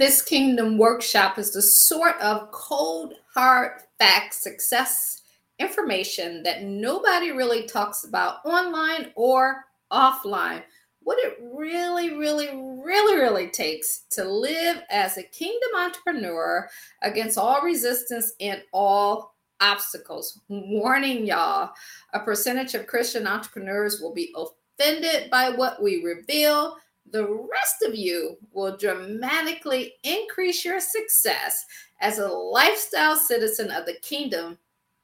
[0.00, 5.20] This kingdom workshop is the sort of cold, hard fact success
[5.58, 10.62] information that nobody really talks about online or offline.
[11.02, 16.66] What it really, really, really, really takes to live as a kingdom entrepreneur
[17.02, 20.40] against all resistance and all obstacles.
[20.48, 21.72] Warning y'all,
[22.14, 26.78] a percentage of Christian entrepreneurs will be offended by what we reveal
[27.10, 31.64] the rest of you will dramatically increase your success
[32.00, 34.58] as a lifestyle citizen of the kingdom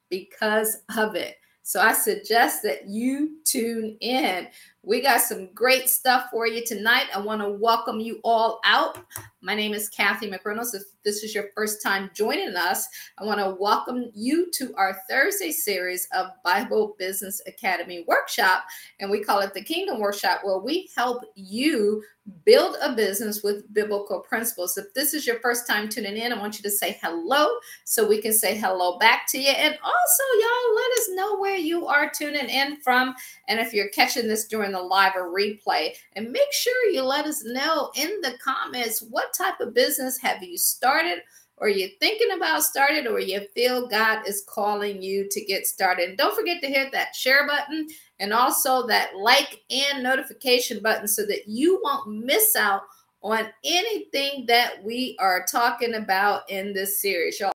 [0.09, 1.37] because of it.
[1.63, 4.47] So I suggest that you tune in.
[4.85, 7.07] We got some great stuff for you tonight.
[7.13, 8.99] I want to welcome you all out.
[9.47, 10.75] My name is Kathy McReynolds.
[10.75, 14.99] If this is your first time joining us, I want to welcome you to our
[15.09, 18.65] Thursday series of Bible Business Academy workshop.
[18.99, 22.03] And we call it the Kingdom Workshop, where we help you
[22.45, 24.77] build a business with biblical principles.
[24.77, 27.49] If this is your first time tuning in, I want you to say hello
[27.85, 29.51] so we can say hello back to you.
[29.51, 33.15] And also, y'all, let us know where you are tuning in from.
[33.47, 37.27] And if you're catching this during the live or replay, and make sure you let
[37.27, 41.21] us know in the comments what type of business have you started
[41.59, 46.17] or you're thinking about starting or you feel God is calling you to get started.
[46.17, 47.89] Don't forget to hit that share button
[48.21, 52.83] and also that like and notification button so that you won't miss out
[53.23, 57.41] on anything that we are talking about in this series.
[57.41, 57.53] Y'all,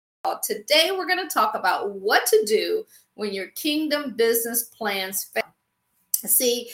[0.43, 2.83] today we're going to talk about what to do
[3.15, 5.43] when your kingdom business plans fail.
[6.13, 6.69] See,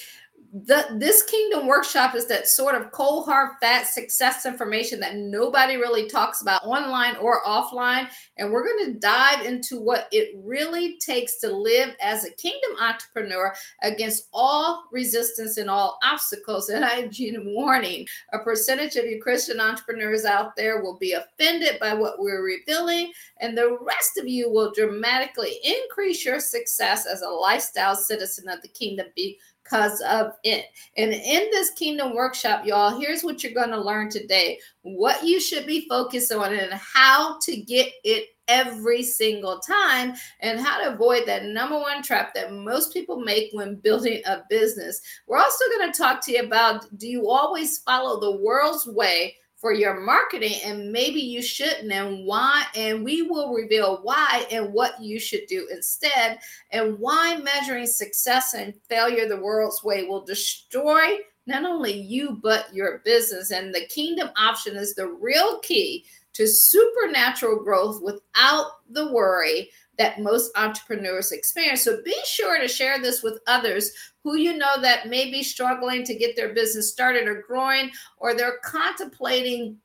[0.53, 5.77] the this kingdom workshop is that sort of cold hard fat success information that nobody
[5.77, 8.07] really talks about online or offline.
[8.37, 12.69] And we're going to dive into what it really takes to live as a kingdom
[12.79, 16.69] entrepreneur against all resistance and all obstacles.
[16.69, 21.79] And i give warning a percentage of you christian entrepreneurs out there will be offended
[21.79, 27.21] by what we're revealing and the rest of you will dramatically increase your success as
[27.21, 29.07] a lifestyle citizen of the kingdom.
[29.15, 30.65] Be because of it.
[30.97, 35.39] And in this kingdom workshop, y'all, here's what you're going to learn today what you
[35.39, 40.93] should be focused on and how to get it every single time and how to
[40.93, 44.99] avoid that number one trap that most people make when building a business.
[45.27, 49.35] We're also going to talk to you about do you always follow the world's way?
[49.63, 54.73] For your marketing and maybe you shouldn't and why and we will reveal why and
[54.73, 56.37] what you should do instead
[56.71, 61.15] and why measuring success and failure the world's way will destroy
[61.47, 66.03] not only you but your business and the kingdom option is the real key
[66.33, 71.83] to supernatural growth without the worry that most entrepreneurs experience.
[71.83, 73.91] So be sure to share this with others
[74.23, 78.33] who you know that may be struggling to get their business started or growing, or
[78.33, 79.77] they're contemplating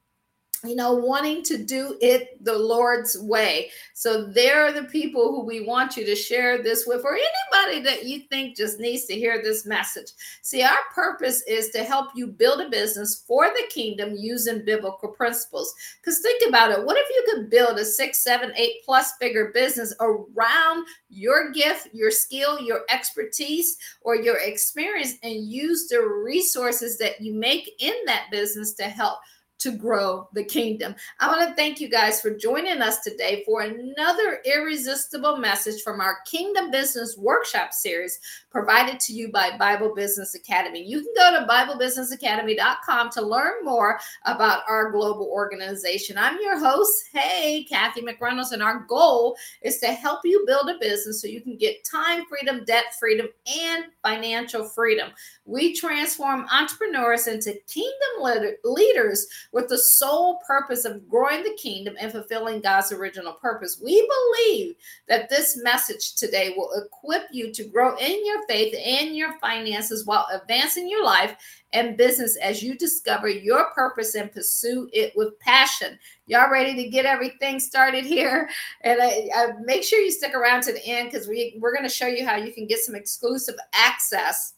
[0.64, 3.70] you know, wanting to do it the Lord's way.
[3.94, 7.82] So there are the people who we want you to share this with, or anybody
[7.82, 10.10] that you think just needs to hear this message.
[10.42, 15.10] See, our purpose is to help you build a business for the kingdom using biblical
[15.10, 15.72] principles.
[16.00, 19.50] Because think about it what if you could build a six, seven, eight plus bigger
[19.54, 26.98] business around your gift, your skill, your expertise, or your experience, and use the resources
[26.98, 29.18] that you make in that business to help?
[29.58, 30.94] To grow the kingdom.
[31.18, 36.00] I want to thank you guys for joining us today for another irresistible message from
[36.00, 38.20] our Kingdom Business Workshop series
[38.50, 40.82] provided to you by Bible Business Academy.
[40.82, 46.16] You can go to BibleBusinessAcademy.com to learn more about our global organization.
[46.16, 50.78] I'm your host, hey, Kathy McReynolds, and our goal is to help you build a
[50.78, 55.10] business so you can get time freedom, debt freedom, and financial freedom.
[55.44, 62.12] We transform entrepreneurs into kingdom leaders with the sole purpose of growing the kingdom and
[62.12, 63.80] fulfilling God's original purpose.
[63.82, 64.74] We believe
[65.08, 70.06] that this message today will equip you to grow in your faith and your finances
[70.06, 71.36] while advancing your life
[71.72, 75.98] and business as you discover your purpose and pursue it with passion.
[76.26, 78.48] Y'all ready to get everything started here?
[78.82, 81.88] And I, I make sure you stick around to the end because we, we're going
[81.88, 84.54] to show you how you can get some exclusive access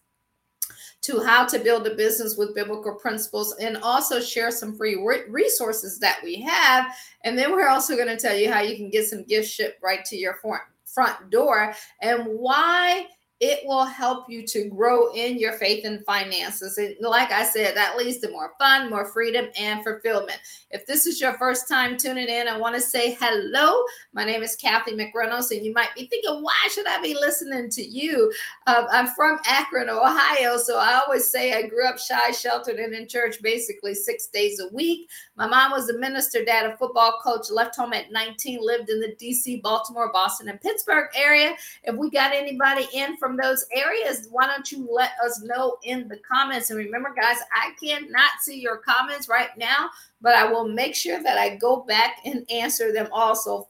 [1.03, 4.97] to how to build a business with biblical principles and also share some free
[5.29, 6.95] resources that we have.
[7.25, 9.83] And then we're also going to tell you how you can get some gift shipped
[9.83, 13.07] right to your front, front door and why
[13.41, 16.77] it will help you to grow in your faith and finances.
[16.77, 20.39] And like I said, that leads to more fun, more freedom, and fulfillment.
[20.71, 23.83] If this is your first time tuning in, I want to say hello.
[24.13, 27.71] My name is Kathy McReynolds, and you might be thinking, why should I be listening
[27.71, 28.31] to you?
[28.67, 32.95] Uh, I'm from Akron, Ohio, so I always say I grew up shy, sheltered, and
[32.95, 35.09] in church basically six days a week.
[35.37, 39.01] My mom was a minister, dad, a football coach, left home at 19, lived in
[39.01, 41.55] the DC, Baltimore, Boston, and Pittsburgh area.
[41.85, 46.09] If we got anybody in from those areas, why don't you let us know in
[46.09, 46.71] the comments?
[46.71, 49.91] And remember, guys, I cannot see your comments right now,
[50.21, 53.69] but I will make sure that I go back and answer them also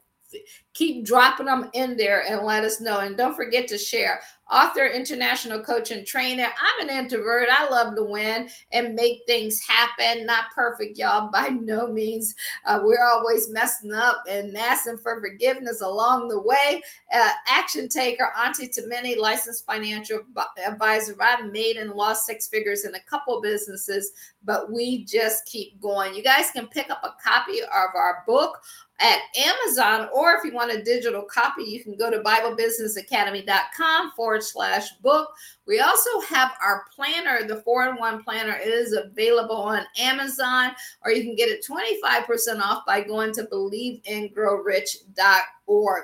[0.75, 3.01] keep dropping them in there and let us know.
[3.01, 6.47] And don't forget to share author, international coach, and trainer.
[6.61, 7.49] I'm an introvert.
[7.51, 10.27] I love to win and make things happen.
[10.27, 12.35] Not perfect, y'all, by no means.
[12.65, 16.83] Uh, we're always messing up and asking for forgiveness along the way.
[17.15, 20.21] Uh, action taker, auntie to many, licensed financial
[20.67, 21.17] advisor.
[21.21, 24.13] I've made and lost six figures in a couple businesses,
[24.45, 26.15] but we just keep going.
[26.15, 28.61] You guys can pick up a copy of our book
[29.01, 34.43] at Amazon, or if you want a digital copy, you can go to BibleBusinessAcademy.com forward
[34.43, 35.31] slash book.
[35.67, 40.73] We also have our planner, the four in one planner is available on Amazon,
[41.05, 46.03] or you can get it 25% off by going to believeandgrowrich.org.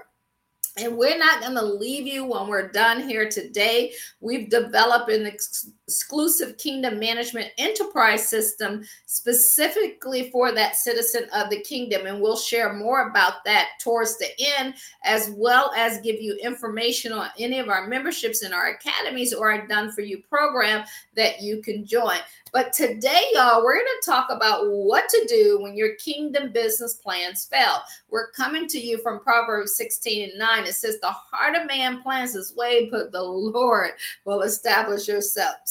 [0.79, 3.95] And we're not going to leave you when we're done here today.
[4.21, 11.61] We've developed an ex- exclusive kingdom management enterprise system specifically for that citizen of the
[11.61, 12.07] kingdom.
[12.07, 14.29] And we'll share more about that towards the
[14.59, 14.75] end,
[15.05, 19.53] as well as give you information on any of our memberships in our academies or
[19.53, 20.85] our Done For You program
[21.15, 22.19] that you can join.
[22.53, 26.95] But today, y'all, we're going to talk about what to do when your kingdom business
[26.95, 27.83] plans fail.
[28.09, 30.65] We're coming to you from Proverbs 16 and 9.
[30.65, 33.91] It says, The heart of man plans his way, but the Lord
[34.25, 35.21] will establish your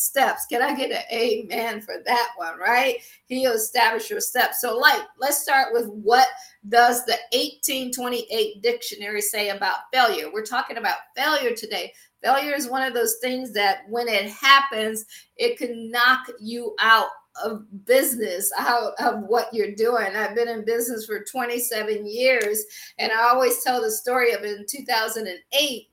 [0.06, 0.46] steps.
[0.46, 2.98] Can I get an amen for that one, right?
[3.26, 4.62] He'll establish your steps.
[4.62, 6.28] So, like, let's start with what
[6.70, 10.32] does the 1828 dictionary say about failure?
[10.32, 11.94] We're talking about failure today.
[12.24, 15.06] Failure is one of those things that when it happens,
[15.38, 17.10] it can knock you out
[17.44, 20.16] of business, out of what you're doing.
[20.16, 22.64] I've been in business for 27 years,
[22.98, 25.88] and I always tell the story of in 2008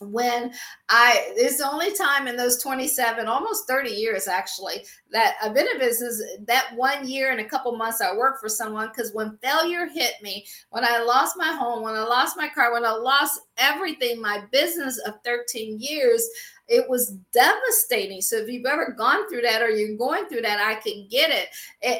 [0.00, 0.52] when
[0.88, 5.68] I it's the only time in those 27, almost 30 years actually, that I've been
[5.72, 6.22] in business.
[6.46, 10.14] That one year and a couple months I worked for someone because when failure hit
[10.22, 14.20] me, when I lost my home, when I lost my car, when I lost everything,
[14.20, 16.26] my business of 13 years,
[16.66, 18.20] it was devastating.
[18.22, 21.30] So if you've ever gone through that or you're going through that, I can get
[21.30, 21.48] it.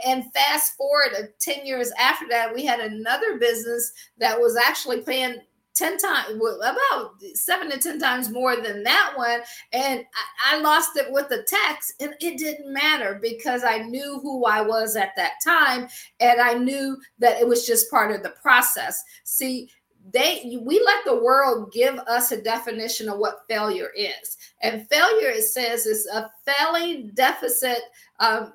[0.07, 5.41] And fast forward 10 years after that, we had another business that was actually paying
[5.81, 9.41] 10 times about seven to 10 times more than that one
[9.73, 10.05] and
[10.45, 14.45] I, I, lost it with the text, and it didn't matter because i knew who
[14.45, 15.89] i was at that time
[16.21, 19.03] and i knew that it was just part of the process.
[19.25, 19.71] See
[20.13, 25.29] they we let the world give us a definition of what failure is and failure
[25.29, 27.81] it says is a failing deficit
[28.19, 28.53] um,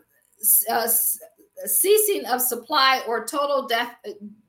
[0.69, 0.87] uh,
[1.65, 3.95] ceasing of supply or total def-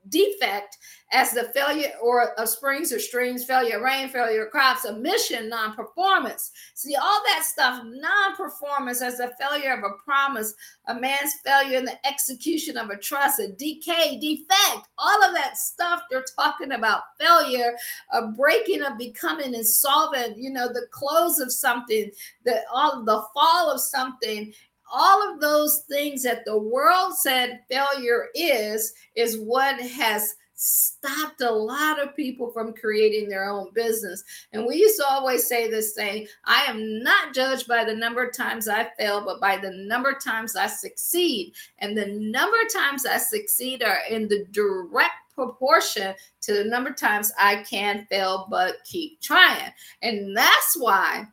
[0.09, 0.79] defect
[1.13, 6.51] as the failure or of springs or streams, failure rain, failure crops, omission, non-performance.
[6.75, 10.55] See, all that stuff, non-performance as a failure of a promise,
[10.89, 15.57] a man's failure in the execution of a trust, a decay, defect, all of that
[15.57, 17.77] stuff they're talking about failure,
[18.13, 22.11] a breaking of becoming insolvent, you know, the close of something,
[22.45, 24.53] the all the fall of something
[24.93, 31.51] all of those things that the world said failure is is what has stopped a
[31.51, 34.25] lot of people from creating their own business.
[34.53, 38.25] And we used to always say this thing I am not judged by the number
[38.25, 41.53] of times I fail, but by the number of times I succeed.
[41.79, 46.91] And the number of times I succeed are in the direct proportion to the number
[46.91, 49.71] of times I can fail, but keep trying.
[50.01, 51.27] And that's why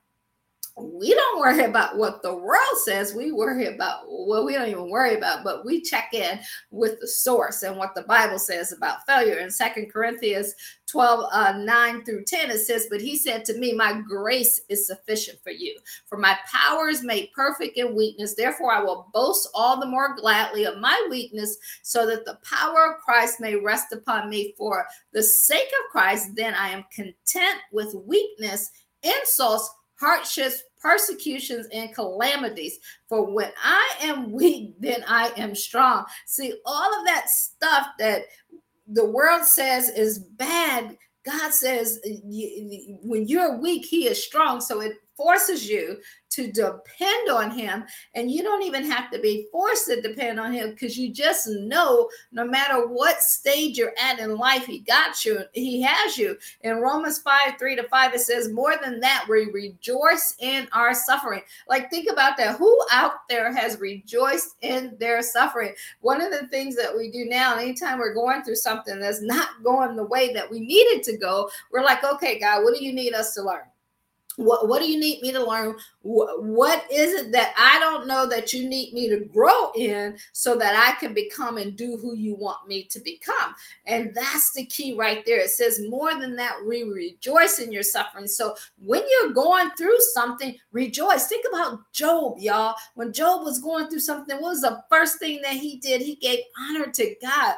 [0.76, 3.14] we don't worry about what the world says.
[3.14, 6.40] We worry about what well, we don't even worry about, but we check in
[6.72, 9.38] with the source and what the Bible says about failure.
[9.38, 10.54] In Second Corinthians
[10.88, 14.88] 12, uh, 9 through 10, it says, But he said to me, My grace is
[14.88, 15.78] sufficient for you,
[16.08, 18.34] for my power is made perfect in weakness.
[18.36, 22.94] Therefore, I will boast all the more gladly of my weakness, so that the power
[22.94, 24.56] of Christ may rest upon me.
[24.58, 28.72] For the sake of Christ, then I am content with weakness,
[29.04, 32.80] insults hardships, persecutions, and calamities.
[33.10, 36.06] For when I am weak, then I am strong.
[36.26, 38.24] See, all of that stuff that
[38.88, 44.60] the world says is bad God says when you're weak, He is strong.
[44.60, 45.98] So it forces you
[46.34, 47.84] to depend on him.
[48.16, 51.48] And you don't even have to be forced to depend on him because you just
[51.48, 56.38] know no matter what stage you're at in life he got you he has you.
[56.62, 60.94] In romans 5 3 to 5 it says more than that we rejoice in our
[60.94, 61.42] suffering.
[61.68, 62.58] Like think about that.
[62.58, 65.74] Who out there has rejoiced in their suffering?
[66.02, 69.50] One of the things that we do now anytime we're going through something that's not
[69.64, 72.84] going the way that we need it to go we're like okay god what do
[72.84, 73.64] you need us to learn
[74.38, 75.76] what, what do you need me to learn?
[76.02, 80.18] What, what is it that I don't know that you need me to grow in
[80.32, 83.56] so that I can become and do who you want me to become?
[83.86, 85.40] And that's the key right there.
[85.40, 88.28] It says, more than that, we rejoice in your suffering.
[88.28, 91.28] So when you're going through something, rejoice.
[91.28, 92.76] Think about Job, y'all.
[92.96, 96.02] When Job was going through something, what was the first thing that he did?
[96.02, 97.56] He gave honor to God.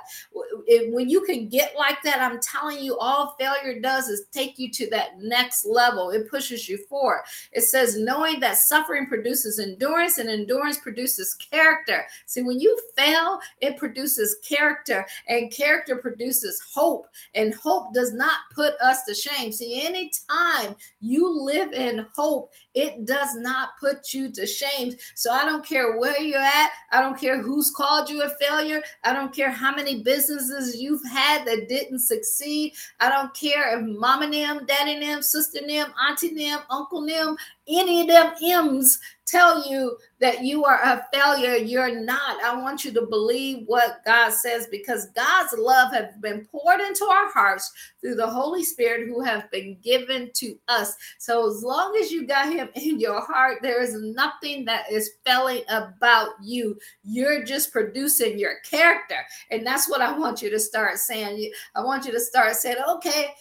[0.92, 4.70] When you can get like that, I'm telling you, all failure does is take you
[4.72, 6.10] to that next level.
[6.10, 7.24] It pushes you forward.
[7.52, 12.06] It says, knowing that suffering produces endurance and endurance produces character.
[12.26, 18.38] See, when you fail, it produces character, and character produces hope, and hope does not
[18.54, 19.52] put us to shame.
[19.52, 24.94] See, anytime you live in hope, it does not put you to shame.
[25.16, 26.72] So I don't care where you're at.
[26.92, 28.82] I don't care who's called you a failure.
[29.04, 32.74] I don't care how many businesses you've had that didn't succeed.
[33.00, 37.36] I don't care if mama them, daddy them, sister them, auntie them, uncle them,
[37.68, 42.44] any of them M's tell you that you are a failure, you're not.
[42.44, 47.06] I want you to believe what God says because God's love has been poured into
[47.06, 50.96] our hearts through the Holy Spirit who have been given to us.
[51.18, 55.12] So as long as you got him in your heart, there is nothing that is
[55.26, 56.78] failing about you.
[57.04, 59.18] You're just producing your character.
[59.52, 61.52] And that's what I want you to start saying.
[61.76, 63.34] I want you to start saying, okay,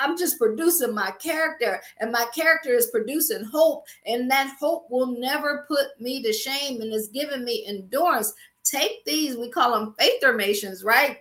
[0.00, 5.18] I'm just producing my character, and my character is producing hope, and that hope will
[5.18, 8.32] never put me to shame and is giving me endurance.
[8.64, 11.18] Take these, we call them faith formations, right?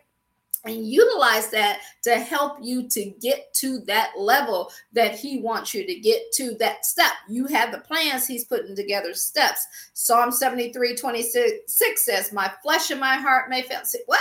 [0.66, 5.86] and utilize that to help you to get to that level that he wants you
[5.86, 10.96] to get to that step you have the plans he's putting together steps psalm 73
[10.96, 14.20] 26 says my flesh and my heart may fail See, what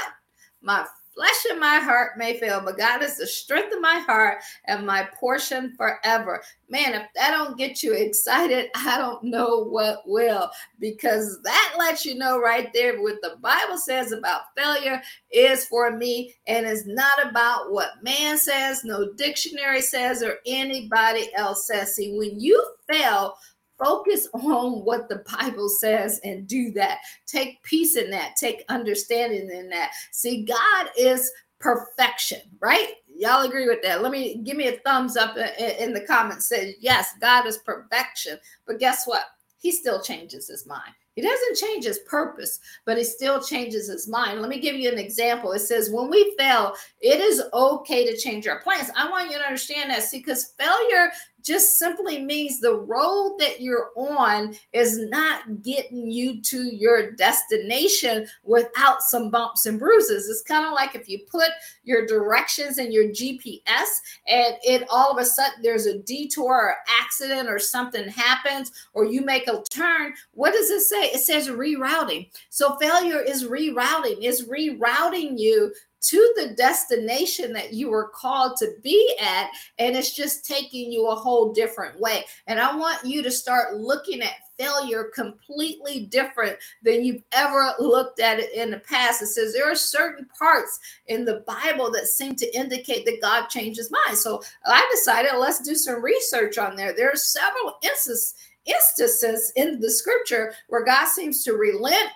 [0.63, 0.87] my
[1.19, 4.87] Flesh in my heart may fail, but God is the strength of my heart and
[4.87, 6.41] my portion forever.
[6.71, 10.49] Man, if that don't get you excited, I don't know what will,
[10.79, 15.91] because that lets you know right there what the Bible says about failure is for
[15.91, 21.97] me and is not about what man says, no dictionary says, or anybody else says.
[21.97, 23.35] See, when you fail,
[23.79, 26.99] Focus on what the Bible says and do that.
[27.27, 29.93] Take peace in that, take understanding in that.
[30.11, 31.31] See, God is
[31.61, 32.95] perfection, right?
[33.07, 34.03] Y'all agree with that?
[34.03, 36.47] Let me give me a thumbs up in, the comments.
[36.47, 38.39] Say, yes, God is perfection.
[38.67, 39.25] But guess what?
[39.59, 40.93] He still changes his mind.
[41.17, 44.41] He doesn't change his purpose, but he still changes his mind.
[44.41, 45.51] Let me give you an example.
[45.51, 48.89] It says, when we fail, it is okay to change our plans.
[48.97, 50.05] I want you to understand that.
[50.05, 51.11] See, because failure
[51.43, 58.27] just simply means the road that you're on is not getting you to your destination
[58.45, 60.29] without some bumps and bruises.
[60.29, 61.51] It's kind of like if you put
[61.85, 63.87] your directions in your GPS
[64.27, 69.05] and it all of a sudden there's a detour or accident or something happens or
[69.05, 70.15] you make a turn.
[70.33, 71.05] What does it say?
[71.07, 72.31] It says rerouting.
[72.51, 78.73] So failure is rerouting, is rerouting you to the destination that you were called to
[78.83, 82.25] be at and it's just taking you a whole different way.
[82.47, 88.21] And i want you to start looking at failure completely different than you've ever looked
[88.21, 89.23] at it in the past.
[89.23, 93.49] It says there are certain parts in the bible that seem to indicate that god
[93.49, 96.95] changes mind so i decided let's do some research on there.
[96.95, 98.35] There are several instances
[98.67, 102.11] instances in the scripture where god seems to relent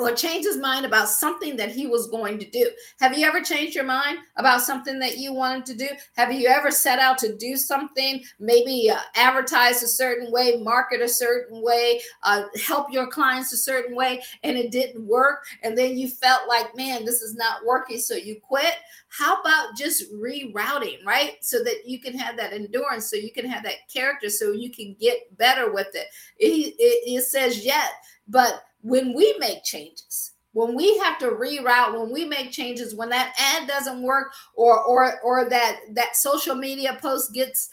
[0.00, 2.70] or change his mind about something that he was going to do.
[3.00, 5.88] Have you ever changed your mind about something that you wanted to do?
[6.16, 11.00] Have you ever set out to do something, maybe uh, advertise a certain way, market
[11.00, 15.44] a certain way, uh, help your clients a certain way, and it didn't work?
[15.62, 18.74] And then you felt like, man, this is not working, so you quit?
[19.08, 21.32] How about just rerouting, right?
[21.40, 24.70] So that you can have that endurance, so you can have that character, so you
[24.70, 26.06] can get better with it.
[26.38, 27.90] It, it, it says, yet,
[28.28, 33.08] but when we make changes, when we have to reroute when we make changes when
[33.08, 37.68] that ad doesn't work or or or that that social media post gets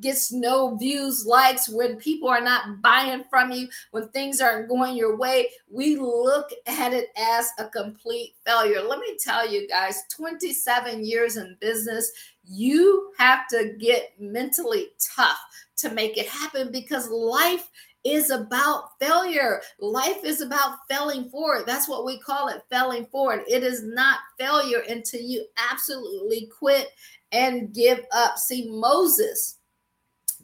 [0.00, 4.96] gets no views likes when people are not buying from you when things aren't going
[4.96, 8.82] your way we look at it as a complete failure.
[8.82, 12.10] Let me tell you guys 27 years in business
[12.44, 15.38] you have to get mentally tough
[15.76, 17.68] to make it happen because life
[18.04, 19.60] is about failure.
[19.80, 21.64] Life is about failing forward.
[21.66, 23.42] That's what we call it, failing forward.
[23.48, 26.88] It is not failure until you absolutely quit
[27.32, 28.38] and give up.
[28.38, 29.56] See, Moses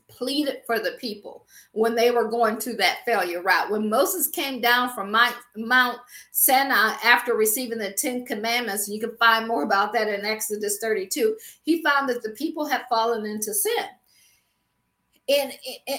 [0.08, 3.70] pleaded for the people when they were going to that failure route.
[3.70, 5.98] When Moses came down from Mount
[6.32, 10.78] Sinai after receiving the Ten Commandments, and you can find more about that in Exodus
[10.80, 13.86] 32, he found that the people had fallen into sin
[15.26, 15.52] and,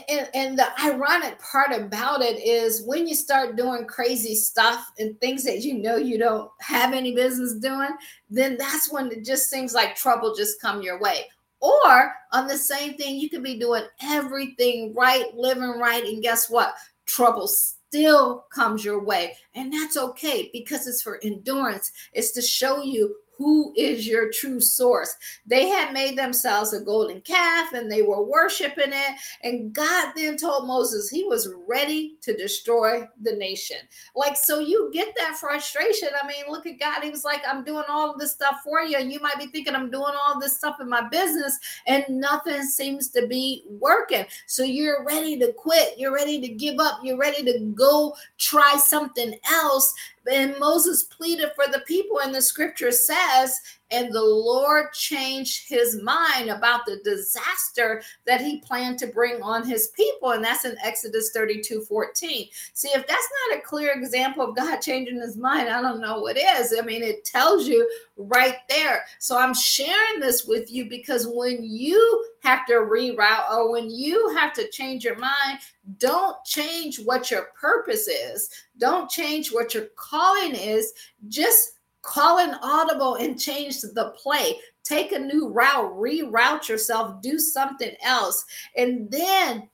[0.08, 5.20] and and the ironic part about it is when you start doing crazy stuff and
[5.20, 7.90] things that you know you don't have any business doing
[8.30, 11.26] then that's when it just seems like trouble just come your way.
[11.62, 16.50] Or on the same thing you could be doing everything right living right and guess
[16.50, 16.76] what?
[17.06, 19.36] Trouble still comes your way.
[19.54, 21.92] And that's okay because it's for endurance.
[22.14, 25.16] It's to show you who is your true source.
[25.46, 29.20] They had made themselves a golden calf and they were worshiping it.
[29.44, 33.78] And God then told Moses he was ready to destroy the nation.
[34.16, 36.10] Like, so you get that frustration.
[36.22, 37.04] I mean, look at God.
[37.04, 38.98] He was like, I'm doing all of this stuff for you.
[38.98, 42.64] And you might be thinking, I'm doing all this stuff in my business and nothing
[42.64, 44.26] seems to be working.
[44.48, 45.98] So you're ready to quit.
[45.98, 47.00] You're ready to give up.
[47.04, 49.94] You're ready to go try something else
[50.32, 53.60] and Moses pleaded for the people, and the scripture says
[53.92, 59.68] and the Lord changed his mind about the disaster that he planned to bring on
[59.68, 60.32] his people.
[60.32, 62.48] And that's in Exodus 32 14.
[62.74, 66.20] See, if that's not a clear example of God changing his mind, I don't know
[66.20, 66.76] what is.
[66.78, 67.88] I mean, it tells you
[68.18, 69.06] right there.
[69.20, 74.36] So I'm sharing this with you because when you have to reroute or when you
[74.36, 75.60] have to change your mind,
[76.00, 80.94] don't change what your purpose is, don't change what your calling is.
[81.28, 81.75] Just
[82.06, 84.60] Call an audible and change the play.
[84.84, 88.46] Take a new route, reroute yourself, do something else,
[88.78, 89.68] and then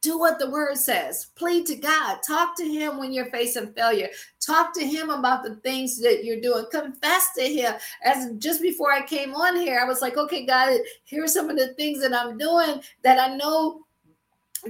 [0.00, 1.26] do what the word says.
[1.34, 2.18] Plead to God.
[2.26, 4.08] Talk to Him when you're facing failure.
[4.40, 6.64] Talk to Him about the things that you're doing.
[6.70, 7.74] Confess to Him.
[8.04, 11.58] As just before I came on here, I was like, okay, God, here's some of
[11.58, 13.82] the things that I'm doing that I know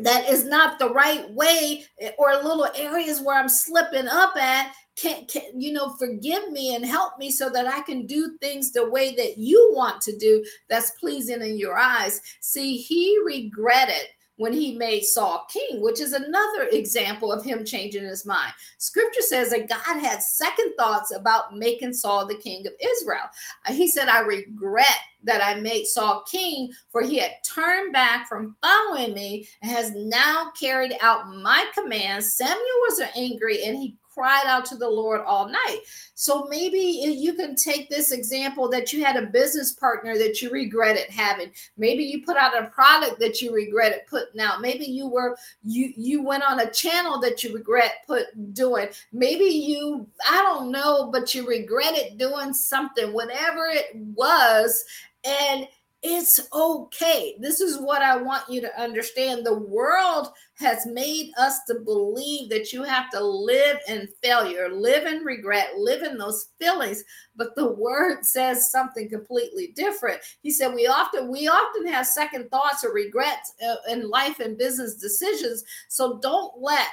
[0.02, 1.84] that is not the right way
[2.18, 6.84] or little areas where I'm slipping up at can, can you know forgive me and
[6.84, 10.44] help me so that i can do things the way that you want to do
[10.68, 16.12] that's pleasing in your eyes see he regretted when he made Saul king, which is
[16.12, 18.52] another example of him changing his mind.
[18.78, 23.24] Scripture says that God had second thoughts about making Saul the king of Israel.
[23.66, 28.28] Uh, he said, I regret that I made Saul king, for he had turned back
[28.28, 32.34] from following me and has now carried out my commands.
[32.34, 35.80] Samuel was angry and he cried out to the Lord all night.
[36.14, 40.50] So maybe you can take this example that you had a business partner that you
[40.50, 41.50] regretted having.
[41.76, 44.62] Maybe you put out a product that you regretted putting out.
[44.62, 48.88] Maybe you were you you went on a channel that you regret put doing.
[49.12, 54.82] Maybe you I don't know, but you regretted doing something, whatever it was,
[55.24, 55.68] and
[56.02, 57.36] it's okay.
[57.40, 59.44] This is what I want you to understand.
[59.44, 65.06] The world has made us to believe that you have to live in failure, live
[65.06, 67.02] in regret, live in those feelings,
[67.34, 70.20] but the word says something completely different.
[70.42, 74.58] He said we often we often have second thoughts or regrets uh, in life and
[74.58, 75.64] business decisions.
[75.88, 76.88] So don't let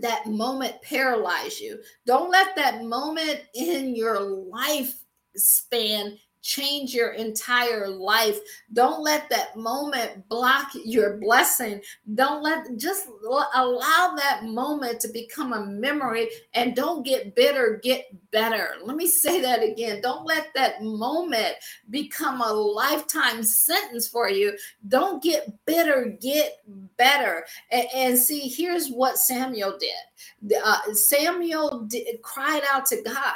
[0.00, 1.80] that moment paralyze you.
[2.06, 4.96] Don't let that moment in your life
[5.36, 8.38] span change your entire life.
[8.72, 11.80] Don't let that moment block your blessing.
[12.14, 13.08] Don't let just
[13.54, 18.74] allow that moment to become a memory and don't get bitter, get better.
[18.82, 20.00] Let me say that again.
[20.00, 21.54] Don't let that moment
[21.90, 24.56] become a lifetime sentence for you.
[24.88, 26.58] Don't get bitter, get
[26.96, 27.44] better.
[27.70, 30.56] And, and see, here's what Samuel did.
[30.64, 33.34] Uh, Samuel did, cried out to God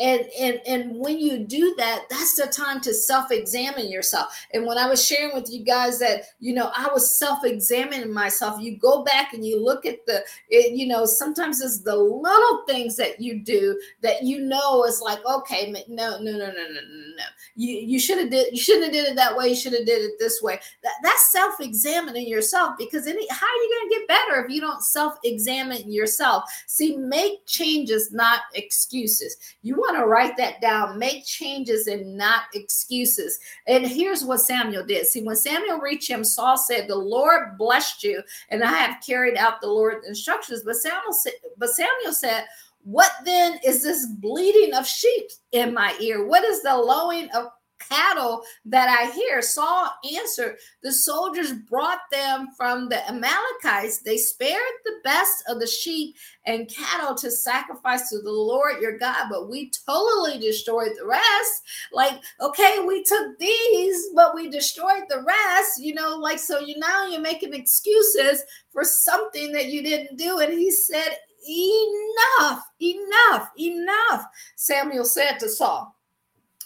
[0.00, 4.46] and and and when you do that that's the time to self-examine yourself.
[4.52, 8.60] And when i was sharing with you guys that you know i was self-examining myself
[8.60, 12.64] you go back and you look at the it, you know sometimes it's the little
[12.66, 16.48] things that you do that you know is like okay no no no no no
[16.48, 16.80] no
[17.16, 17.24] no.
[17.56, 19.86] You you should have did you shouldn't have did it that way you should have
[19.86, 20.58] did it this way.
[20.82, 24.60] That, that's self-examining yourself because any how are you going to get better if you
[24.60, 26.44] don't self-examine yourself?
[26.66, 29.36] See make changes not excuses.
[29.62, 33.38] You want to write that down make changes and not excuses.
[33.66, 35.06] And here's what samuel did.
[35.06, 39.36] See when samuel reached him saul said the lord blessed you and i have carried
[39.36, 40.62] out the lord's instructions.
[40.64, 42.44] But samuel said but samuel said
[42.82, 46.26] what then is this bleating of sheep in my ear?
[46.26, 47.48] What is the lowing of
[47.90, 49.42] cattle that I hear?
[49.42, 53.98] Saul answered, The soldiers brought them from the Amalekites.
[53.98, 58.98] They spared the best of the sheep and cattle to sacrifice to the Lord your
[58.98, 61.62] God, but we totally destroyed the rest.
[61.92, 66.78] Like, okay, we took these, but we destroyed the rest, you know, like, so you
[66.78, 70.38] now you're making excuses for something that you didn't do.
[70.38, 71.16] And he said,
[71.48, 74.26] Enough, enough, enough,
[74.56, 75.96] Samuel said to Saul.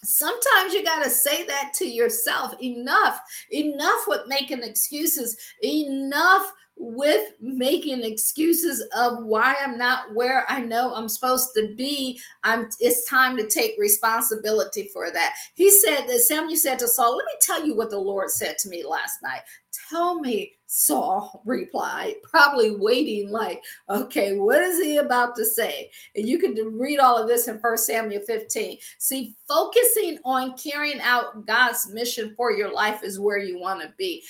[0.05, 2.55] Sometimes you got to say that to yourself.
[2.63, 3.19] Enough,
[3.51, 5.37] enough with making excuses.
[5.63, 12.21] Enough with making excuses of why I'm not where I know I'm supposed to be.
[12.43, 15.35] I'm it's time to take responsibility for that.
[15.55, 18.59] He said that Samuel said to Saul, Let me tell you what the Lord said
[18.59, 19.43] to me last night.
[19.91, 25.89] Tell me, Saul replied, probably waiting, like, okay, what is he about to say?
[26.17, 28.79] And you can read all of this in First Samuel 15.
[28.99, 33.95] See, focusing on carrying out God's mission for your life is where you want to
[33.97, 34.25] be.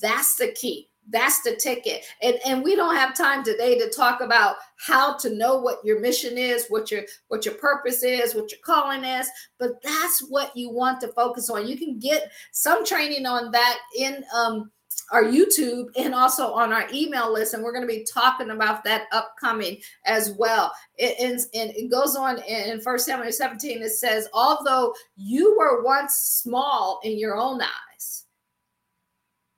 [0.00, 4.20] That's the key that's the ticket and and we don't have time today to talk
[4.20, 8.52] about how to know what your mission is what your what your purpose is what
[8.52, 12.84] your calling is but that's what you want to focus on you can get some
[12.84, 14.70] training on that in um
[15.12, 17.54] our YouTube and also on our email list.
[17.54, 20.72] And we're going to be talking about that upcoming as well.
[20.96, 25.82] It, and, and it goes on in First Samuel 17, it says, Although you were
[25.82, 28.26] once small in your own eyes,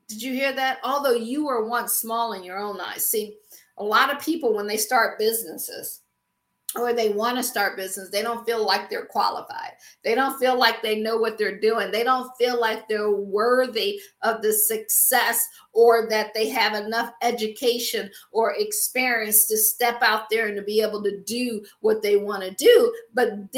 [0.09, 0.79] did you hear that?
[0.85, 3.07] Although you were once small in your own eyes.
[3.07, 3.37] See,
[3.79, 6.02] a lot of people, when they start businesses,
[6.77, 9.73] or they want to start business they don't feel like they're qualified.
[10.05, 11.91] They don't feel like they know what they're doing.
[11.91, 18.11] They don't feel like they're worthy of the success or that they have enough education
[18.31, 22.43] or experience to step out there and to be able to do what they want
[22.43, 22.95] to do.
[23.15, 23.53] But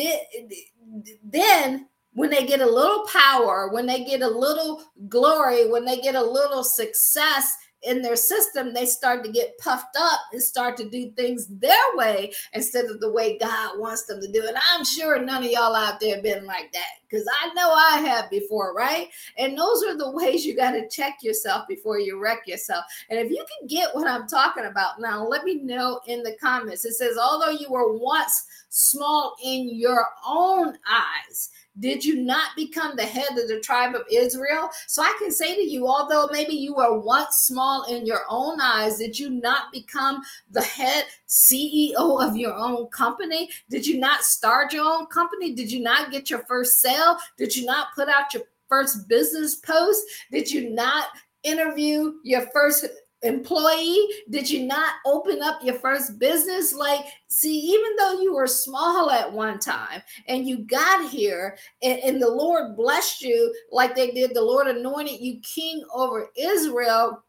[1.23, 6.01] then when they get a little power, when they get a little glory, when they
[6.01, 7.53] get a little success
[7.85, 11.77] in their system, they start to get puffed up and start to do things their
[11.95, 14.55] way instead of the way God wants them to do it.
[14.73, 18.31] I'm sure none of y'all out there been like that because I know I have
[18.31, 19.09] before, right?
[19.39, 22.85] And those are the ways you got to check yourself before you wreck yourself.
[23.11, 26.37] And if you can get what I'm talking about now, let me know in the
[26.41, 26.85] comments.
[26.85, 32.95] It says, although you were once small in your own eyes, did you not become
[32.97, 34.71] the head of the tribe of Israel?
[34.87, 38.61] So I can say to you, although maybe you were once small in your own
[38.61, 43.51] eyes, did you not become the head CEO of your own company?
[43.71, 45.53] Did you not start your own company?
[45.53, 47.19] Did you not get your first sale?
[47.37, 50.03] Did you not put out your first business post?
[50.31, 51.09] Did you not
[51.43, 52.87] interview your first
[53.25, 54.09] employee?
[54.31, 56.75] Did you not open up your first business?
[56.75, 61.99] Like, see, even though you were small at one time and you got here and,
[62.01, 67.25] and, the Lord blessed you, like they did, the Lord anointed you king over Israel,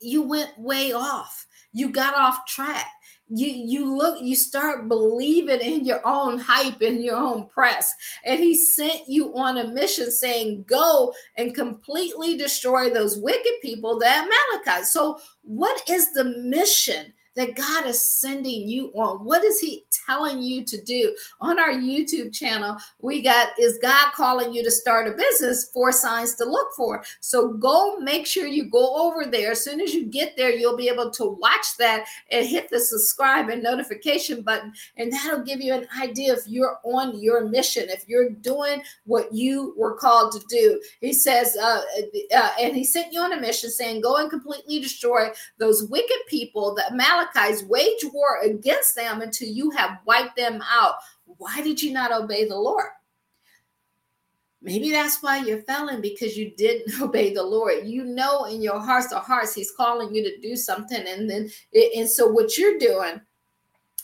[0.00, 1.46] you went way off.
[1.72, 2.86] You got off track
[3.30, 7.94] you you look you start believing in your own hype in your own press.
[8.24, 13.98] And he sent you on a mission saying go and completely destroy those wicked people
[13.98, 14.92] the amalekites.
[14.92, 19.24] So what is the mission that God is sending you on?
[19.24, 21.16] What is He telling you to do?
[21.40, 25.70] On our YouTube channel, we got Is God calling you to start a business?
[25.72, 27.02] Four signs to look for.
[27.20, 29.52] So go make sure you go over there.
[29.52, 32.78] As soon as you get there, you'll be able to watch that and hit the
[32.78, 34.74] subscribe and notification button.
[34.98, 39.32] And that'll give you an idea if you're on your mission, if you're doing what
[39.32, 40.80] you were called to do.
[41.00, 41.80] He says, uh,
[42.36, 46.18] uh, and He sent you on a mission saying, Go and completely destroy those wicked
[46.28, 50.94] people, the Amalekites Amalekites, wage war against them until you have wiped them out.
[51.24, 52.86] Why did you not obey the Lord?
[54.62, 57.86] Maybe that's why you're failing because you didn't obey the Lord.
[57.86, 61.02] You know in your hearts of hearts, He's calling you to do something.
[61.06, 61.50] And then,
[61.96, 63.20] and so what you're doing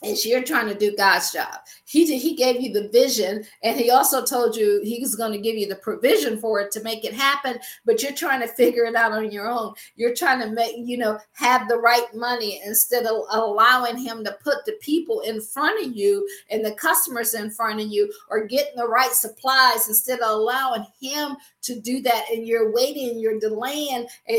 [0.03, 1.55] and you're trying to do God's job.
[1.85, 5.33] He did, he gave you the vision, and he also told you he was going
[5.33, 7.59] to give you the provision for it to make it happen.
[7.85, 9.75] But you're trying to figure it out on your own.
[9.97, 14.37] You're trying to make you know have the right money instead of allowing him to
[14.43, 18.47] put the people in front of you and the customers in front of you, or
[18.47, 22.26] getting the right supplies instead of allowing him to do that.
[22.33, 24.38] And you're waiting, you're delaying, and,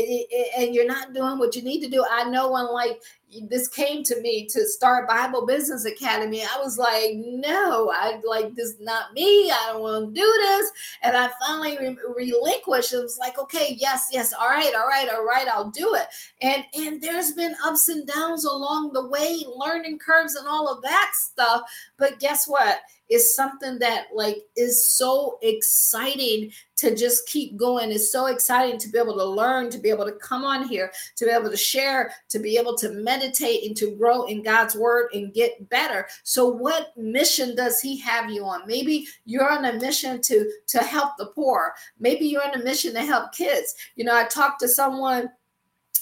[0.58, 2.04] and you're not doing what you need to do.
[2.10, 3.00] I know when like
[3.48, 6.42] this came to me to start Bible Business Academy.
[6.42, 9.50] I was like, no, I like this not me.
[9.50, 10.70] I don't want to do this.
[11.02, 12.92] And I finally re- relinquished.
[12.92, 16.06] It was like, okay, yes, yes, all right, all right, all right, I'll do it.
[16.40, 20.82] And and there's been ups and downs along the way, learning curves and all of
[20.82, 21.62] that stuff.
[21.98, 22.78] But guess what?
[23.10, 27.90] Is something that like is so exciting to just keep going.
[27.90, 30.92] It's so exciting to be able to learn to be able to come on here
[31.16, 34.76] to be able to share to be able to meditate and to grow in god's
[34.76, 36.06] word and get better.
[36.22, 38.66] So what mission does he have you on?
[38.66, 41.74] Maybe you're on a mission to to help the poor.
[41.98, 43.74] Maybe you're on a mission to help kids.
[43.96, 45.30] You know i talked to someone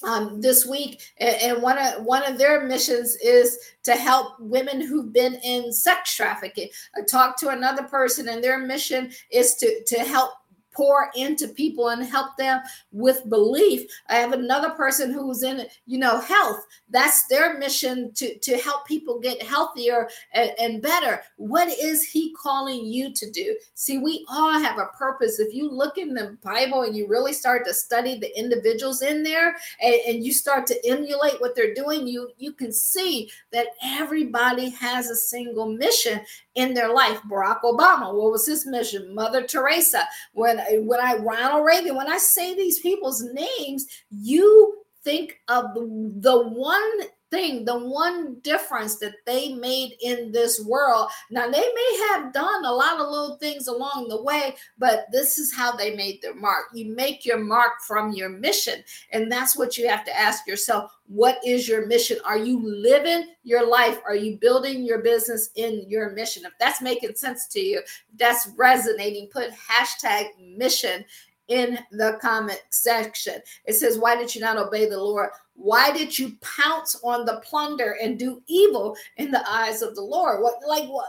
[0.02, 5.12] um, this week, and one of one of their missions is to help women who've
[5.12, 6.68] been in sex trafficking.
[6.96, 10.32] I talked to another person, and their mission is to to help
[10.76, 12.60] pour into people and help them
[12.92, 13.90] with belief.
[14.08, 16.66] I have another person who's in, you know, health.
[16.90, 21.22] That's their mission to, to help people get healthier and, and better.
[21.36, 23.56] What is he calling you to do?
[23.74, 25.40] See, we all have a purpose.
[25.40, 29.22] If you look in the Bible and you really start to study the individuals in
[29.22, 33.68] there and, and you start to emulate what they're doing, you you can see that
[33.82, 36.20] everybody has a single mission
[36.56, 37.20] in their life.
[37.30, 39.14] Barack Obama, what was his mission?
[39.14, 40.02] Mother Teresa.
[40.32, 46.12] When when I Ronald Reagan, when I say these people's names, you think of the,
[46.20, 51.08] the one thing, the one difference that they made in this world.
[51.30, 55.38] Now, they may have done a lot of little things along the way, but this
[55.38, 56.66] is how they made their mark.
[56.74, 58.82] You make your mark from your mission.
[59.12, 62.18] And that's what you have to ask yourself what is your mission?
[62.24, 63.98] Are you living your life?
[64.04, 66.44] Are you building your business in your mission?
[66.44, 67.80] If that's making sense to you,
[68.16, 71.04] that's resonating, put hashtag mission
[71.48, 73.40] in the comment section.
[73.64, 75.30] It says, Why did you not obey the Lord?
[75.54, 80.02] Why did you pounce on the plunder and do evil in the eyes of the
[80.02, 80.42] Lord?
[80.42, 81.06] What like why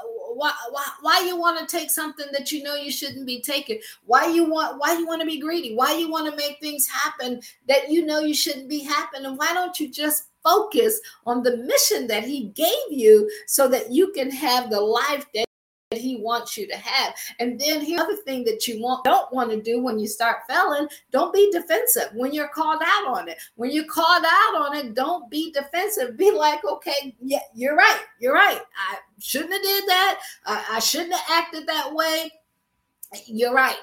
[0.71, 3.79] why, why you want to take something that you know you shouldn't be taking?
[4.05, 5.75] Why you want why you want to be greedy?
[5.75, 9.35] Why you want to make things happen that you know you shouldn't be happening?
[9.35, 14.13] Why don't you just focus on the mission that he gave you so that you
[14.13, 15.46] can have the life that
[15.91, 17.15] that he wants you to have.
[17.39, 20.39] And then here's other thing that you want don't want to do when you start
[20.49, 23.37] failing, don't be defensive when you're called out on it.
[23.55, 26.17] When you're called out on it, don't be defensive.
[26.17, 28.01] Be like, okay, yeah, you're right.
[28.19, 28.59] You're right.
[28.59, 30.19] I shouldn't have did that.
[30.45, 32.31] I, I shouldn't have acted that way.
[33.25, 33.77] You're right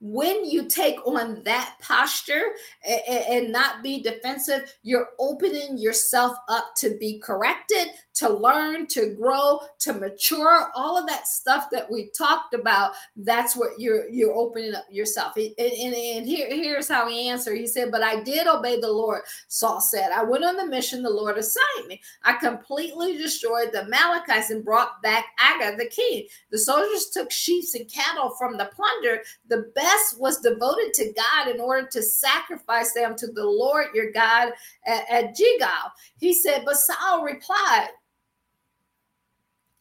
[0.00, 2.42] when you take on that posture
[2.86, 7.88] and, and, not be defensive, you're opening yourself up to be corrected,
[8.20, 12.92] to learn, to grow, to mature, all of that stuff that we talked about.
[13.16, 15.36] That's what you're you're opening up yourself.
[15.36, 17.56] And, and, and here, here's how he answered.
[17.56, 19.22] He said, But I did obey the Lord.
[19.48, 22.00] Saul said, I went on the mission the Lord assigned me.
[22.22, 26.26] I completely destroyed the Amalekites and brought back Agag the king.
[26.50, 29.22] The soldiers took sheep and cattle from the plunder.
[29.48, 34.12] The best was devoted to God in order to sacrifice them to the Lord your
[34.12, 34.52] God
[34.86, 35.92] at, at Gilgal.
[36.18, 37.88] He said, but Saul replied,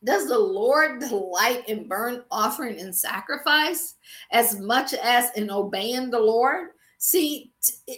[0.04, 3.96] does the Lord delight in burnt offering and sacrifice
[4.32, 6.70] as much as in obeying the Lord?
[6.98, 7.49] See,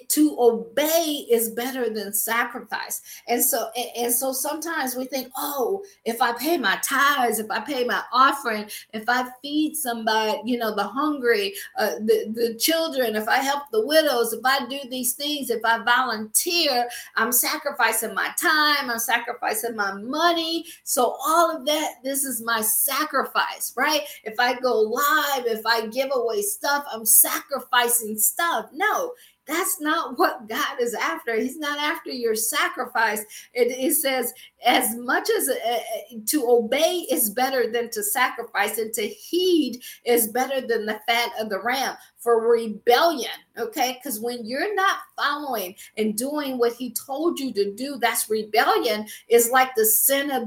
[0.10, 3.02] to obey is better than sacrifice.
[3.28, 7.60] And so and so sometimes we think, "Oh, if I pay my tithes, if I
[7.60, 13.16] pay my offering, if I feed somebody, you know, the hungry, uh, the the children,
[13.16, 18.16] if I help the widows, if I do these things, if I volunteer, I'm sacrificing
[18.16, 20.66] my time, I'm sacrificing my money.
[20.84, 24.02] So all of that this is my sacrifice, right?
[24.24, 28.70] If I go live, if I give away stuff, I'm sacrificing stuff.
[28.74, 29.14] No, no,
[29.48, 31.36] that's not what God is after.
[31.36, 33.26] He's not after your sacrifice.
[33.54, 34.34] It, it says,
[34.66, 39.82] as much as uh, uh, to obey is better than to sacrifice, and to heed
[40.06, 43.32] is better than the fat of the ram for rebellion.
[43.58, 48.30] Okay, because when you're not following and doing what He told you to do, that's
[48.30, 49.08] rebellion.
[49.28, 50.44] Is like the sin of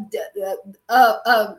[0.88, 1.54] uh, uh,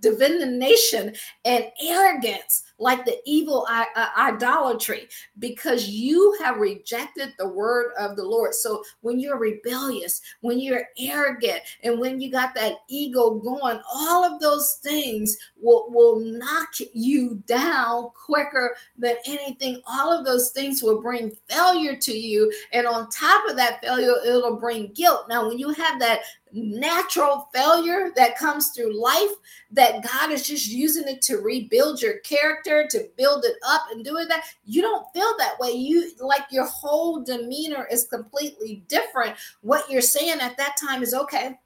[0.00, 7.92] divination and arrogance like the evil I- uh, idolatry because you have rejected the word
[7.98, 8.54] of the lord.
[8.54, 14.24] So when you're rebellious when you're arrogant and when you got that ego going all
[14.24, 19.80] of those things will, will knock you down quicker than anything.
[19.86, 22.52] All of those things will bring failure to you.
[22.72, 25.28] And on top of that failure it'll bring guilt.
[25.28, 26.20] Now when you have that
[26.52, 29.30] natural failure that comes through life
[29.70, 34.04] that God is just using it to rebuild your character, to build it up and
[34.04, 34.44] doing that.
[34.64, 35.70] You don't feel that way.
[35.70, 39.36] You like your whole demeanor is completely different.
[39.62, 41.58] What you're saying at that time is okay.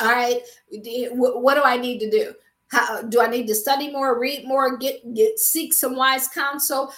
[0.00, 2.32] All right, what do I need to do?
[2.68, 6.92] How do I need to study more, read more, get get seek some wise counsel,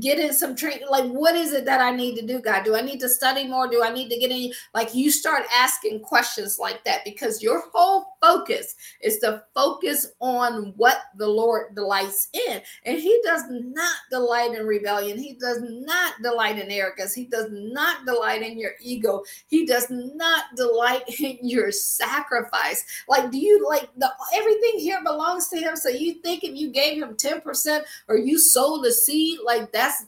[0.00, 0.88] get in some training?
[0.90, 2.64] Like, what is it that I need to do, God?
[2.64, 3.68] Do I need to study more?
[3.68, 4.52] Do I need to get in?
[4.74, 10.72] Like, you start asking questions like that because your whole focus is to focus on
[10.76, 15.18] what the Lord delights in, and He does not delight in rebellion.
[15.18, 17.14] He does not delight in arrogance.
[17.14, 19.22] He does not delight in your ego.
[19.46, 22.84] He does not delight in your sacrifice.
[23.08, 25.00] Like, do you like the everything here?
[25.04, 25.76] belongs to him.
[25.76, 30.06] So you think if you gave him 10% or you sold a seed, like that's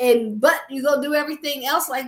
[0.00, 2.06] and but you go do everything else like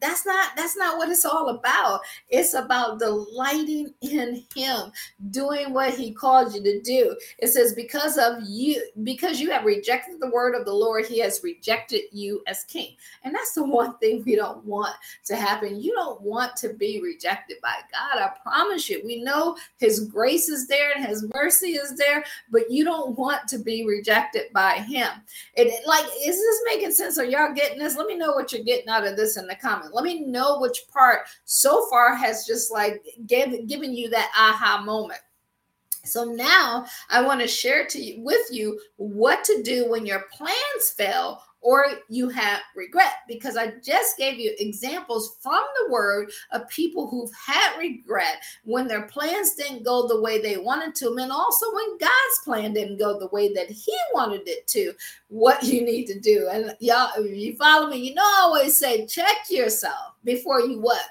[0.00, 2.00] that's not that's not what it's all about.
[2.28, 4.92] It's about delighting in him
[5.30, 7.16] doing what he called you to do.
[7.38, 11.18] It says because of you because you have rejected the word of the lord he
[11.20, 12.96] has rejected you as king.
[13.24, 14.94] And that's the one thing we don't want
[15.26, 15.80] to happen.
[15.80, 19.00] You don't want to be rejected by god i promise you.
[19.04, 23.48] We know his grace is there and his mercy is there but you don't want
[23.48, 25.08] to be rejected by him.
[25.54, 27.18] It like is this making sense?
[27.18, 27.96] Are y'all getting this?
[27.96, 29.94] Let me know what you're getting out of this in the comment.
[29.94, 34.82] Let me know which part so far has just like gave, given you that aha
[34.84, 35.20] moment.
[36.04, 40.24] So now I want to share to you with you what to do when your
[40.32, 46.30] plans fail or you have regret because I just gave you examples from the word
[46.52, 51.14] of people who've had regret when their plans didn't go the way they wanted to,
[51.16, 54.92] and also when God's plan didn't go the way that He wanted it to.
[55.28, 58.76] What you need to do, and y'all, if you follow me, you know I always
[58.76, 61.02] say check yourself before you what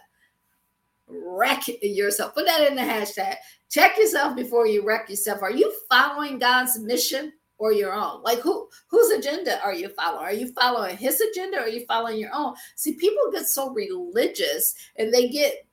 [1.08, 2.34] wreck yourself.
[2.34, 3.36] Put that in the hashtag.
[3.70, 5.42] Check yourself before you wreck yourself.
[5.42, 7.34] Are you following God's mission?
[7.60, 8.24] Or your own.
[8.24, 10.26] Like who whose agenda are you following?
[10.26, 12.56] Are you following his agenda or are you following your own?
[12.76, 15.68] See people get so religious and they get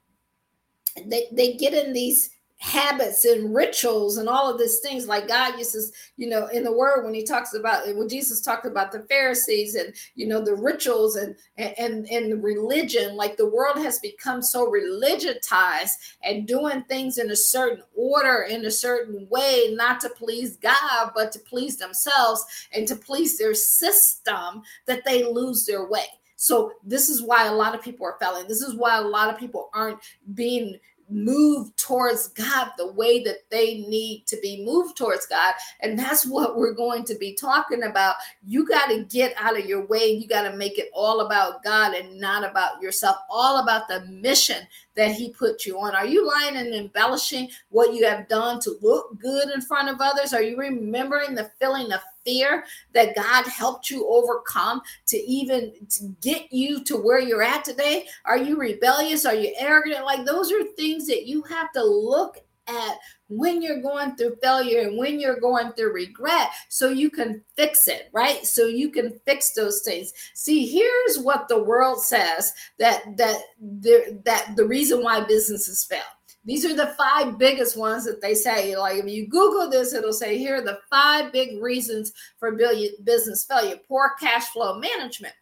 [1.07, 5.07] they they get in these habits and rituals and all of these things.
[5.07, 8.67] Like god uses you know in the word when he talks about when jesus talked
[8.67, 13.49] about the pharisees and you know the rituals and and and the religion like the
[13.49, 15.93] world has become so religitized
[16.23, 21.11] and doing things in a certain order in a certain way not to please god
[21.15, 26.05] but to please themselves and to please their system that they lose their way.
[26.37, 28.47] So this is why a lot of people are failing.
[28.47, 29.99] This is why a lot of people aren't
[30.35, 35.55] being move towards God the way that they need to be moved towards God.
[35.81, 38.17] And that's what we're going to be talking about.
[38.45, 40.11] You got to get out of your way.
[40.11, 44.05] You got to make it all about God and not about yourself, all about the
[44.07, 44.67] mission
[44.97, 45.95] that He put you on.
[45.95, 50.01] Are you lying and embellishing what you have done to look good in front of
[50.01, 50.33] others?
[50.33, 56.15] Are you remembering the feeling of fear that God helped you overcome to even to
[56.21, 58.07] get you to where you're at today?
[58.25, 59.25] Are you rebellious?
[59.25, 60.05] Are you arrogant?
[60.05, 62.99] Like those are things that you have to look at
[63.29, 67.89] when you're going through failure and when you're going through regret so you can fix
[67.89, 73.03] it right so you can fix those things see here's what the world says that
[73.17, 73.39] that
[73.81, 76.01] the, that the reason why businesses fail
[76.47, 78.77] these are the five biggest ones that they say.
[78.77, 83.45] Like if you Google this, it'll say here are the five big reasons for business
[83.45, 85.35] failure: poor cash flow management.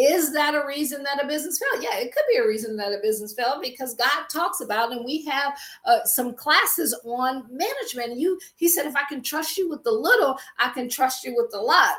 [0.00, 1.84] Is that a reason that a business failed?
[1.84, 5.04] Yeah, it could be a reason that a business failed because God talks about, and
[5.04, 5.52] we have
[5.84, 8.18] uh, some classes on management.
[8.18, 11.36] You, He said, if I can trust you with the little, I can trust you
[11.36, 11.96] with the lot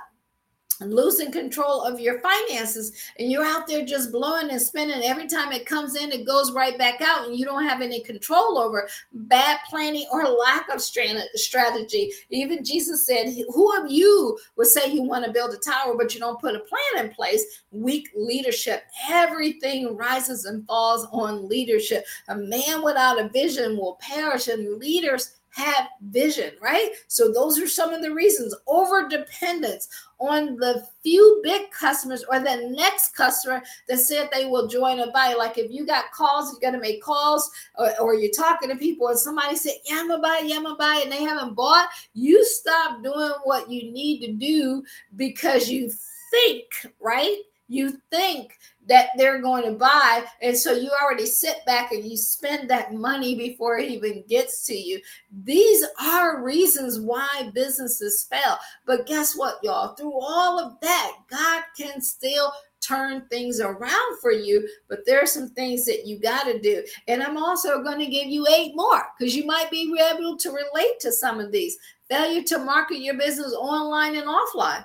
[0.90, 5.52] losing control of your finances and you're out there just blowing and spending every time
[5.52, 8.88] it comes in it goes right back out and you don't have any control over
[9.14, 12.12] bad planning or lack of strategy.
[12.30, 16.14] Even jesus said who of you would say you want to build a tower but
[16.14, 17.44] you don't put a plan in place?
[17.72, 18.84] Weak leadership.
[19.10, 22.06] Everything rises and falls on leadership.
[22.28, 26.92] A man without a vision will perish and leaders have vision, right?
[27.08, 28.56] So those are some of the reasons.
[28.68, 29.88] Over dependence
[30.20, 35.12] on the few big customers or the next customer that said they will join a
[35.12, 35.34] buy.
[35.34, 39.08] Like if you got calls, you're gonna make calls, or, or you're talking to people,
[39.08, 41.90] and somebody said, "Yeah, I'm gonna buy, yeah, I'm gonna buy," and they haven't bought.
[42.14, 44.84] You stop doing what you need to do
[45.16, 45.92] because you
[46.32, 46.66] think,
[47.00, 47.38] right?
[47.68, 50.24] You think that they're going to buy.
[50.42, 54.66] And so you already sit back and you spend that money before it even gets
[54.68, 55.00] to you.
[55.44, 58.58] These are reasons why businesses fail.
[58.86, 59.96] But guess what, y'all?
[59.96, 65.28] Through all of that, God can still turn things around for you, but there are
[65.28, 66.84] some things that you got to do.
[67.08, 70.50] And I'm also going to give you eight more because you might be able to
[70.50, 71.78] relate to some of these.
[72.10, 74.84] Failure to market your business online and offline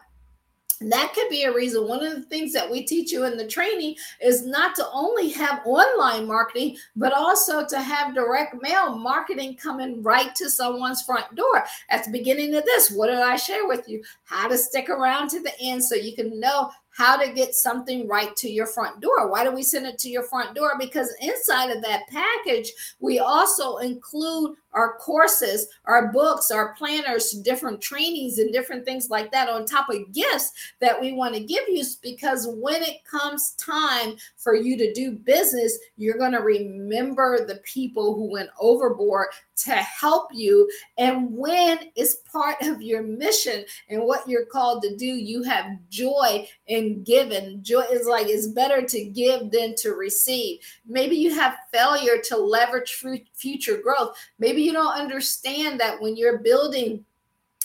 [0.81, 1.89] that could be a reason.
[1.89, 5.31] One of the things that we teach you in the training is not to only
[5.31, 11.35] have online marketing, but also to have direct mail marketing coming right to someone's front
[11.35, 11.65] door.
[11.91, 14.03] At the beginning of this, what did I share with you?
[14.25, 18.09] How to stick around to the end so you can know how to get something
[18.09, 19.31] right to your front door.
[19.31, 20.73] Why do we send it to your front door?
[20.79, 27.81] Because inside of that package, we also include our courses, our books, our planners, different
[27.81, 31.65] trainings, and different things like that on top of gifts that we want to give
[31.67, 31.83] you.
[32.03, 37.57] Because when it comes time for you to do business, you're going to remember the
[37.65, 40.71] people who went overboard to help you.
[40.99, 45.79] And when it's part of your mission and what you're called to do, you have
[45.89, 47.63] joy in giving.
[47.63, 50.61] Joy is like it's better to give than to receive.
[50.87, 53.03] Maybe you have failure to leverage
[53.35, 54.17] future growth.
[54.39, 57.05] Maybe you don't understand that when you're building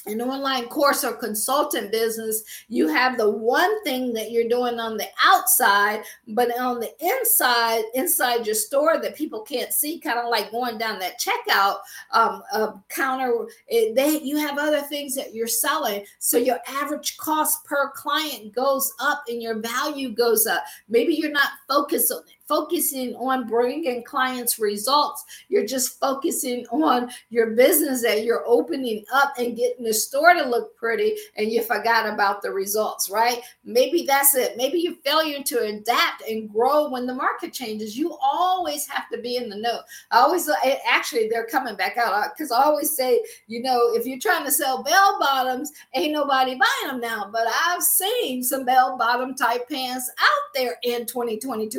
[0.07, 4.97] an online course or consultant business, you have the one thing that you're doing on
[4.97, 10.29] the outside, but on the inside, inside your store that people can't see, kind of
[10.29, 11.77] like going down that checkout
[12.11, 13.47] um, uh, counter.
[13.67, 18.53] It, they you have other things that you're selling, so your average cost per client
[18.53, 20.63] goes up and your value goes up.
[20.89, 25.23] Maybe you're not focused on it focusing on bringing clients results.
[25.47, 30.43] You're just focusing on your business that you're opening up and getting the store to
[30.43, 33.39] look pretty, and you forgot about the results, right?
[33.63, 34.57] Maybe that's it.
[34.57, 37.97] Maybe you're failing to adapt and grow when the market changes.
[37.97, 39.79] You always have to be in the know.
[40.11, 44.05] I always, uh, actually, they're coming back out because I always say, you know, if
[44.05, 47.29] you're trying to sell bell bottoms, ain't nobody buying them now.
[47.31, 51.69] But I've seen some bell bottom type pants out there in 2022.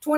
[0.00, 0.15] 2022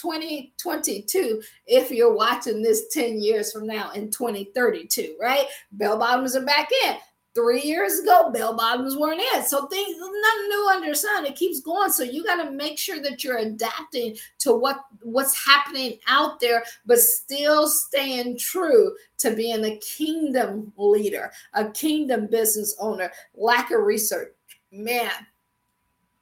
[0.00, 5.46] 2022 if you're watching this 10 years from now in 2032 right?
[5.72, 6.96] Bell bottoms are back in.
[7.34, 9.44] Three years ago bell bottoms weren't in.
[9.44, 11.26] So things nothing new under the sun.
[11.26, 11.92] It keeps going.
[11.92, 16.64] So you got to make sure that you're adapting to what what's happening out there
[16.86, 23.12] but still staying true to being a kingdom leader a kingdom business owner.
[23.34, 24.32] Lack of research.
[24.72, 25.10] Man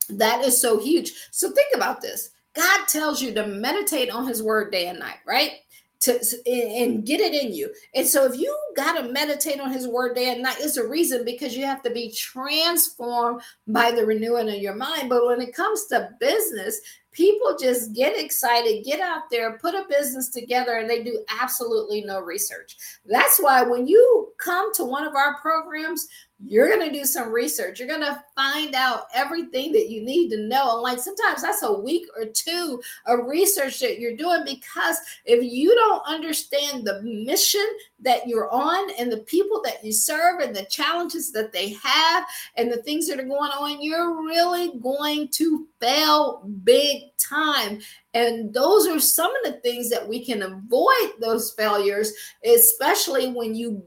[0.09, 1.13] that is so huge.
[1.31, 5.19] So think about this God tells you to meditate on his word day and night,
[5.27, 5.53] right?
[6.01, 7.73] To and get it in you.
[7.95, 10.87] And so if you got to meditate on his word day and night, it's a
[10.87, 15.09] reason because you have to be transformed by the renewing of your mind.
[15.09, 16.81] But when it comes to business,
[17.13, 22.03] people just get excited, get out there, put a business together, and they do absolutely
[22.03, 22.77] no research.
[23.07, 26.07] That's why when you come to one of our programs,
[26.45, 27.79] you're going to do some research.
[27.79, 30.75] You're going to find out everything that you need to know.
[30.75, 35.43] And like sometimes that's a week or two of research that you're doing because if
[35.43, 37.67] you don't understand the mission
[38.01, 42.25] that you're on and the people that you serve and the challenges that they have
[42.57, 47.81] and the things that are going on, you're really going to fail big time.
[48.13, 52.13] And those are some of the things that we can avoid those failures,
[52.45, 53.83] especially when you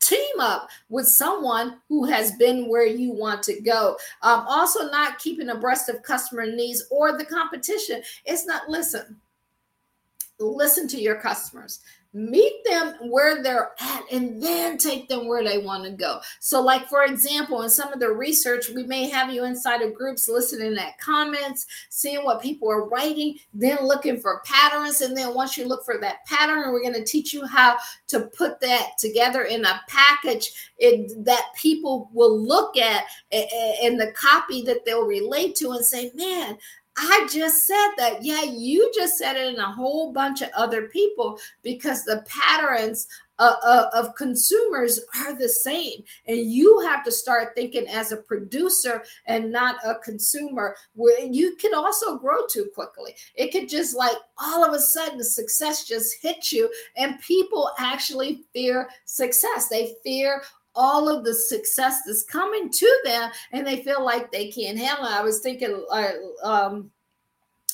[0.00, 3.96] team up with someone who has been where you want to go.
[4.22, 8.02] Um, also, not keeping abreast of customer needs or the competition.
[8.24, 9.16] It's not, listen,
[10.38, 11.80] listen to your customers
[12.16, 16.18] meet them where they're at and then take them where they want to go.
[16.40, 19.94] So like for example in some of the research we may have you inside of
[19.94, 25.02] groups listening at comments seeing what people are writing then looking for patterns.
[25.02, 27.76] And then once you look for that pattern we're going to teach you how
[28.08, 30.72] to put that together in a package.
[30.78, 36.10] It, that people will look at and the copy that they'll relate to and say
[36.14, 36.56] man
[36.96, 38.22] I just said that.
[38.22, 43.06] Yeah, you just said it in a whole bunch of other people because the patterns
[43.38, 46.02] uh, uh, of consumers are the same.
[46.26, 51.56] And you have to start thinking as a producer and not a consumer, where you
[51.56, 53.14] can also grow too quickly.
[53.34, 58.44] It could just like all of a sudden success just hit you, and people actually
[58.54, 59.68] fear success.
[59.68, 60.42] They fear
[60.76, 65.06] all of the success that's coming to them and they feel like they can't handle
[65.06, 65.12] it.
[65.12, 66.12] I was thinking, uh,
[66.44, 66.90] um,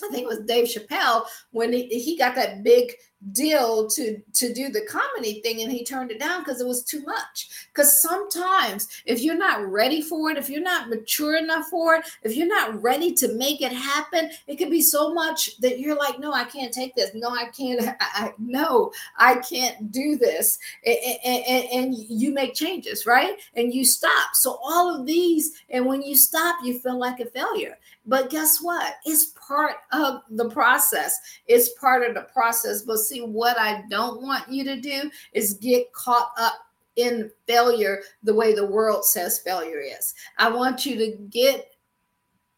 [0.02, 2.94] I think it was Dave Chappelle when he, he got that big
[3.30, 6.82] deal to to do the comedy thing and he turned it down because it was
[6.82, 7.68] too much.
[7.68, 12.04] Because sometimes if you're not ready for it if you're not mature enough for it
[12.22, 15.96] if you're not ready to make it happen it can be so much that you're
[15.96, 17.12] like no i can't take this.
[17.14, 20.58] No i can't i, I no i can't do this.
[20.84, 23.38] And, and, and you make changes right?
[23.54, 24.34] And you stop.
[24.34, 28.60] So all of these and when you stop you feel like a failure but guess
[28.60, 28.94] what?
[29.04, 31.18] It's part of the process.
[31.46, 32.82] It's part of the process.
[32.82, 36.54] But see, what I don't want you to do is get caught up
[36.96, 40.14] in failure the way the world says failure is.
[40.38, 41.68] I want you to get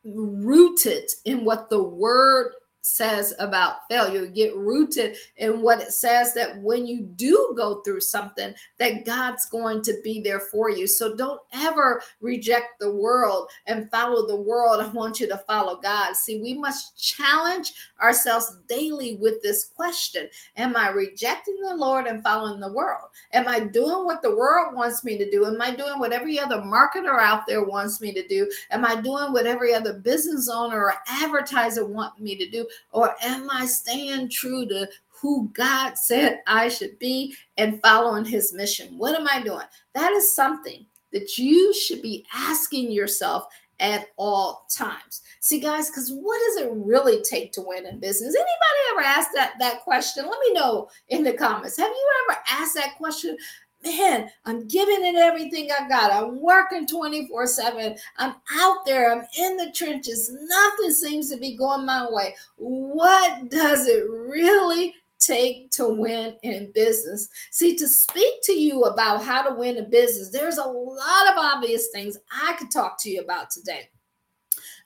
[0.05, 2.55] rooted in what the word
[2.85, 4.27] says about failure.
[4.27, 9.47] Get rooted in what it says that when you do go through something that god's
[9.47, 10.87] going to be there for you.
[10.87, 14.81] So don't ever reject the world and follow the world.
[14.85, 16.15] I want you to follow god.
[16.15, 17.73] See we must challenge
[18.03, 20.29] ourselves daily with this question.
[20.57, 23.09] Am i rejecting the lord and following the world?
[23.33, 25.47] Am i doing what the world wants me to do?
[25.47, 28.51] Am i doing what every other marketer out there wants me to do?
[28.71, 33.15] Am i doing what every other business owner or advertiser want me to do or
[33.23, 38.99] am I staying true to who God said I should be and following his mission?
[38.99, 39.67] What am I doing?
[39.95, 43.47] That is something that you should be asking yourself
[43.81, 45.23] at all times.
[45.41, 48.35] See, guys, because what does it really take to win in business?
[48.35, 50.27] Anybody ever asked that that question?
[50.29, 51.77] Let me know in the comments.
[51.77, 53.37] Have you ever asked that question?
[53.85, 56.13] Man, I'm giving it everything I got.
[56.13, 57.97] I'm working 24 7.
[58.19, 59.13] I'm out there.
[59.13, 60.31] I'm in the trenches.
[60.33, 62.35] Nothing seems to be going my way.
[62.57, 67.29] What does it really take to win in business?
[67.51, 71.39] See, to speak to you about how to win in business, there's a lot of
[71.39, 73.89] obvious things I could talk to you about today.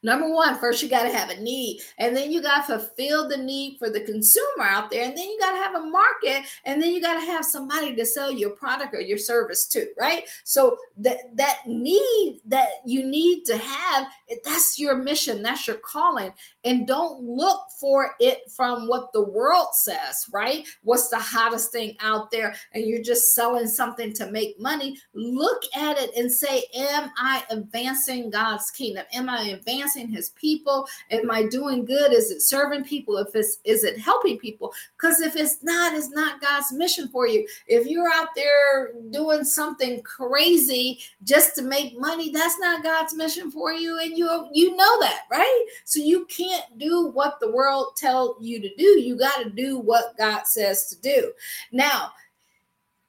[0.02, 3.28] Number one, first you got to have a need, and then you got to fulfill
[3.28, 6.44] the need for the consumer out there, and then you got to have a market,
[6.64, 9.86] and then you got to have somebody to sell your product or your service to,
[9.98, 10.24] right?
[10.44, 14.06] So that that need that you need to have,
[14.44, 16.32] that's your mission, that's your calling,
[16.68, 20.66] and don't look for it from what the world says, right?
[20.82, 24.98] What's the hottest thing out there, and you're just selling something to make money.
[25.14, 29.04] Look at it and say, Am I advancing God's kingdom?
[29.12, 30.08] Am I advancing?
[30.08, 30.86] his people?
[31.10, 32.12] Am I doing good?
[32.12, 33.16] Is it serving people?
[33.18, 34.72] If it's is it helping people?
[34.96, 37.46] Because if it's not, it's not God's mission for you.
[37.66, 43.50] If you're out there doing something crazy just to make money, that's not God's mission
[43.50, 43.98] for you.
[43.98, 45.66] And you you know that, right?
[45.84, 48.84] So you can't do what the world tell you to do.
[48.84, 51.32] You got to do what God says to do.
[51.72, 52.12] Now,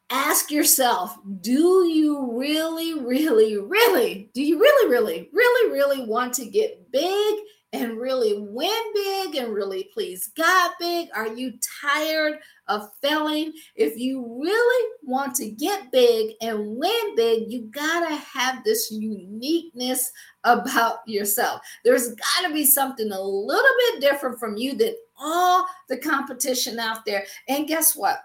[0.09, 6.45] ask yourself do you really, really, really, do you really, really, really, really want to
[6.45, 7.35] get big
[7.71, 11.09] and really win big and really please God big?
[11.15, 13.53] Are you tired of failing?
[13.75, 18.89] If you really want to get big and win big, you got to have this
[18.91, 20.11] uniqueness
[20.43, 21.61] about yourself.
[21.85, 26.79] There's got to be something a little bit different from you than all the competition
[26.79, 27.25] out there.
[27.47, 28.19] And guess what?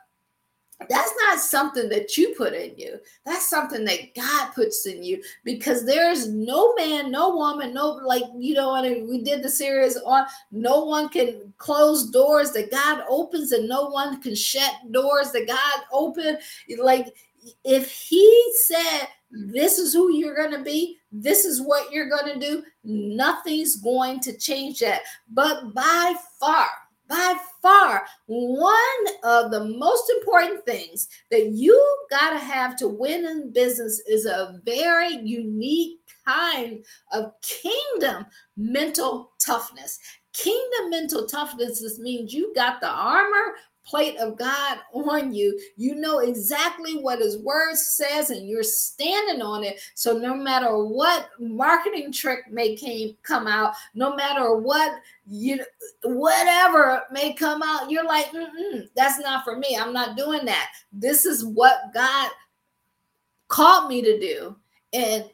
[0.89, 2.99] That's not something that you put in you.
[3.25, 8.25] That's something that God puts in you because there's no man, no woman, no like
[8.37, 8.75] you know.
[8.75, 13.69] And we did the series on no one can close doors that God opens, and
[13.69, 16.39] no one can shut doors that God open.
[16.79, 17.15] Like
[17.65, 22.33] if He said, "This is who you're going to be," this is what you're going
[22.33, 22.63] to do.
[22.83, 25.03] Nothing's going to change that.
[25.29, 26.69] But by far
[27.09, 28.75] by far one
[29.23, 31.79] of the most important things that you
[32.11, 38.27] got to have to win in business is a very unique kind of kingdom
[38.57, 39.99] mental toughness.
[40.33, 43.55] Kingdom mental toughness means you got the armor
[43.85, 45.59] plate of God on you.
[45.77, 49.81] You know exactly what his word says and you're standing on it.
[49.95, 55.61] So no matter what marketing trick may came, come out, no matter what you
[56.03, 58.27] whatever may come out, you're like,
[58.97, 59.77] that's not for me.
[59.79, 60.71] I'm not doing that.
[60.93, 62.31] This is what God
[63.49, 64.57] called me to do.
[64.93, 65.25] And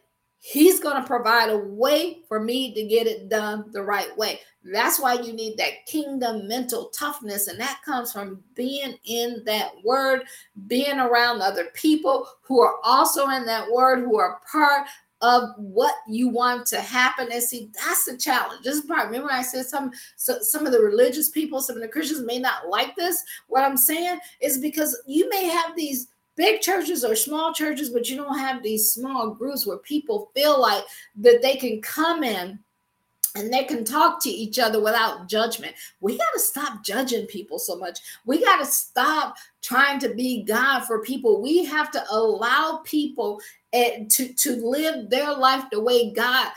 [0.42, 4.40] He's going to provide a way for me to get it done the right way.
[4.62, 7.48] That's why you need that kingdom mental toughness.
[7.48, 10.22] And that comes from being in that word,
[10.66, 14.86] being around other people who are also in that word, who are part
[15.22, 17.28] of what you want to happen.
[17.30, 18.64] And see, that's the challenge.
[18.64, 19.06] This is part.
[19.06, 22.38] Remember, I said some so, some of the religious people, some of the Christians may
[22.38, 23.22] not like this.
[23.48, 28.08] What I'm saying is because you may have these big churches or small churches, but
[28.08, 30.84] you don't have these small groups where people feel like
[31.16, 32.58] that they can come in
[33.36, 35.74] and they can talk to each other without judgment.
[36.00, 38.00] We got to stop judging people so much.
[38.24, 41.40] We got to stop trying to be God for people.
[41.40, 43.40] We have to allow people
[43.72, 46.48] eh, to, to live their life the way God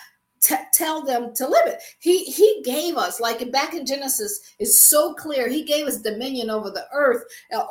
[0.44, 1.82] T- tell them to live it.
[2.00, 5.48] He he gave us like back in Genesis is so clear.
[5.48, 7.24] He gave us dominion over the earth,
[7.56, 7.64] uh,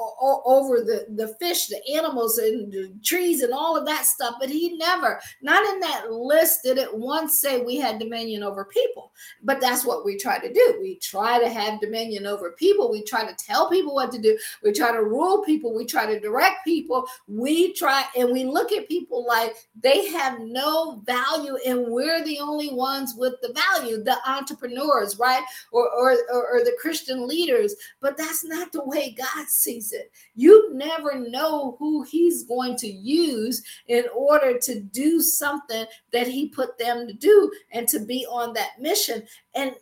[0.47, 4.37] over the the fish, the animals, and the trees, and all of that stuff.
[4.41, 8.65] But he never, not in that list, did it once say we had dominion over
[8.65, 9.13] people.
[9.43, 10.79] But that's what we try to do.
[10.81, 12.91] We try to have dominion over people.
[12.91, 14.39] We try to tell people what to do.
[14.63, 15.75] We try to rule people.
[15.75, 17.07] We try to direct people.
[17.29, 22.39] We try and we look at people like they have no value, and we're the
[22.39, 25.43] only only ones with the value, the entrepreneurs, right?
[25.71, 27.75] Or, or, or, or the Christian leaders.
[28.01, 30.11] But that's not the way God sees it.
[30.35, 36.49] You never know who He's going to use in order to do something that He
[36.49, 39.25] put them to do and to be on that mission.
[39.55, 39.75] And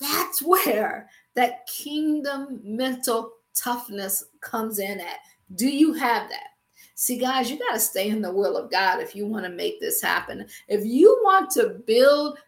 [0.00, 5.18] that's where that kingdom mental toughness comes in at.
[5.54, 6.55] Do you have that?
[6.96, 9.50] See, guys, you got to stay in the will of God if you want to
[9.50, 10.46] make this happen.
[10.66, 12.38] If you want to build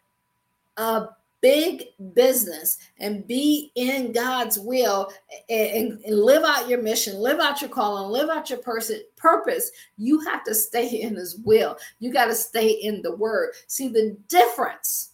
[0.79, 1.09] a
[1.43, 1.85] big
[2.15, 5.13] business and be in God's will
[5.51, 9.71] and, and, live out your mission, live out your calling, live out your person purpose,
[9.99, 11.77] you have to stay in his will.
[11.99, 13.51] You got to stay in the word.
[13.67, 15.11] See the difference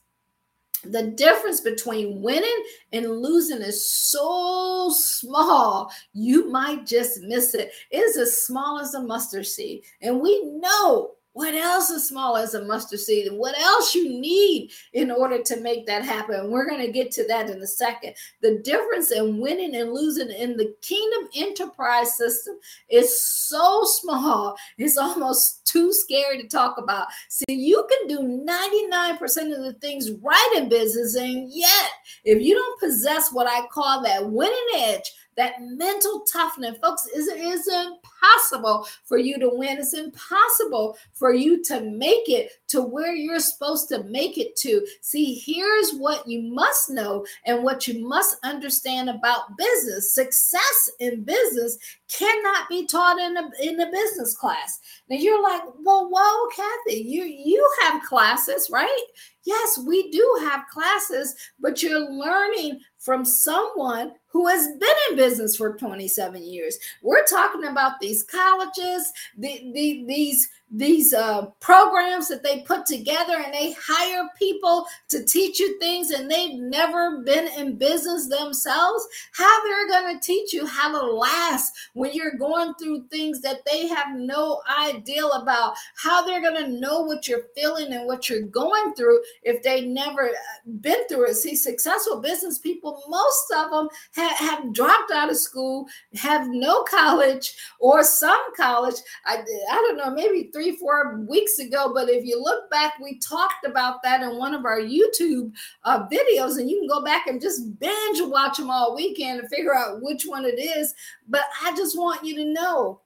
[0.85, 5.91] the difference between winning and losing is so small.
[6.13, 7.73] You might just miss it.
[7.91, 9.83] It's as small as a mustard seed.
[10.03, 13.27] And we know what else is small as a mustard seed?
[13.27, 16.51] And what else you need in order to make that happen?
[16.51, 18.15] We're going to get to that in a second.
[18.41, 22.57] The difference in winning and losing in the kingdom enterprise system
[22.89, 27.09] is so small, it's almost too scary to talk about.
[27.29, 29.21] See, you can do 99%
[29.57, 31.91] of the things right in business, and yet,
[32.25, 37.29] if you don't possess what I call that winning edge, that mental toughness, folks, is
[37.29, 39.79] it is impossible for you to win.
[39.79, 44.87] It's impossible for you to make it to where you're supposed to make it to.
[45.01, 50.15] See, here's what you must know and what you must understand about business.
[50.15, 51.79] Success in business
[52.09, 54.79] cannot be taught in a in a business class.
[55.09, 59.05] Now you're like, well, whoa, Kathy, you you have classes, right?
[59.45, 65.57] Yes, we do have classes, but you're learning from someone who has been in business
[65.57, 66.79] for 27 years.
[67.03, 73.37] We're talking about these colleges, the, the, these these uh, programs that they put together
[73.37, 79.07] and they hire people to teach you things and they've never been in business themselves.
[79.33, 83.61] How they're going to teach you how to last when you're going through things that
[83.71, 85.75] they have no idea about?
[85.97, 89.87] How they're going to know what you're feeling and what you're going through if they've
[89.87, 91.35] never uh, been through it?
[91.35, 96.83] See successful business people most of them have, have dropped out of school have no
[96.85, 99.37] college or some college i,
[99.71, 101.93] I don't know maybe three, four weeks ago.
[101.93, 105.53] But if you look back, we talked about that in one of our YouTube
[105.85, 109.49] uh, videos, and you can go back and just binge watch them all weekend and
[109.49, 110.95] figure out which one it is.
[111.29, 113.01] But I just want you to know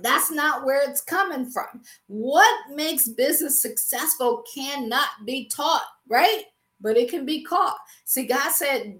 [0.00, 1.82] that's not where it's coming from.
[2.06, 6.44] What makes business successful cannot be taught, right?
[6.82, 7.78] But it can be caught.
[8.04, 8.98] See, God said,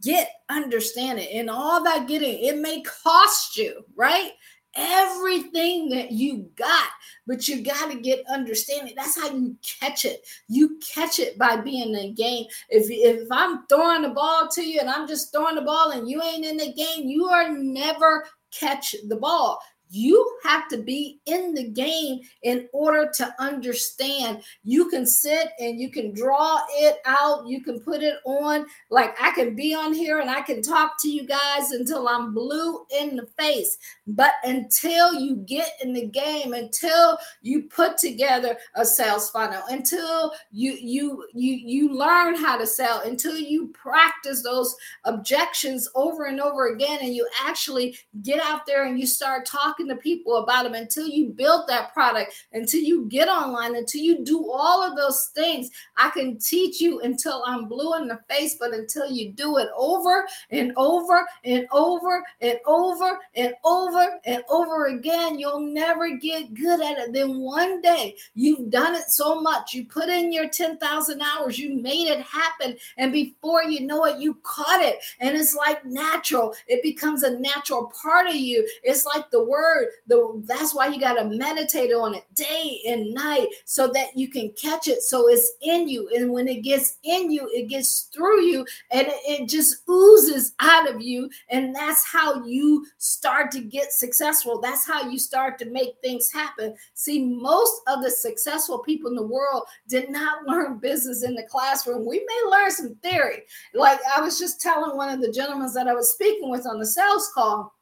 [0.00, 4.30] get understanding, and all that getting, it may cost you, right?
[4.76, 6.88] everything that you got,
[7.26, 8.94] but you got to get understanding.
[8.96, 10.26] That's how you catch it.
[10.48, 12.46] You catch it by being in the game.
[12.68, 16.08] If, if I'm throwing the ball to you and I'm just throwing the ball and
[16.08, 18.26] you ain't in the game, you are never
[18.58, 19.60] catch the ball.
[19.90, 24.42] You have to be in the game in order to understand.
[24.64, 27.46] You can sit and you can draw it out.
[27.46, 28.66] You can put it on.
[28.90, 32.34] Like I can be on here and I can talk to you guys until I'm
[32.34, 33.78] blue in the face.
[34.06, 40.32] But until you get in the game, until you put together a sales funnel, until
[40.50, 44.74] you you you you learn how to sell, until you practice those
[45.04, 49.83] objections over and over again, and you actually get out there and you start talking
[49.84, 54.00] talking to people about them until you build that product, until you get online, until
[54.00, 55.70] you do all of those things.
[55.96, 59.68] I can teach you until I'm blue in the face, but until you do it
[59.76, 66.54] over and over and over and over and over and over again, you'll never get
[66.54, 67.12] good at it.
[67.12, 71.74] Then one day you've done it so much, you put in your 10,000 hours, you
[71.74, 72.76] made it happen.
[72.96, 74.98] And before you know it, you caught it.
[75.20, 76.54] And it's like natural.
[76.66, 78.66] It becomes a natural part of you.
[78.82, 79.63] It's like the word.
[80.06, 84.28] The that's why you got to meditate on it day and night so that you
[84.28, 85.02] can catch it.
[85.02, 86.08] So it's in you.
[86.14, 90.54] And when it gets in you, it gets through you and it, it just oozes
[90.60, 91.28] out of you.
[91.50, 94.60] And that's how you start to get successful.
[94.60, 96.74] That's how you start to make things happen.
[96.94, 101.46] See, most of the successful people in the world did not learn business in the
[101.50, 102.06] classroom.
[102.06, 103.42] We may learn some theory.
[103.74, 106.78] Like I was just telling one of the gentlemen that I was speaking with on
[106.78, 107.74] the sales call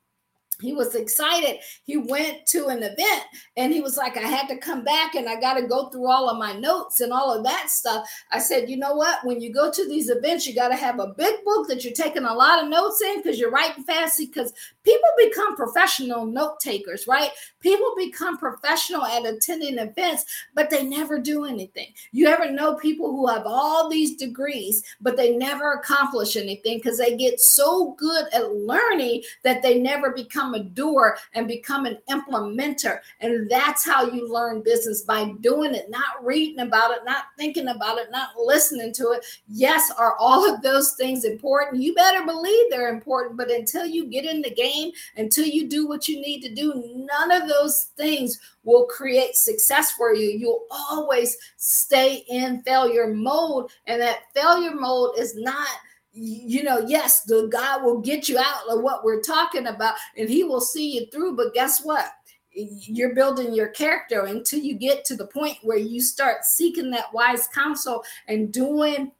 [0.63, 1.59] he was excited.
[1.85, 3.25] He went to an event
[3.57, 6.11] and he was like, I had to come back and I got to go through
[6.11, 8.09] all of my notes and all of that stuff.
[8.31, 9.25] I said, you know what?
[9.25, 11.93] When you go to these events, you got to have a big book that you're
[11.93, 14.53] taking a lot of notes in because you're writing fast because
[14.85, 17.31] people become professional note takers, right?
[17.61, 21.93] People become professional at attending events, but they never do anything.
[22.13, 26.99] You ever know people who have all these degrees, but they never accomplish anything because
[26.99, 31.99] they get so good at learning that they never become a doer and become an
[32.11, 32.99] implementer.
[33.21, 37.69] And that's how you learn business by doing it, not reading about it, not thinking
[37.69, 39.25] about it, not listening to it.
[39.49, 41.83] Yes, are all of those things important?
[41.83, 45.69] You better believe they're important, but until you get in the game, game until you
[45.69, 46.73] do what you need to do.
[46.95, 50.31] None of those things will create success for you.
[50.31, 55.69] You'll always stay in failure mode, and that failure mode is not
[56.13, 60.29] you know, yes, the God will get you out of what we're talking about and
[60.29, 61.37] he will see you through.
[61.37, 62.11] But guess what?
[62.55, 67.13] You're building your character until you get to the point where you start seeking that
[67.15, 69.13] wise counsel and doing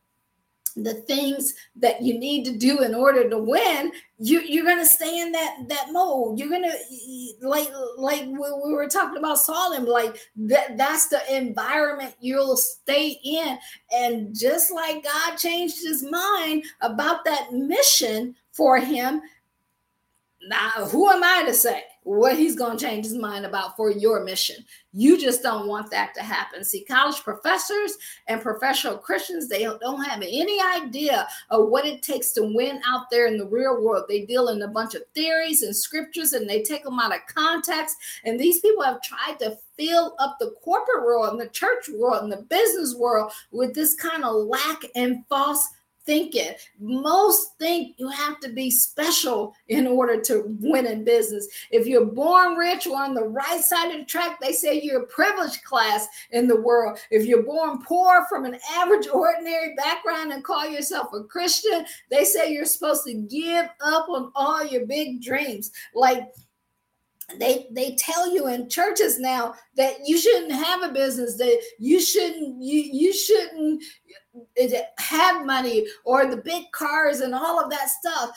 [0.75, 5.21] the things that you need to do in order to win you, you're gonna stay
[5.21, 6.39] in that that mode.
[6.39, 6.73] You're gonna
[7.41, 13.59] like like we were talking about Solomon like that that's the environment you'll stay in.
[13.93, 19.23] And just like God changed his mind about that mission for him
[20.49, 23.91] now who am I to say what he's going to change his mind about for
[23.91, 24.57] your mission.
[24.93, 26.65] You just don't want that to happen.
[26.65, 27.97] See, college professors
[28.27, 33.11] and professional Christians, they don't have any idea of what it takes to win out
[33.11, 34.07] there in the real world.
[34.09, 37.21] They deal in a bunch of theories and scriptures and they take them out of
[37.33, 37.97] context.
[38.25, 42.23] And these people have tried to fill up the corporate world and the church world
[42.25, 45.69] and the business world with this kind of lack and false
[46.05, 46.51] thinking.
[46.81, 51.49] Most think you have to be special in order to win in business.
[51.71, 55.03] If you're born rich or on the right side of the track, they say you're
[55.03, 56.99] a privileged class in the world.
[57.11, 62.25] If you're born poor from an average, ordinary background and call yourself a Christian, they
[62.25, 65.71] say you're supposed to give up on all your big dreams.
[65.95, 66.33] Like
[67.39, 72.01] they they tell you in churches now that you shouldn't have a business that you
[72.01, 73.83] shouldn't you you shouldn't
[74.57, 78.31] eh, eh, have money or the big cars and all of that stuff.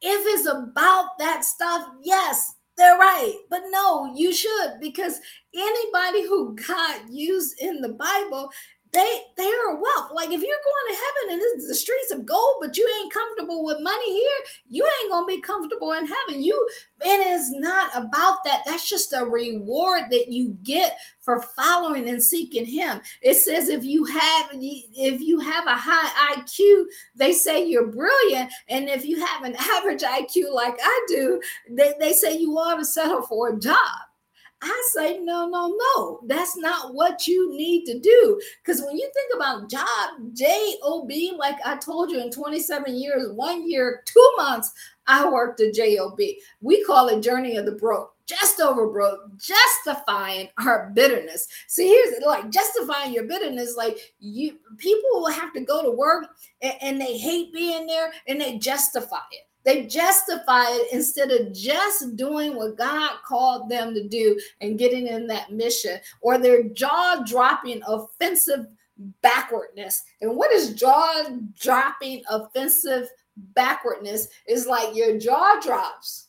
[0.00, 3.34] If it's about that stuff yes they're right.
[3.50, 5.20] But no you should because
[5.54, 8.50] anybody who god used in the bible
[8.92, 10.10] they they are wealth.
[10.14, 13.12] Like if you're going to heaven and it's the streets of gold, but you ain't
[13.12, 16.42] comfortable with money here, you ain't gonna be comfortable in heaven.
[16.42, 16.68] You
[17.02, 18.62] it is not about that.
[18.64, 23.00] That's just a reward that you get for following and seeking him.
[23.20, 26.84] It says if you have if you have a high IQ,
[27.14, 28.50] they say you're brilliant.
[28.68, 32.76] And if you have an average IQ like I do, they, they say you ought
[32.76, 34.07] to settle for a job.
[34.60, 36.20] I say, no, no, no.
[36.26, 38.40] That's not what you need to do.
[38.62, 42.96] Because when you think about job, J O B, like I told you in 27
[42.96, 44.72] years, one year, two months,
[45.08, 46.18] I worked at JOB.
[46.60, 51.48] We call it Journey of the Broke, just over broke, justifying our bitterness.
[51.66, 53.74] See, here's like justifying your bitterness.
[53.76, 56.26] Like you, people will have to go to work
[56.60, 59.47] and, and they hate being there and they justify it.
[59.68, 65.08] They justify it instead of just doing what God called them to do and getting
[65.08, 68.64] in that mission, or their jaw dropping offensive
[69.20, 70.04] backwardness.
[70.22, 71.24] And what is jaw
[71.60, 74.28] dropping offensive backwardness?
[74.48, 76.28] Is like your jaw drops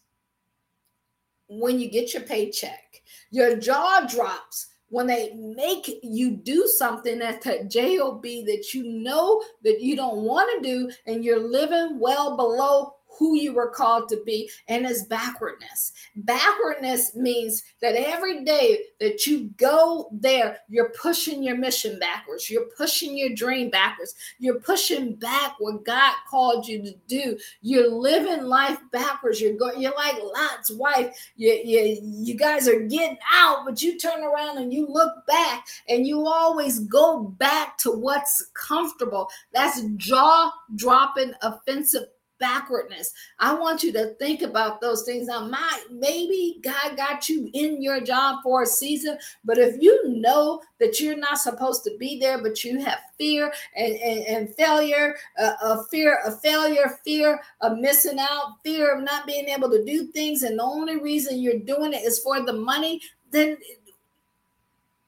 [1.47, 7.41] when you get your paycheck, your jaw drops when they make you do something at
[7.41, 12.35] the job that you know that you don't want to do and you're living well
[12.35, 15.91] below who you were called to be, and it's backwardness.
[16.15, 22.69] Backwardness means that every day that you go there, you're pushing your mission backwards, you're
[22.77, 27.37] pushing your dream backwards, you're pushing back what God called you to do.
[27.61, 29.41] You're living life backwards.
[29.41, 31.13] You're going, you're like Lot's wife.
[31.35, 35.67] You, you, you guys are getting out, but you turn around and you look back
[35.89, 39.27] and you always go back to what's comfortable.
[39.53, 42.03] That's jaw dropping, offensive
[42.39, 43.13] backwardness.
[43.39, 45.27] I want you to think about those things.
[45.27, 50.01] Now, my maybe God got you in your job for a season, but if you
[50.07, 54.55] know that you're not supposed to be there, but you have fear and, and, and
[54.55, 59.69] failure, uh, a fear of failure, fear of missing out, fear of not being able
[59.69, 63.57] to do things, and the only reason you're doing it is for the money, then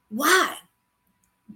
[0.08, 0.56] why?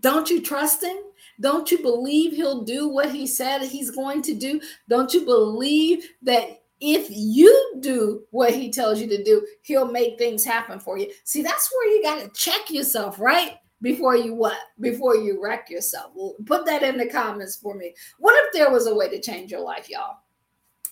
[0.01, 0.97] Don't you trust him?
[1.41, 4.61] Don't you believe he'll do what he said he's going to do?
[4.89, 10.19] Don't you believe that if you do what he tells you to do, he'll make
[10.19, 11.11] things happen for you?
[11.25, 13.57] See, that's where you got to check yourself, right?
[13.83, 14.59] Before you what?
[14.81, 16.13] Before you wreck yourself.
[16.15, 17.95] Well, put that in the comments for me.
[18.19, 20.17] What if there was a way to change your life, y'all?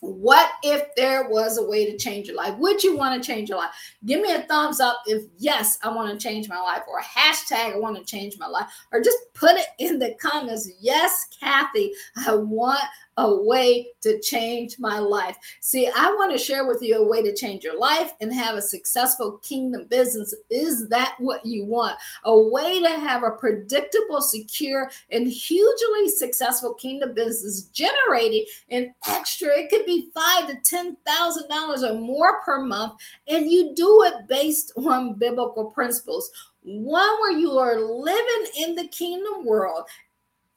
[0.01, 2.57] What if there was a way to change your life?
[2.59, 3.71] Would you want to change your life?
[4.05, 7.75] Give me a thumbs up if yes, I want to change my life, or hashtag
[7.75, 10.71] I want to change my life, or just put it in the comments.
[10.81, 11.93] Yes, Kathy,
[12.27, 12.81] I want
[13.17, 15.37] a way to change my life.
[15.61, 18.57] See, I want to share with you a way to change your life and have
[18.57, 20.35] a successful kingdom business.
[20.51, 21.97] Is that what you want?
[22.25, 29.59] A way to have a predictable, secure, and hugely successful kingdom business generating an extra,
[29.59, 32.95] it could be five to ten thousand dollars or more per month,
[33.29, 36.31] and you do it based on biblical principles.
[36.63, 39.85] One where you are living in the kingdom world.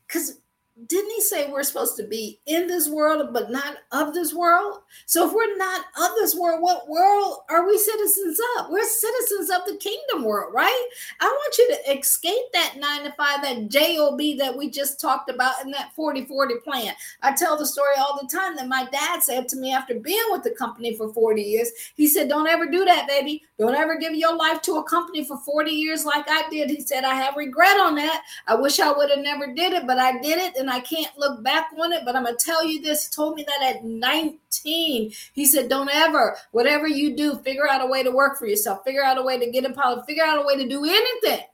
[0.07, 0.39] Because
[0.85, 4.81] didn't he say we're supposed to be in this world but not of this world?
[5.05, 8.69] So if we're not of this world what world are we citizens of?
[8.69, 10.87] We're citizens of the kingdom world right?
[11.19, 15.29] I want you to escape that nine to five that job that we just talked
[15.29, 16.93] about in that 40 40 plan.
[17.21, 20.23] I tell the story all the time that my dad said to me after being
[20.29, 23.97] with the company for 40 years he said don't ever do that baby don't ever
[23.97, 27.13] give your life to a company for 40 years like i did he said i
[27.13, 30.37] have regret on that i wish i would have never did it but i did
[30.39, 33.07] it and I can't look back on it, but I'm going to tell you this.
[33.07, 35.11] He told me that at 19.
[35.33, 38.83] He said, Don't ever, whatever you do, figure out a way to work for yourself,
[38.83, 41.45] figure out a way to get in politics, figure out a way to do anything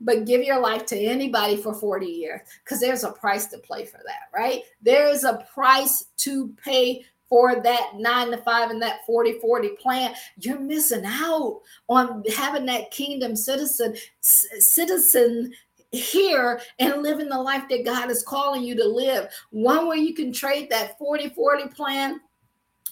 [0.00, 3.86] but give your life to anybody for 40 years because there's a price to play
[3.86, 4.62] for that, right?
[4.82, 9.70] There is a price to pay for that nine to five and that 40 40
[9.70, 10.14] plan.
[10.38, 15.52] You're missing out on having that kingdom citizen citizen
[15.90, 19.26] here and living the life that God is calling you to live.
[19.50, 22.20] One where you can trade that 40 40 plan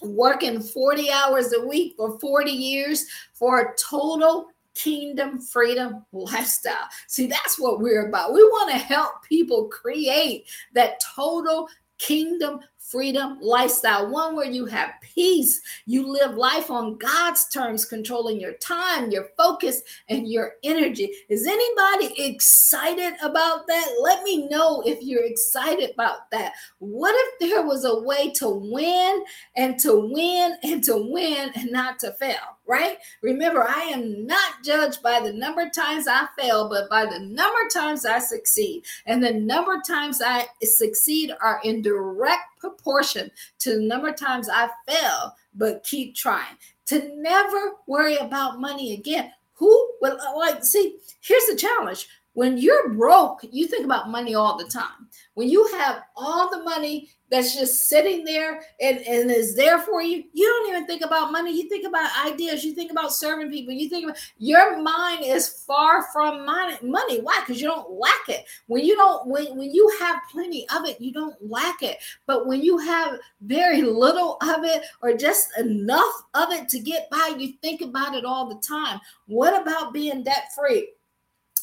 [0.01, 6.89] working 40 hours a week for 40 years for a total kingdom freedom lifestyle.
[7.07, 8.35] See, that's what we're about.
[8.35, 11.69] We want to help people create that total
[12.03, 12.59] kingdom
[12.93, 15.63] freedom lifestyle, one where you have peace.
[15.87, 19.81] You live life on God's terms, controlling your time, your focus,
[20.11, 21.11] and your energy.
[21.31, 23.89] Is anybody excited about that?
[24.03, 26.53] Let me know if you're excited about that.
[26.79, 29.25] What if there was a way to win
[29.57, 32.59] and to win and to win and not to fail?
[32.67, 32.99] Right?
[33.23, 37.19] Remember, I am not judged by the number of times I fail, but by the
[37.19, 38.85] number of times I succeed.
[39.07, 44.17] And the number of times I succeed are in direct proportion to the number of
[44.17, 46.57] times I fail, but keep trying.
[46.87, 49.33] To never worry about money again.
[49.55, 50.99] Who will like see?
[51.21, 55.09] Here's the challenge when you're broke, you think about money all the time.
[55.35, 60.03] When you have all the money that's just sitting there and, and is there for
[60.03, 61.55] you, you don't even think about money.
[61.55, 62.65] You think about ideas.
[62.65, 63.73] You think about serving people.
[63.73, 67.21] You think about your mind is far from money.
[67.21, 67.41] Why?
[67.41, 68.45] Because you don't lack it.
[68.67, 71.99] When you don't, when, when you have plenty of it, you don't lack it.
[72.27, 77.11] But when you have very little of it or just enough of it to get
[77.11, 79.01] by, you think about it all the time.
[79.27, 80.89] What about being debt free?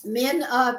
[0.05, 0.73] Men uh,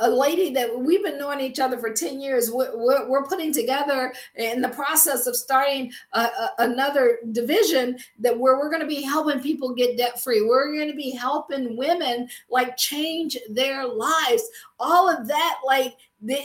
[0.00, 4.12] a lady that we've been knowing each other for 10 years we're, we're putting together
[4.36, 9.02] in the process of starting a, a, another division that where we're going to be
[9.02, 14.48] helping people get debt free we're going to be helping women like change their lives.
[14.78, 15.96] All of that like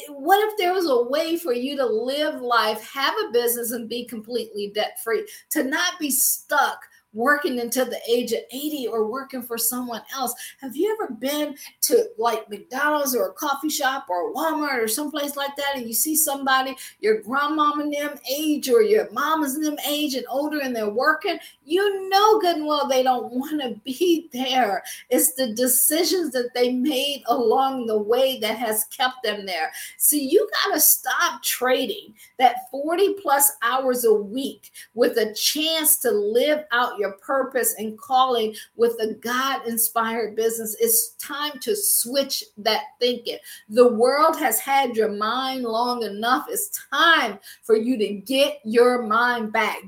[0.07, 3.89] what if there was a way for you to live life have a business and
[3.89, 6.79] be completely debt free to not be stuck
[7.15, 10.33] working until the age of 80 or working for someone else.
[10.59, 15.35] Have you ever been to like McDonald's or a coffee shop or Walmart or someplace
[15.35, 19.65] like that and you see somebody, your grandmom and them age or your mamas and
[19.65, 21.39] them age and older and they're working?
[21.63, 24.83] You know good and well they don't want to be there.
[25.09, 29.71] It's the decisions that they made along the way that has kept them there.
[29.97, 35.97] See, you got to stop trading that 40 plus hours a week with a chance
[35.99, 40.75] to live out your purpose and calling with a God inspired business.
[40.79, 43.37] It's time to switch that thinking.
[43.69, 46.47] The world has had your mind long enough.
[46.49, 49.79] It's time for you to get your mind back.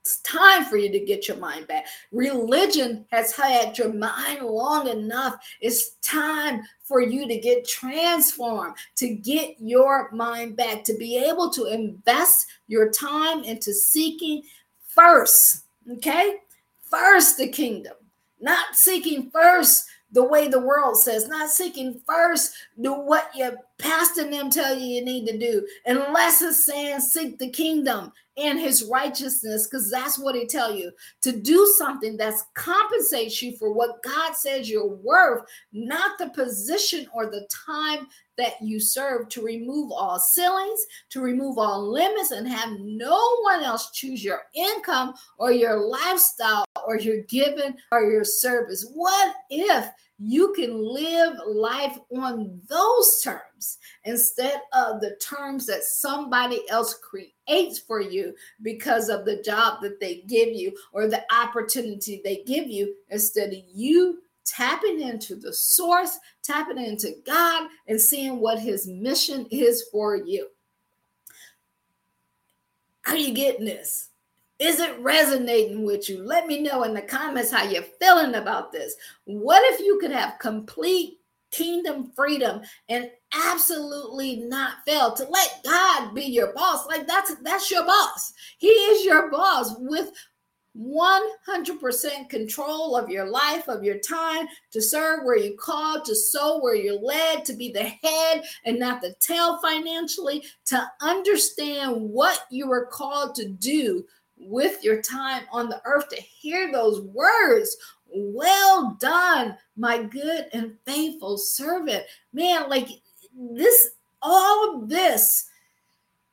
[0.00, 1.84] It's time for you to get your mind back.
[2.10, 5.36] Religion has had your mind long enough.
[5.60, 11.50] It's time for you to get transformed, to get your mind back, to be able
[11.50, 14.42] to invest your time into seeking
[14.88, 16.36] first, okay?
[16.90, 17.94] First the kingdom,
[18.40, 24.22] not seeking first the way the world says, not seeking first do what your pastor
[24.22, 28.58] and them tell you you need to do, unless it's saying seek the kingdom and
[28.58, 30.90] his righteousness, because that's what he tell you
[31.22, 37.06] to do something that compensates you for what God says you're worth, not the position
[37.12, 38.06] or the time
[38.38, 40.80] that you serve to remove all ceilings,
[41.10, 46.64] to remove all limits, and have no one else choose your income or your lifestyle
[46.86, 48.90] or your giving or your service.
[48.94, 49.86] What if
[50.22, 57.78] you can live life on those terms instead of the terms that somebody else creates
[57.78, 62.66] for you because of the job that they give you or the opportunity they give
[62.66, 68.86] you instead of you tapping into the source, tapping into God, and seeing what His
[68.86, 70.48] mission is for you.
[73.06, 74.10] Are you getting this?
[74.60, 76.22] Is it resonating with you?
[76.22, 78.94] Let me know in the comments how you're feeling about this.
[79.24, 81.16] What if you could have complete
[81.50, 83.10] kingdom freedom and
[83.48, 86.86] absolutely not fail to let God be your boss?
[86.86, 88.34] Like that's that's your boss.
[88.58, 90.12] He is your boss with
[90.78, 96.60] 100% control of your life, of your time, to serve where you're called, to sow
[96.60, 102.42] where you're led, to be the head and not the tail financially, to understand what
[102.50, 104.04] you were called to do
[104.40, 107.76] with your time on the earth to hear those words.
[108.12, 112.04] Well done, my good and faithful servant.
[112.32, 112.88] Man, like
[113.34, 113.90] this,
[114.22, 115.46] all of this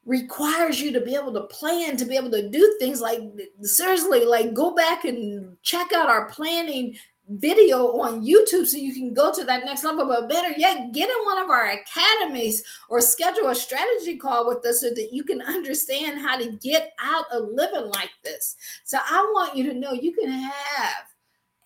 [0.06, 3.22] requires you to be able to plan, to be able to do things like
[3.62, 6.98] seriously, like go back and check out our planning
[7.30, 10.08] video on YouTube so you can go to that next level.
[10.08, 14.66] But better yet, get in one of our academies or schedule a strategy call with
[14.66, 18.56] us so that you can understand how to get out of living like this.
[18.86, 21.06] So I want you to know you can have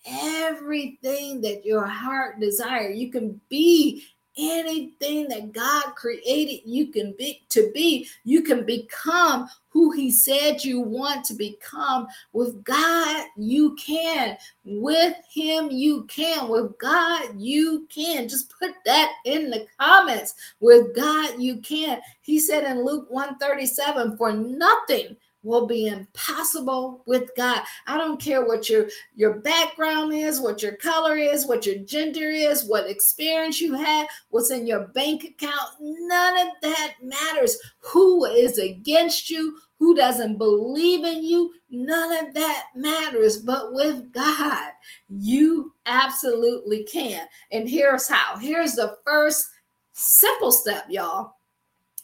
[0.05, 2.89] everything that your heart desire.
[2.89, 4.03] You can be
[4.37, 9.49] anything that God created you can be to be, you can become
[9.81, 12.05] who he said you want to become.
[12.33, 14.37] With God, you can.
[14.63, 16.49] With him, you can.
[16.49, 18.29] With God, you can.
[18.29, 20.35] Just put that in the comments.
[20.59, 21.99] With God, you can.
[22.21, 27.61] He said in Luke 137, for nothing will be impossible with God.
[27.87, 32.29] I don't care what your your background is, what your color is, what your gender
[32.29, 35.71] is, what experience you have, what's in your bank account.
[35.79, 37.57] None of that matters.
[37.79, 39.57] Who is against you?
[39.81, 41.51] Who doesn't believe in you?
[41.71, 43.39] None of that matters.
[43.39, 44.73] But with God,
[45.09, 47.25] you absolutely can.
[47.51, 48.37] And here's how.
[48.37, 49.49] Here's the first
[49.91, 51.33] simple step, y'all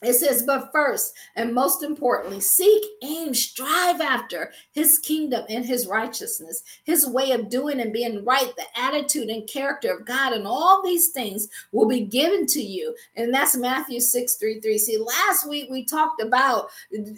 [0.04, 5.88] it says, but first and most importantly, seek, aim, strive after his kingdom and his
[5.88, 10.46] righteousness, his way of doing and being right, the attitude and character of God, and
[10.46, 12.96] all these things will be given to you.
[13.16, 14.78] And that's Matthew 6 3 3.
[14.78, 16.70] See, last week we talked about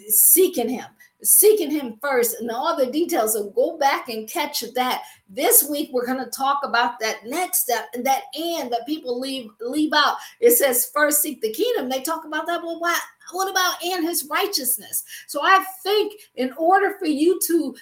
[0.08, 0.86] seeking him,
[1.22, 3.34] seeking him first and all the details.
[3.34, 5.02] So go back and catch that.
[5.28, 9.20] This week we're going to talk about that next step and that and that people
[9.20, 10.16] leave leave out.
[10.40, 11.88] It says first seek the kingdom.
[11.88, 12.62] They talk about that.
[12.62, 13.00] Well, what
[13.32, 15.04] what about and his righteousness?
[15.28, 17.76] So I think in order for you to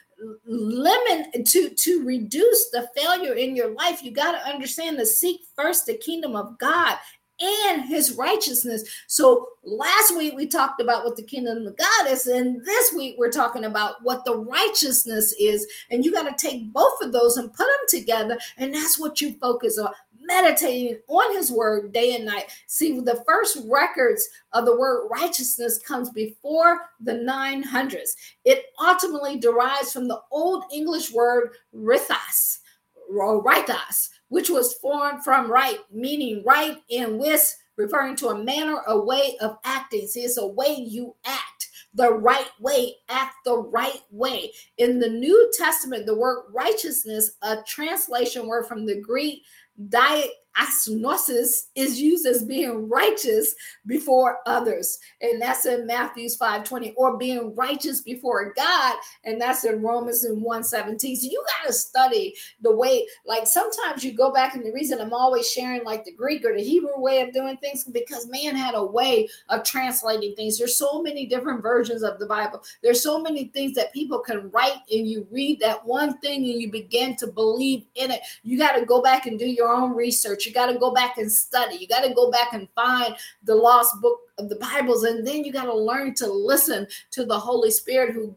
[0.46, 5.40] limit to to reduce the failure in your life, you got to understand to seek
[5.56, 6.96] first the kingdom of God
[7.40, 8.84] and his righteousness.
[9.06, 13.16] So last week we talked about what the kingdom of God is, and this week
[13.18, 15.66] we're talking about what the righteousness is.
[15.90, 19.20] And you got to take both of those and put them together, and that's what
[19.20, 19.90] you focus on.
[20.28, 22.50] meditating on his word day and night.
[22.66, 28.10] See, the first records of the word righteousness comes before the 900s.
[28.44, 32.58] It ultimately derives from the Old English word rithas,
[33.10, 38.82] or rightas, which was formed from right, meaning right and wis, referring to a manner,
[38.86, 40.06] a way of acting.
[40.06, 44.52] See, it's a way you act the right way, act the right way.
[44.76, 49.42] In the New Testament, the word righteousness, a translation word from the Greek
[49.88, 53.54] diet asnosis is used as being righteous
[53.86, 54.98] before others.
[55.20, 58.96] And that's in matthews 5 20 or being righteous before god.
[59.24, 64.04] And that's in romans in 117 so you got to study the way like sometimes
[64.04, 66.98] you go back and the reason i'm always sharing like the greek or the hebrew
[66.98, 70.58] way of doing things because man had a way of translating things.
[70.58, 72.62] There's so many different versions of the bible.
[72.82, 76.60] There's so many things that people can write and you read that one thing and
[76.60, 78.20] you begin to believe in it.
[78.42, 81.18] You got to go back and do your own research you got to go back
[81.18, 81.76] and study.
[81.76, 85.04] You got to go back and find the lost book of the Bibles.
[85.04, 88.34] And then you got to learn to listen to the Holy Spirit who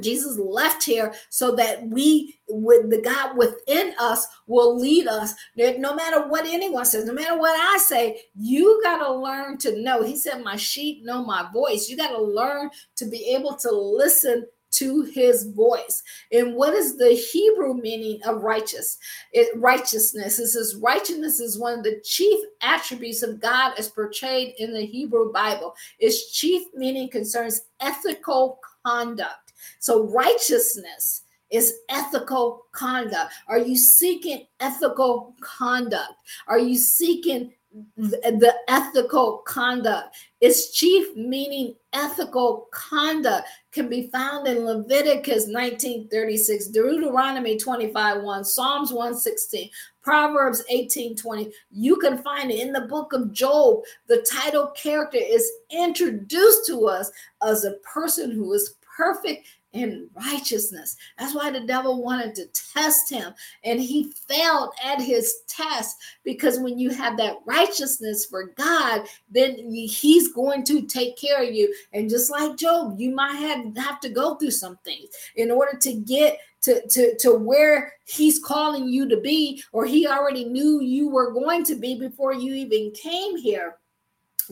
[0.00, 5.34] Jesus left here so that we, with the God within us, will lead us.
[5.56, 9.80] No matter what anyone says, no matter what I say, you got to learn to
[9.82, 10.02] know.
[10.02, 11.88] He said, My sheep know my voice.
[11.88, 16.02] You got to learn to be able to listen to his voice.
[16.30, 18.98] And what is the Hebrew meaning of righteous?
[19.32, 20.38] It, righteousness.
[20.38, 24.84] It says righteousness is one of the chief attributes of God as portrayed in the
[24.84, 25.74] Hebrew Bible.
[25.98, 29.52] Its chief meaning concerns ethical conduct.
[29.78, 33.32] So righteousness is ethical conduct.
[33.46, 36.14] Are you seeking ethical conduct?
[36.48, 37.52] Are you seeking
[37.96, 40.16] the ethical conduct.
[40.40, 48.92] Its chief meaning ethical conduct can be found in Leviticus 1936, Deuteronomy 25 1, Psalms
[48.92, 49.70] 116,
[50.02, 51.52] Proverbs 18 20.
[51.70, 53.82] You can find it in the book of Job.
[54.08, 57.10] The title character is introduced to us
[57.42, 60.96] as a person who is perfect in righteousness.
[61.18, 63.32] That's why the devil wanted to test him.
[63.64, 69.56] And he failed at his test because when you have that righteousness for God, then
[69.70, 71.74] he's going to take care of you.
[71.92, 75.78] And just like Job, you might have, have to go through some things in order
[75.78, 80.80] to get to, to, to where he's calling you to be, or he already knew
[80.80, 83.76] you were going to be before you even came here.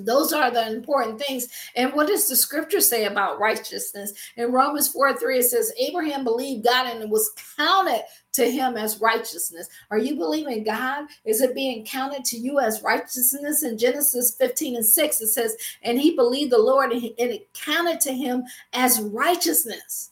[0.05, 1.48] Those are the important things.
[1.76, 4.12] And what does the scripture say about righteousness?
[4.36, 8.76] In Romans 4 3, it says, Abraham believed God and it was counted to him
[8.76, 9.68] as righteousness.
[9.90, 11.07] Are you believing God?
[11.24, 13.62] Is it being counted to you as righteousness?
[13.62, 18.01] In Genesis 15 and 6, it says, And he believed the Lord and it counted
[18.01, 20.11] to him as righteousness.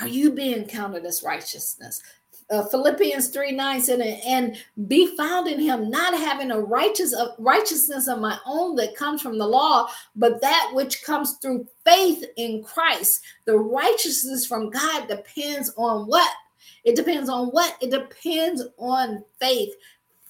[0.00, 2.02] Are you being counted as righteousness?
[2.50, 7.32] Uh, Philippians 3 9 said, and be found in him, not having a righteous uh,
[7.38, 12.24] righteousness of my own that comes from the law, but that which comes through faith
[12.36, 13.22] in Christ.
[13.46, 16.30] The righteousness from God depends on what?
[16.84, 17.76] It depends on what?
[17.80, 19.74] It depends on faith.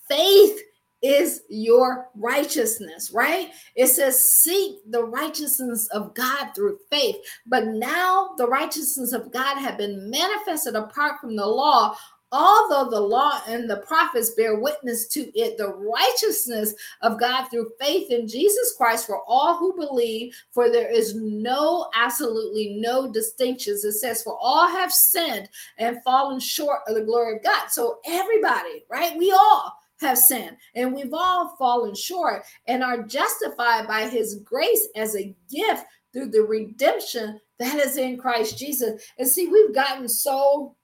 [0.08, 0.60] Faith
[1.06, 3.50] is your righteousness, right?
[3.76, 7.16] It says, seek the righteousness of God through faith.
[7.46, 11.96] But now the righteousness of God have been manifested apart from the law.
[12.32, 17.70] Although the law and the prophets bear witness to it, the righteousness of God through
[17.80, 23.84] faith in Jesus Christ for all who believe, for there is no, absolutely no distinctions.
[23.84, 25.48] It says, For all have sinned
[25.78, 27.68] and fallen short of the glory of God.
[27.70, 29.16] So, everybody, right?
[29.16, 34.88] We all have sinned and we've all fallen short and are justified by his grace
[34.94, 39.02] as a gift through the redemption that is in Christ Jesus.
[39.18, 40.76] And see, we've gotten so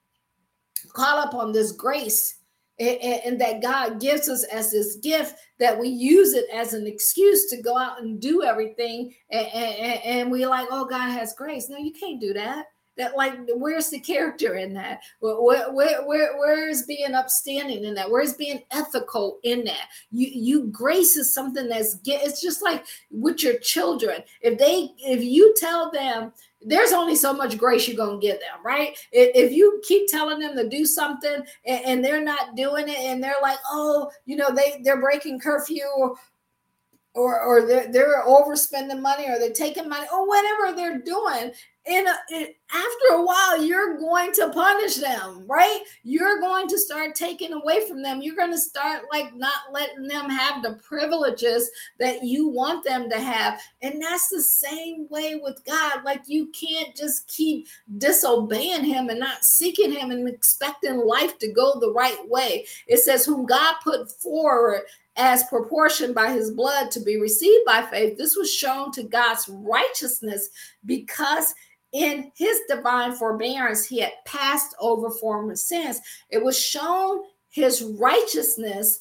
[0.93, 2.39] caught up on this grace
[2.79, 6.87] and, and, that God gives us as this gift that we use it as an
[6.87, 9.13] excuse to go out and do everything.
[9.29, 11.69] And, and, and we're like, oh, God has grace.
[11.69, 12.65] No, you can't do that
[12.97, 15.01] that like where's the character in that?
[15.19, 18.09] Where, where, where, where is being upstanding in that?
[18.09, 19.89] Where's being ethical in that?
[20.11, 24.23] You you grace is something that's get it's just like with your children.
[24.41, 26.33] If they if you tell them
[26.65, 28.97] there's only so much grace you're going to give them, right?
[29.11, 33.21] If, you keep telling them to do something and, and, they're not doing it and
[33.21, 36.15] they're like, oh, you know, they, they're breaking curfew or,
[37.15, 41.51] or, or they're, they're overspending money or they're taking money or whatever they're doing
[41.85, 45.81] in, a, in after a while you're going to punish them right?
[46.03, 48.21] You're going to start taking away from them.
[48.21, 51.69] You're going to start like not letting them have the privileges
[51.99, 53.59] that you want them to have.
[53.81, 56.03] And that's the same way with god.
[56.03, 57.67] Like you can't just keep
[57.97, 62.65] disobeying him and not seeking him and expecting life to go the right way.
[62.87, 64.81] It says whom god put forward
[65.15, 68.17] as proportioned by his blood to be received by faith.
[68.17, 70.49] This was shown to god's righteousness
[70.85, 71.53] because
[71.93, 76.01] in his divine forbearance, he had passed over former sins.
[76.29, 78.99] It was shown his righteousness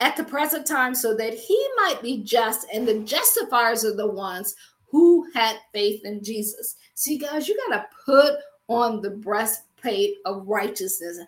[0.00, 4.10] at the present time so that he might be just, and the justifiers are the
[4.10, 4.56] ones
[4.90, 6.76] who had faith in Jesus.
[6.94, 8.34] See, guys, you got to put
[8.68, 11.18] on the breastplate of righteousness.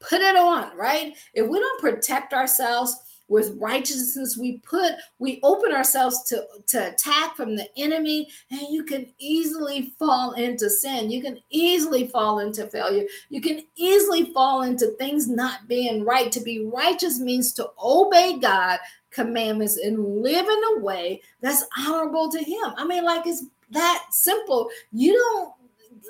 [0.00, 1.16] Put it on, right?
[1.32, 2.96] If we don't protect ourselves,
[3.28, 8.84] with righteousness we put we open ourselves to to attack from the enemy and you
[8.84, 11.10] can easily fall into sin.
[11.10, 13.04] You can easily fall into failure.
[13.30, 16.30] You can easily fall into things not being right.
[16.32, 18.78] To be righteous means to obey god
[19.10, 22.74] commandments and live in a way that's honorable to him.
[22.76, 24.68] I mean like it's that simple.
[24.92, 25.63] You don't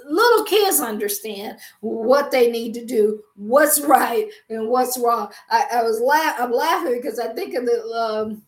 [0.06, 5.32] little kids understand what they need to do, what's right and what's wrong.
[5.50, 8.42] I, I was laugh I'm laughing because I think of the um,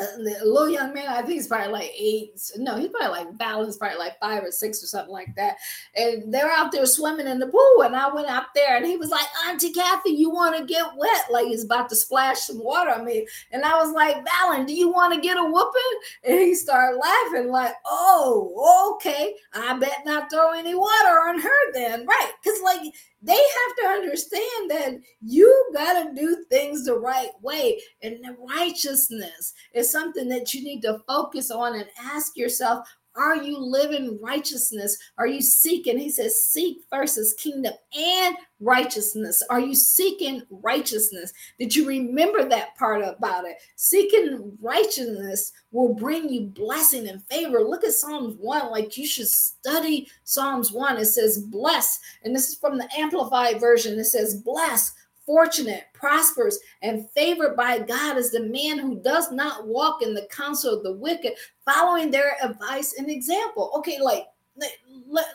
[0.00, 2.40] Uh, the little young man, I think he's probably like eight.
[2.56, 5.56] No, he's probably like Valen's probably like five or six or something like that.
[5.96, 7.82] And they're out there swimming in the pool.
[7.82, 10.86] And I went out there and he was like, Auntie Kathy, you want to get
[10.96, 11.24] wet?
[11.30, 13.26] Like he's about to splash some water on me.
[13.52, 16.00] And I was like, Valen, do you want to get a whooping?
[16.24, 19.34] And he started laughing, like, oh, okay.
[19.54, 22.06] I bet not throw any water on her then.
[22.06, 22.32] Right.
[22.42, 27.80] Because, like, they have to understand that you got to do things the right way.
[28.02, 32.86] And righteousness is something that you need to focus on and ask yourself
[33.16, 34.96] are you living righteousness?
[35.18, 35.98] Are you seeking?
[35.98, 39.42] He says, seek first his kingdom and righteousness.
[39.50, 41.32] Are you seeking righteousness?
[41.58, 43.56] Did you remember that part about it?
[43.76, 47.60] Seeking righteousness will bring you blessing and favor.
[47.60, 50.98] Look at Psalms 1, like you should study Psalms 1.
[50.98, 53.98] It says, bless, and this is from the Amplified version.
[53.98, 54.94] It says, bless
[55.28, 60.26] fortunate, prosperous, and favored by God is the man who does not walk in the
[60.30, 61.34] counsel of the wicked,
[61.66, 63.70] following their advice and example.
[63.76, 64.26] Okay, like
[64.56, 64.72] let,
[65.06, 65.26] let,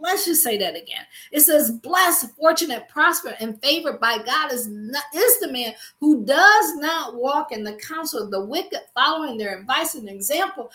[0.00, 1.04] let, us just say that again.
[1.30, 6.24] It says, blessed, fortunate, prosperous, and favored by God is not, is the man who
[6.24, 10.72] does not walk in the counsel of the wicked, following their advice and example.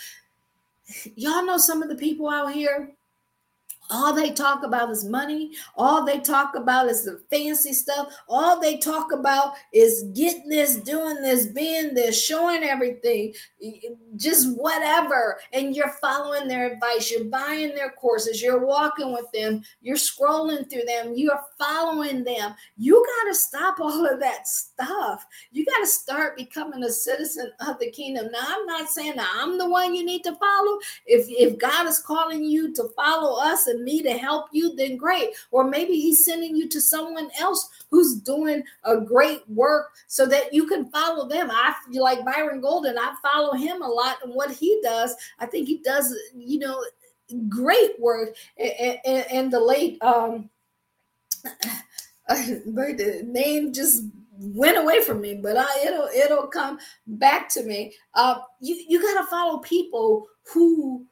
[1.15, 2.93] Y'all know some of the people out here
[3.91, 5.51] all they talk about is money.
[5.75, 8.13] All they talk about is the fancy stuff.
[8.29, 13.33] All they talk about is getting this, doing this, being this, showing everything,
[14.15, 15.39] just whatever.
[15.51, 17.11] And you're following their advice.
[17.11, 18.41] You're buying their courses.
[18.41, 19.61] You're walking with them.
[19.81, 21.13] You're scrolling through them.
[21.15, 22.55] You're following them.
[22.77, 25.25] You got to stop all of that stuff.
[25.51, 28.29] You got to start becoming a citizen of the kingdom.
[28.31, 30.79] Now, I'm not saying that I'm the one you need to follow.
[31.05, 34.97] If, if God is calling you to follow us and me to help you, then
[34.97, 35.29] great.
[35.51, 40.53] Or maybe he's sending you to someone else who's doing a great work so that
[40.53, 41.49] you can follow them.
[41.51, 45.15] I like Byron Golden, I follow him a lot and what he does.
[45.39, 46.83] I think he does, you know,
[47.49, 48.35] great work.
[48.57, 50.49] And, and, and the late, um,
[52.27, 54.03] but the name just
[54.41, 57.93] went away from me, but I, it'll it'll come back to me.
[58.13, 61.05] Uh, you you got to follow people who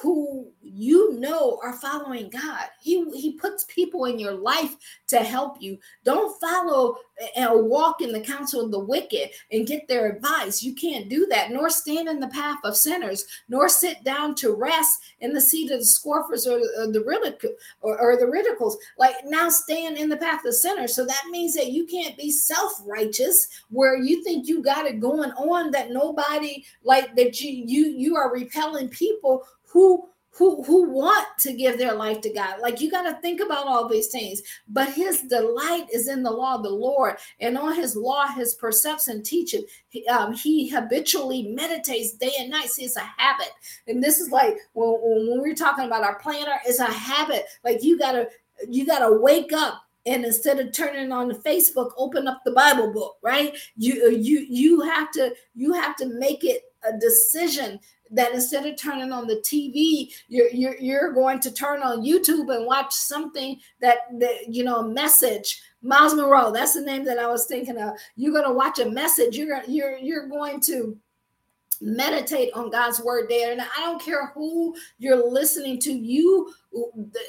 [0.00, 2.66] who you know are following God.
[2.80, 4.76] He, he puts people in your life
[5.08, 5.78] to help you.
[6.04, 6.96] Don't follow
[7.36, 10.62] and walk in the counsel of the wicked and get their advice.
[10.62, 14.52] You can't do that, nor stand in the path of sinners, nor sit down to
[14.52, 18.78] rest in the seat of the scoffers or, or the ridicule or, or the ridicules.
[18.98, 20.94] Like now stand in the path of sinners.
[20.94, 25.32] So that means that you can't be self-righteous where you think you got it going
[25.32, 30.08] on that nobody like that you you you are repelling people who
[30.38, 32.60] who who want to give their life to God.
[32.60, 34.40] Like you got to think about all these things.
[34.68, 38.54] But his delight is in the law of the Lord, and on his law, his
[38.54, 42.68] precepts and teaching, he, um, he habitually meditates day and night.
[42.68, 43.50] See, it's a habit,
[43.88, 47.44] and this is like when, when we're talking about our planner, it's a habit.
[47.64, 48.28] Like you gotta
[48.68, 52.92] you gotta wake up and instead of turning on the facebook open up the bible
[52.92, 57.78] book right you you you have to you have to make it a decision
[58.10, 62.54] that instead of turning on the TV, you're, you're, you're going to turn on YouTube
[62.54, 65.60] and watch something that, that you know, a message.
[65.82, 67.94] Myles Munroe, that's the name that I was thinking of.
[68.16, 69.36] You're going to watch a message.
[69.36, 70.96] You're you're you're going to
[71.80, 73.52] meditate on God's word there.
[73.52, 76.52] And I don't care who you're listening to, you,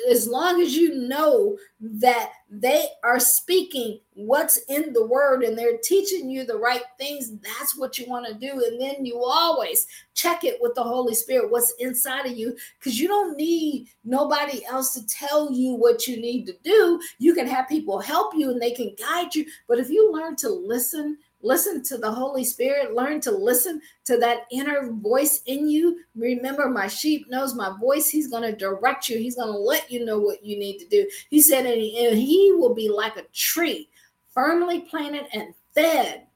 [0.09, 5.77] as long as you know that they are speaking what's in the word and they're
[5.81, 8.63] teaching you the right things, that's what you want to do.
[8.65, 12.99] And then you always check it with the Holy Spirit, what's inside of you, because
[12.99, 16.99] you don't need nobody else to tell you what you need to do.
[17.17, 19.45] You can have people help you and they can guide you.
[19.67, 22.95] But if you learn to listen, Listen to the Holy Spirit.
[22.95, 25.99] Learn to listen to that inner voice in you.
[26.16, 28.10] Remember, my sheep knows my voice.
[28.10, 30.88] He's going to direct you, He's going to let you know what you need to
[30.88, 31.10] do.
[31.30, 33.90] He said, and He will be like a tree,
[34.34, 36.28] firmly planted and fed,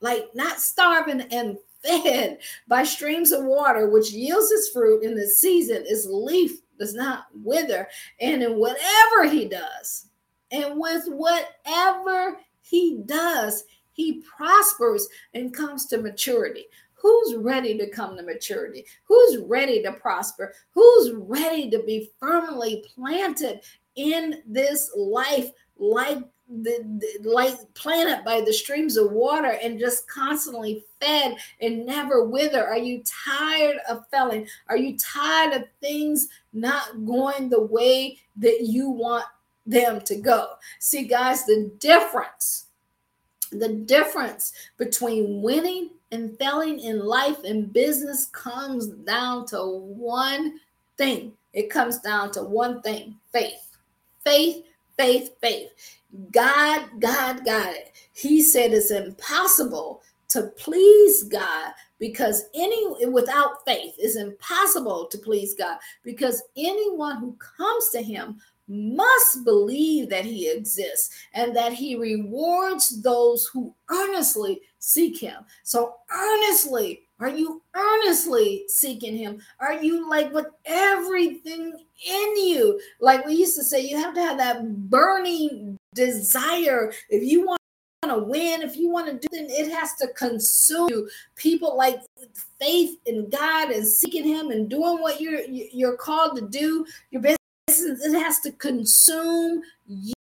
[0.00, 2.38] like not starving and fed
[2.68, 5.84] by streams of water, which yields its fruit in the season.
[5.86, 7.88] Its leaf does not wither.
[8.20, 10.08] And in whatever He does,
[10.50, 16.66] and with whatever He does, he prospers and comes to maturity.
[16.94, 18.84] Who's ready to come to maturity?
[19.04, 20.52] Who's ready to prosper?
[20.72, 23.60] Who's ready to be firmly planted
[23.96, 26.18] in this life like
[26.50, 32.24] the, the, like planted by the streams of water and just constantly fed and never
[32.24, 38.18] wither are you tired of failing are you tired of things not going the way
[38.36, 39.24] that you want
[39.64, 42.66] them to go see guys the difference
[43.50, 50.60] the difference between winning and failing in life and business comes down to one
[50.96, 51.32] thing.
[51.52, 53.76] It comes down to one thing faith.
[54.24, 54.64] Faith,
[54.96, 55.70] faith, faith.
[56.32, 57.92] God, God got it.
[58.12, 65.54] He said it's impossible to please God because any without faith is impossible to please
[65.54, 68.40] God because anyone who comes to him
[68.70, 75.44] must believe that he exists and that he rewards those who earnestly seek him.
[75.64, 79.42] So, earnestly, are you earnestly seeking him?
[79.58, 81.72] Are you like with everything
[82.06, 82.80] in you?
[83.00, 86.92] Like we used to say, you have to have that burning desire.
[87.10, 87.60] If you want
[88.04, 91.10] to win, if you want to do it, it has to consume you.
[91.36, 92.00] People like
[92.58, 96.86] faith in God and seeking Him and doing what you're you're called to do.
[97.10, 97.20] Your
[97.78, 99.62] it has to consume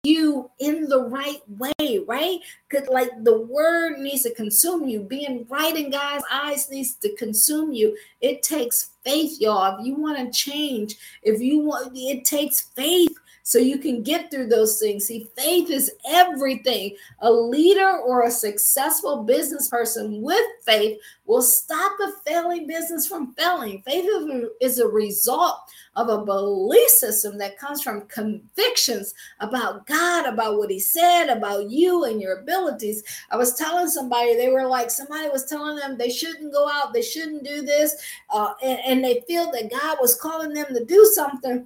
[0.03, 2.39] you in the right way, right?
[2.69, 5.01] Because like the word needs to consume you.
[5.01, 7.95] Being right in God's eyes needs to consume you.
[8.21, 9.79] It takes faith, y'all.
[9.79, 13.15] If you want to change, if you want, it takes faith
[13.47, 15.05] so you can get through those things.
[15.05, 16.97] See, faith is everything.
[17.19, 23.33] A leader or a successful business person with faith will stop a failing business from
[23.35, 23.81] failing.
[23.83, 24.05] Faith
[24.59, 25.59] is a result
[25.95, 31.69] of a belief system that comes from convictions about God, about what He said, about
[31.69, 33.01] you and your abilities.
[33.31, 36.91] I was telling somebody, they were like, somebody was telling them they shouldn't go out,
[36.91, 37.95] they shouldn't do this,
[38.29, 41.65] uh, and, and they feel that God was calling them to do something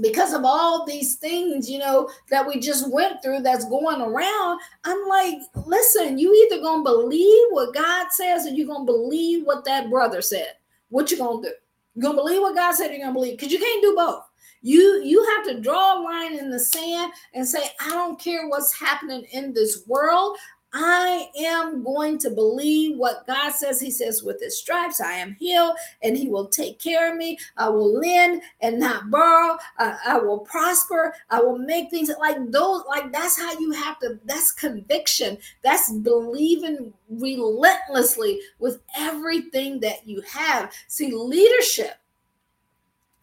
[0.00, 4.60] because of all these things, you know, that we just went through that's going around,
[4.84, 9.64] I'm like, listen, you either gonna believe what God says or you're gonna believe what
[9.64, 10.52] that brother said.
[10.88, 11.52] What you gonna do?
[11.94, 14.24] You gonna believe what God said, you're gonna believe, because you can't do both.
[14.62, 18.48] You you have to draw a line in the sand and say, I don't care
[18.48, 20.36] what's happening in this world.
[20.72, 23.80] I am going to believe what God says.
[23.80, 27.38] He says, with his stripes, I am healed, and he will take care of me.
[27.56, 29.58] I will lend and not borrow.
[29.78, 31.14] I, will prosper.
[31.30, 32.82] I will make things like those.
[32.88, 35.38] Like that's how you have to, that's conviction.
[35.62, 40.72] That's believing relentlessly with everything that you have.
[40.88, 41.96] See, leadership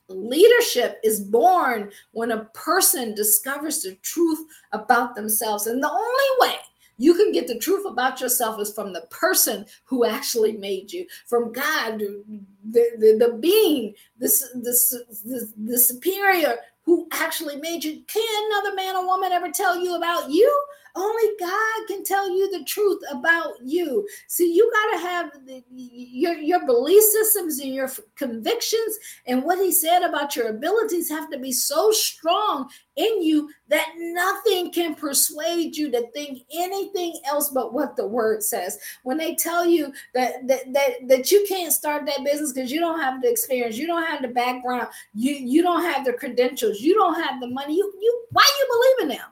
[0.09, 4.39] Leadership is born when a person discovers the truth
[4.71, 5.67] about themselves.
[5.67, 6.55] And the only way
[6.97, 11.05] you can get the truth about yourself is from the person who actually made you,
[11.25, 12.23] from God, the,
[12.65, 18.01] the, the being, the, the, the superior who actually made you.
[18.07, 20.63] Can another man or woman ever tell you about you?
[20.97, 24.07] Only God can tell you the truth about you.
[24.25, 28.97] See, you got to have the, your, your belief systems and your convictions
[29.27, 33.93] and what He said about your abilities have to be so strong in you that
[33.97, 38.79] nothing can persuade you to think anything else but what the word says.
[39.03, 42.79] When they tell you that that that, that you can't start that business because you
[42.79, 46.81] don't have the experience, you don't have the background, you you don't have the credentials,
[46.81, 49.29] you don't have the money, you you why you believe in them?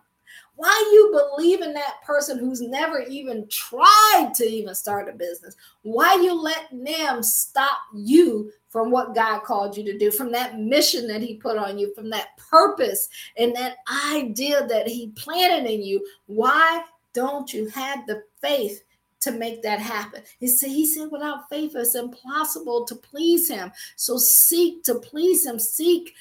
[0.55, 5.55] Why you believe in that person who's never even tried to even start a business?
[5.81, 10.59] Why you let them stop you from what God called you to do, from that
[10.59, 13.77] mission that He put on you, from that purpose and that
[14.13, 16.05] idea that He planted in you?
[16.27, 16.83] Why
[17.13, 18.83] don't you have the faith
[19.25, 20.21] to make that happen.
[20.39, 23.71] He said, he said, without faith, it's impossible to please him.
[23.95, 26.13] So seek to please him, seek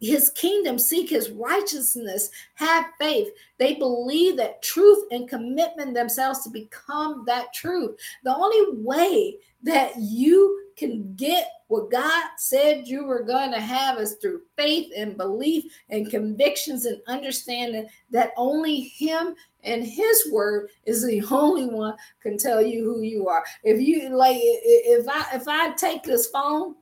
[0.00, 3.28] his kingdom, seek his righteousness, have faith.
[3.58, 7.98] They believe that truth and commitment themselves to become that truth.
[8.24, 13.98] The only way that you can get what God said you were going to have
[13.98, 19.34] is through faith and belief and convictions and understanding that only Him
[19.64, 23.44] and His word is the only one can tell you who you are.
[23.64, 26.76] If you like, if I if I take this phone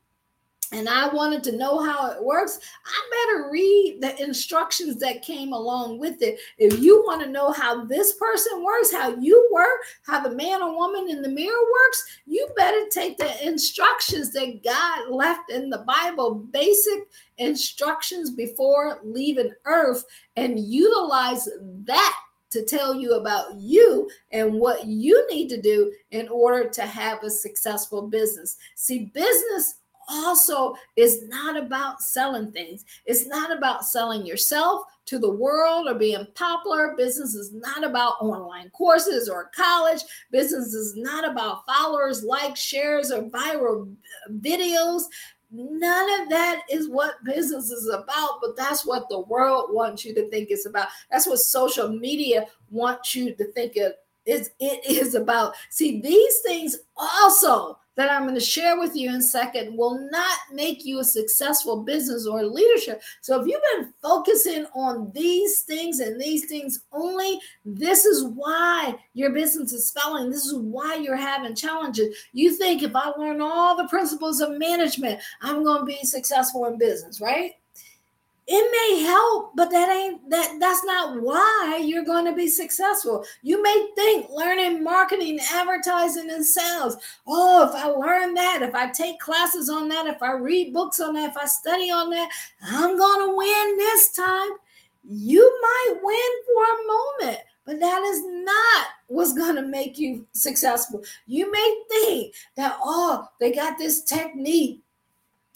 [0.72, 5.52] and I wanted to know how it works, I better read the instructions that came
[5.52, 6.40] along with it.
[6.59, 10.62] If you want to know how this person works, how you work, how the man
[10.62, 15.70] or woman in the mirror works, you better take the instructions that God left in
[15.70, 21.48] the Bible, basic instructions before leaving earth, and utilize
[21.84, 22.16] that
[22.51, 27.22] to tell you about you and what you need to do in order to have
[27.22, 28.56] a successful business.
[28.74, 29.76] See, business
[30.08, 32.84] also is not about selling things.
[33.04, 36.94] It's not about selling yourself to the world or being popular.
[36.96, 40.02] Business is not about online courses or college.
[40.30, 43.94] Business is not about followers, likes, shares, or viral
[44.40, 45.02] videos.
[45.52, 50.12] None of that is what business is about, but that's what the world wants you
[50.14, 50.88] to think it's about.
[51.10, 55.54] That's what social media wants you to think it is, it is about.
[55.70, 60.09] See, these things also that I'm going to share with you in a second will
[60.10, 63.02] not make you a successful business or leadership.
[63.23, 68.94] So if you've been focusing on these things and these things only, this is why
[69.14, 70.31] your business is failing.
[70.31, 72.16] This is why you're having challenges.
[72.32, 76.66] You think if I learn all the principles of management, I'm going to be successful
[76.66, 77.52] in business, right?
[78.48, 83.24] It may help but that ain't that that's not why you're going to be successful.
[83.43, 86.97] You may think learning marketing advertising and sales
[87.27, 91.01] oh if i learn that if i take classes on that if i read books
[91.01, 92.31] on that if i study on that
[92.62, 94.51] i'm going to win this time.
[95.09, 100.24] You might win for a moment but that is not what's going to make you
[100.32, 101.05] successful.
[101.27, 104.82] You may think that oh they got this technique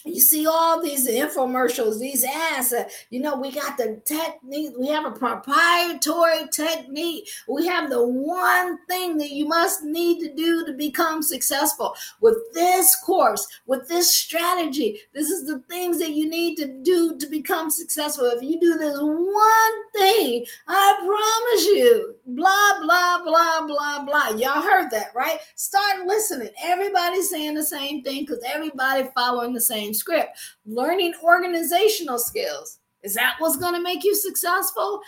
[0.05, 2.73] you see all these infomercials, these ads.
[2.73, 4.73] Uh, you know, we got the technique.
[4.79, 7.29] We have a proprietary technique.
[7.49, 11.95] We have the one thing that you must need to do to become successful.
[12.21, 17.19] With this course, with this strategy, this is the things that you need to do
[17.19, 18.27] to become successful.
[18.27, 24.29] If you do this one thing, I promise you, blah, blah, blah, blah, blah.
[24.37, 25.39] Y'all heard that, right?
[25.57, 26.51] Start listening.
[26.63, 30.39] Everybody's saying the same thing because everybody following the same same script.
[30.67, 32.79] Learning organizational skills.
[33.03, 35.01] Is that what's going to make you successful?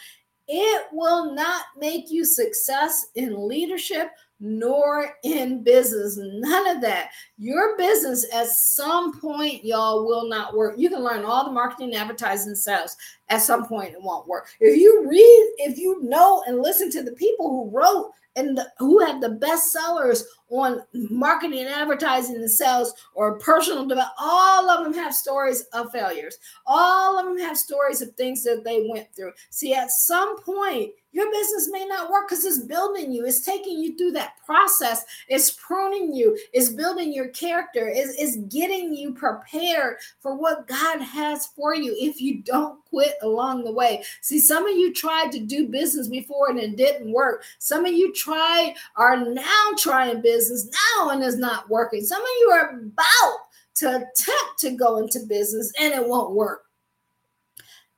[0.49, 4.09] It will not make you success in leadership
[4.41, 6.19] nor in business.
[6.19, 7.11] None of that.
[7.39, 10.75] Your business at some point, y'all, will not work.
[10.77, 12.97] You can learn all the marketing, advertising, sales.
[13.29, 14.49] At some point, it won't work.
[14.59, 18.67] If you read, if you know and listen to the people who wrote and the,
[18.79, 24.69] who have the best sellers on marketing and advertising and sales or personal development, all
[24.69, 26.37] of them have stories of failures.
[26.67, 29.33] All of them have stories of things that they went through.
[29.51, 33.79] See, at some point, your business may not work because it's building you, it's taking
[33.79, 39.13] you through that process, it's pruning you, it's building your character, it's, it's getting you
[39.13, 44.03] prepared for what God has for you if you don't quit along the way.
[44.23, 47.45] See, some of you tried to do business before and it didn't work.
[47.59, 52.05] Some of you tried, are now trying business business now and it's not working.
[52.05, 53.39] Some of you are about
[53.77, 56.65] to attempt to go into business and it won't work.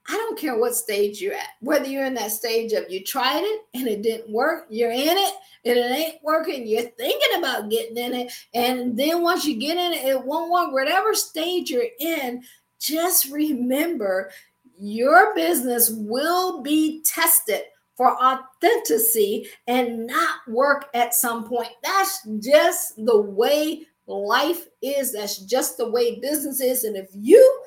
[0.07, 3.43] I don't care what stage you're at, whether you're in that stage of you tried
[3.43, 5.35] it and it didn't work, you're in it
[5.65, 9.79] and it ain't working, you're thinking about getting in it, and then once you get
[9.79, 10.73] in it, it won't work.
[10.73, 12.43] Whatever stage you're in,
[12.79, 14.31] just remember
[14.79, 17.63] your business will be tested
[17.97, 21.71] for authenticity and not work at some point.
[21.83, 25.13] That's just the way life is.
[25.13, 26.85] That's just the way business is.
[26.85, 27.63] And if you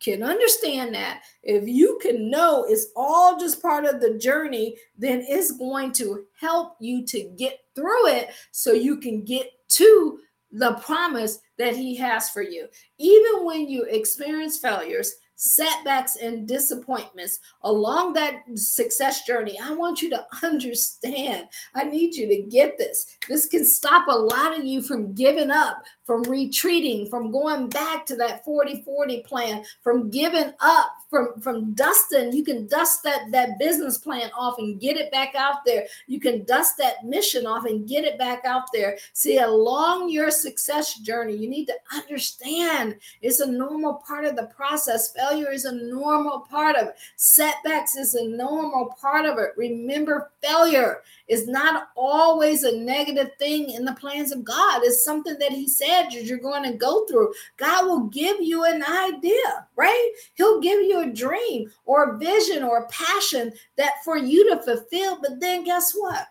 [0.00, 5.24] can understand that, if you can know it's all just part of the journey, then
[5.28, 10.18] it's going to help you to get through it so you can get to
[10.50, 12.66] the promise that He has for you.
[12.98, 20.08] Even when you experience failures, setbacks and disappointments along that success journey, I want you
[20.10, 21.48] to understand.
[21.74, 23.18] I need you to get this.
[23.28, 28.04] This can stop a lot of you from giving up, from retreating, from going back
[28.06, 32.32] to that 40 40 plan, from giving up, from, from dusting.
[32.32, 35.86] You can dust that, that business plan off and get it back out there.
[36.06, 38.98] You can dust that mission off and get it back out there.
[39.12, 44.46] See, along your success journey, you need to understand it's a normal part of the
[44.46, 45.12] process.
[45.12, 46.96] Failure is a normal part of it.
[47.16, 49.50] Setbacks is a normal part of it.
[49.56, 51.02] Remember, failure
[51.32, 54.82] is not always a negative thing in the plans of God.
[54.84, 57.32] It's something that He said you're going to go through.
[57.56, 60.12] God will give you an idea, right?
[60.34, 64.62] He'll give you a dream or a vision or a passion that for you to
[64.62, 65.18] fulfill.
[65.22, 66.26] But then guess what?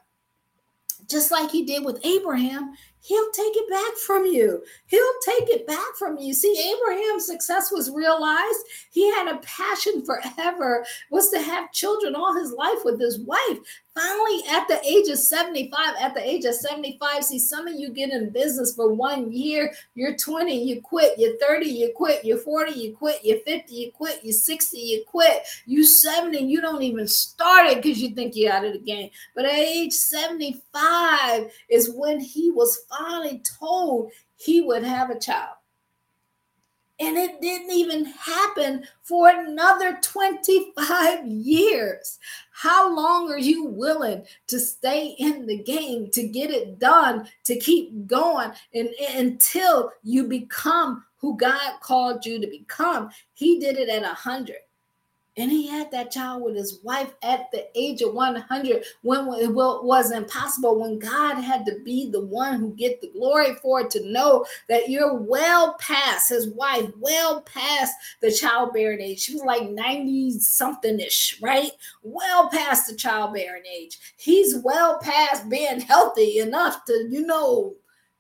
[1.08, 4.64] Just like He did with Abraham, He'll take it back from you.
[4.86, 6.36] He'll take it back from you.
[6.36, 8.60] See, Abraham's success was realized.
[8.92, 13.58] He had a passion forever was to have children all his life with his wife.
[13.94, 17.90] Finally, at the age of 75, at the age of 75, see, some of you
[17.90, 19.74] get in business for one year.
[19.96, 21.20] You're 20, you quit.
[21.20, 22.24] You're 30, you quit.
[22.24, 23.20] You're 40, you quit.
[23.24, 24.22] You're 50, you quit.
[24.24, 25.44] You're 60, you quit.
[25.66, 29.10] You 70, you don't even start it because you think you're out of the game.
[29.36, 35.56] But at age 75 is when he was finally told he would have a child.
[37.02, 42.20] And it didn't even happen for another 25 years.
[42.52, 47.58] How long are you willing to stay in the game to get it done, to
[47.58, 53.10] keep going and, until you become who God called you to become?
[53.34, 54.58] He did it at 100.
[55.38, 59.54] And he had that child with his wife at the age of 100 when it
[59.54, 63.90] was impossible, when God had to be the one who get the glory for it
[63.92, 69.22] to know that you're well past his wife, well past the childbearing age.
[69.22, 71.72] She was like 90 something ish, right?
[72.04, 74.00] Well past the childbearing age.
[74.18, 77.76] He's well past being healthy enough to, you know,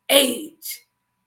[0.10, 0.86] age.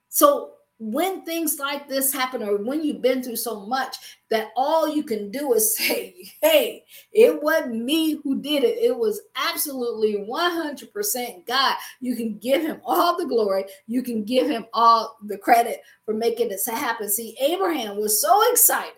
[0.09, 0.54] So
[0.93, 3.97] when things like this happen or when you've been through so much
[4.29, 8.79] that all you can do is say hey it wasn't me who did it.
[8.79, 11.77] It was absolutely 100% god.
[12.01, 13.65] You can give him all the glory.
[13.87, 17.09] You can give him all the credit for making this happen.
[17.09, 18.93] See abraham was so excited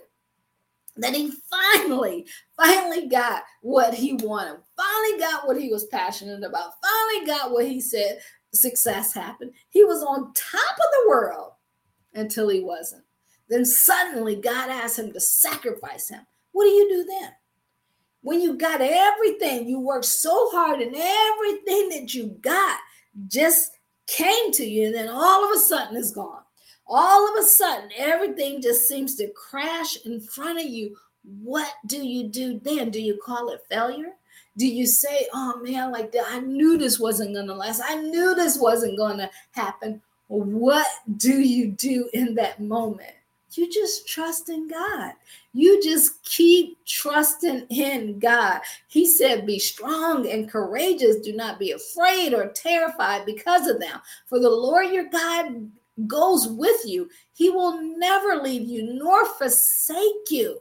[0.97, 2.27] that he finally
[2.57, 4.59] finally got what he wanted.
[4.77, 6.73] Finally got what he was passionate about.
[6.83, 8.19] Finally got what he said
[8.53, 9.53] success happened.
[9.69, 11.53] He was on top of the world
[12.17, 13.05] until he wasn't.
[13.49, 16.27] Then suddenly God asked him to sacrifice him.
[16.53, 17.31] What do you do then?
[18.23, 22.79] When you got everything, you worked so hard and everything that you got
[23.29, 23.71] just
[24.07, 26.43] came to you, and then all of a sudden it's gone.
[26.89, 30.97] All of a sudden, everything just seems to crash in front of you.
[31.43, 32.91] What do you do then?
[32.91, 34.13] Do you call it failure?
[34.57, 36.15] Do you say, oh man, like?
[36.29, 37.83] I knew this wasn't going to last.
[37.85, 40.01] I knew this wasn't going to happen.
[40.29, 40.87] What
[41.17, 43.13] do you do in that moment?
[43.53, 45.13] You just trust in God.
[45.55, 48.61] You just keep trusting in God.
[48.89, 51.21] He said, Be strong and courageous.
[51.21, 54.01] Do not be afraid or terrified because of them.
[54.27, 55.71] For the Lord your God
[56.07, 57.09] goes with you.
[57.33, 60.59] He will never leave you nor forsake you.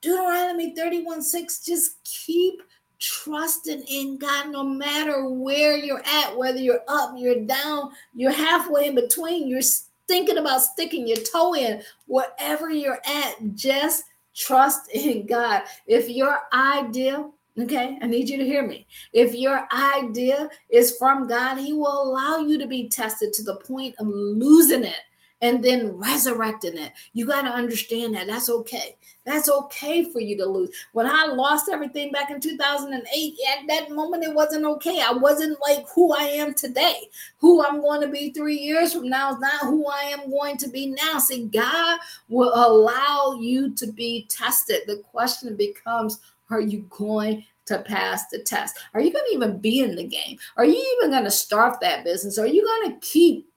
[0.00, 2.62] Deuteronomy 31 6, just keep
[3.04, 8.86] trusting in God no matter where you're at, whether you're up, you're down, you're halfway
[8.86, 9.60] in between, you're
[10.08, 14.04] thinking about sticking your toe in, wherever you're at, just
[14.34, 15.62] trust in God.
[15.86, 17.28] If your idea,
[17.58, 18.86] okay, I need you to hear me.
[19.12, 23.56] If your idea is from God, He will allow you to be tested to the
[23.56, 25.00] point of losing it
[25.44, 26.92] and then resurrecting it.
[27.12, 28.26] You got to understand that.
[28.26, 28.96] That's okay.
[29.26, 30.70] That's okay for you to lose.
[30.92, 35.02] When I lost everything back in 2008, at that moment, it wasn't okay.
[35.02, 37.10] I wasn't like who I am today.
[37.38, 40.56] Who I'm going to be three years from now is not who I am going
[40.56, 41.18] to be now.
[41.18, 42.00] See, God
[42.30, 44.84] will allow you to be tested.
[44.86, 48.78] The question becomes are you going to pass the test?
[48.94, 50.38] Are you going to even be in the game?
[50.56, 52.38] Are you even going to start that business?
[52.38, 53.48] Are you going to keep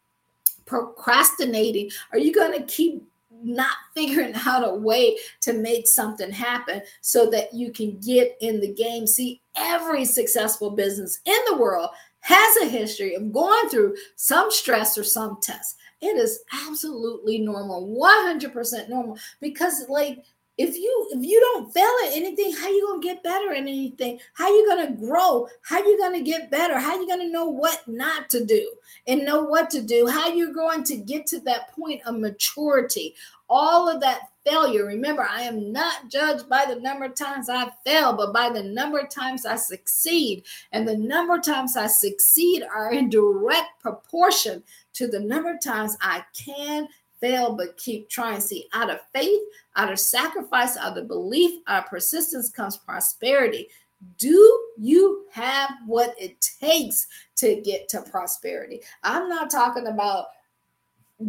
[0.68, 1.90] procrastinating?
[2.12, 3.04] Are you going to keep
[3.44, 8.60] not figuring out a way to make something happen so that you can get in
[8.60, 9.08] the game.
[9.08, 11.90] See, every successful business in the world
[12.22, 15.78] has a history of going through some stress or some test.
[16.02, 20.24] It is absolutely normal, 100% normal because like
[20.58, 24.20] if you if you don't fail at anything how you gonna get better at anything
[24.34, 28.30] how you gonna grow how you gonna get better how you gonna know what not
[28.30, 28.72] to do
[29.08, 33.14] and know what to do how you're going to get to that point of maturity
[33.50, 34.86] all of that failure.
[34.86, 38.64] Remember, I am not judged by the number of times I fail, but by the
[38.64, 40.44] number of times I succeed.
[40.72, 44.64] And the number of times I succeed are in direct proportion
[44.94, 46.88] to the number of times I can
[47.20, 48.40] fail, but keep trying.
[48.42, 49.42] See, out of faith,
[49.78, 53.70] out of sacrifice, out of belief, out of persistence comes prosperity.
[54.18, 58.82] Do you have what it takes to get to prosperity?
[59.04, 60.28] I'm not talking about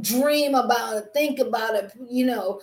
[0.00, 2.60] dream about it, think about it, you know,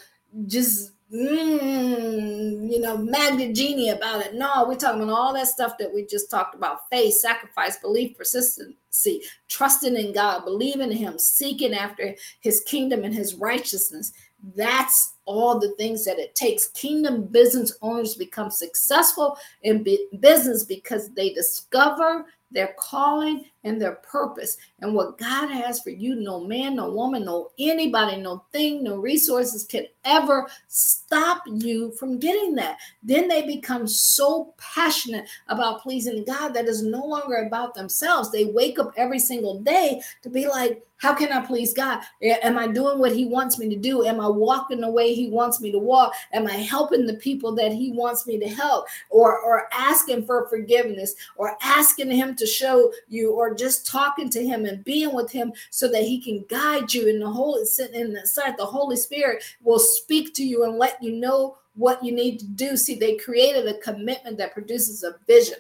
[0.48, 4.34] just mm, you know, magnet genie about it.
[4.36, 8.18] No, we're talking about all that stuff that we just talked about faith, sacrifice, belief,
[8.18, 14.12] persistency, trusting in God, believing in Him, seeking after His kingdom and His righteousness.
[14.56, 16.68] That's all the things that it takes.
[16.70, 19.86] Kingdom business owners become successful in
[20.20, 26.16] business because they discover their calling and their purpose and what God has for you.
[26.16, 32.20] No man, no woman, no anybody, no thing, no resources can ever stop you from
[32.20, 32.78] getting that.
[33.04, 38.32] Then they become so passionate about pleasing God that is no longer about themselves.
[38.32, 42.02] They wake up every single day to be like, how can I please God?
[42.22, 44.06] Am I doing what He wants me to do?
[44.06, 46.14] Am I walking the way He wants me to walk?
[46.32, 48.88] Am I helping the people that He wants me to help?
[49.10, 54.46] Or, or asking for forgiveness, or asking Him to show you, or just talking to
[54.46, 57.64] him and being with him so that he can guide you in the Holy
[57.94, 58.58] in the sight.
[58.58, 62.48] The Holy Spirit will speak to you and let you know what you need to
[62.48, 62.78] do.
[62.78, 65.60] See, they created a commitment that produces a vision.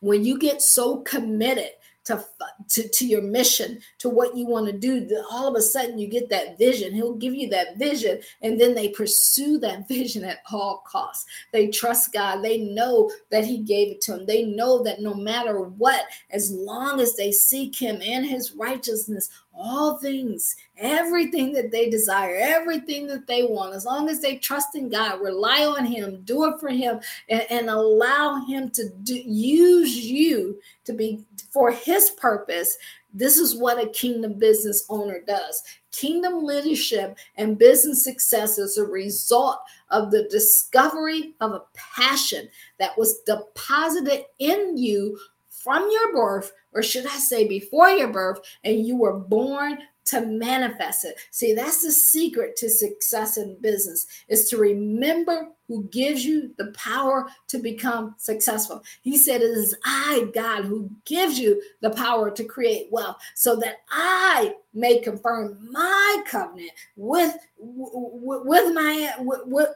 [0.00, 1.70] When you get so committed
[2.04, 2.24] to,
[2.68, 6.08] to, to your mission, to what you want to do, all of a sudden you
[6.08, 6.94] get that vision.
[6.94, 11.26] He'll give you that vision, and then they pursue that vision at all costs.
[11.52, 12.42] They trust God.
[12.42, 14.26] They know that He gave it to them.
[14.26, 19.30] They know that no matter what, as long as they seek Him and His righteousness,
[19.60, 24.74] all things, everything that they desire, everything that they want, as long as they trust
[24.74, 29.14] in God, rely on Him, do it for Him, and, and allow Him to do,
[29.14, 32.76] use you to be for His purpose.
[33.12, 35.62] This is what a kingdom business owner does.
[35.92, 39.58] Kingdom leadership and business success is a result
[39.90, 45.18] of the discovery of a passion that was deposited in you
[45.62, 50.22] from your birth, or should I say before your birth, and you were born to
[50.22, 51.16] manifest it.
[51.30, 56.72] See, that's the secret to success in business is to remember who gives you the
[56.72, 58.82] power to become successful.
[59.02, 63.54] He said, It is I, God, who gives you the power to create wealth so
[63.56, 69.68] that I may confirm my covenant with, with my, with,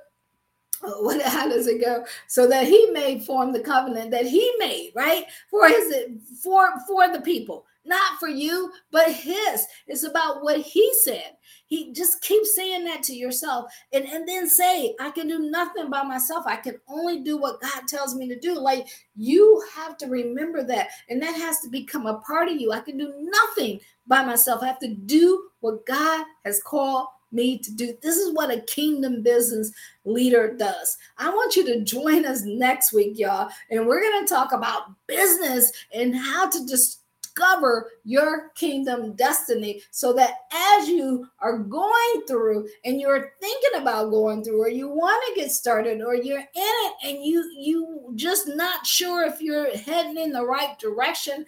[1.01, 2.05] what how does it go?
[2.27, 5.25] So that he may form the covenant that he made right?
[5.51, 5.95] For his
[6.43, 9.67] for for the people not for you but his.
[9.87, 11.37] It's about what he said.
[11.67, 15.91] He just keep saying that to yourself and and then say i can do nothing
[15.91, 16.45] by myself.
[16.47, 18.59] I can only do what god tells me to do.
[18.59, 18.87] Like
[19.17, 20.89] you have to remember that.
[21.09, 22.73] And that has to become a part of you.
[22.73, 24.63] I can do nothing by myself.
[24.63, 27.97] I have to do what god has called me to do.
[28.03, 29.73] This is what a kingdom business
[30.05, 30.97] leader does.
[31.19, 34.95] I want you to join us next week, y'all, and we're going to talk about
[35.07, 42.69] business and how to discover your kingdom destiny so that as you are going through
[42.85, 46.47] and you're thinking about going through or you want to get started or you're in
[46.55, 51.45] it and you you just not sure if you're heading in the right direction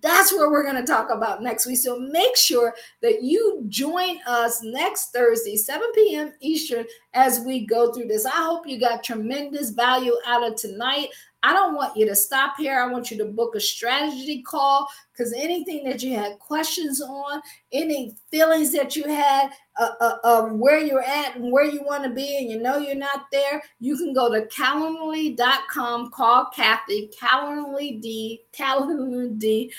[0.00, 1.78] that's what we're going to talk about next week.
[1.78, 6.32] So make sure that you join us next Thursday, 7 p.m.
[6.40, 6.84] Eastern,
[7.14, 8.26] as we go through this.
[8.26, 11.08] I hope you got tremendous value out of tonight.
[11.42, 12.80] I don't want you to stop here.
[12.80, 17.40] I want you to book a strategy call because anything that you had questions on,
[17.72, 22.02] any feelings that you had uh, uh, of where you're at and where you want
[22.02, 27.08] to be, and you know you're not there, you can go to calendly.com, call Kathy,
[27.20, 29.70] calendly, calendly.com,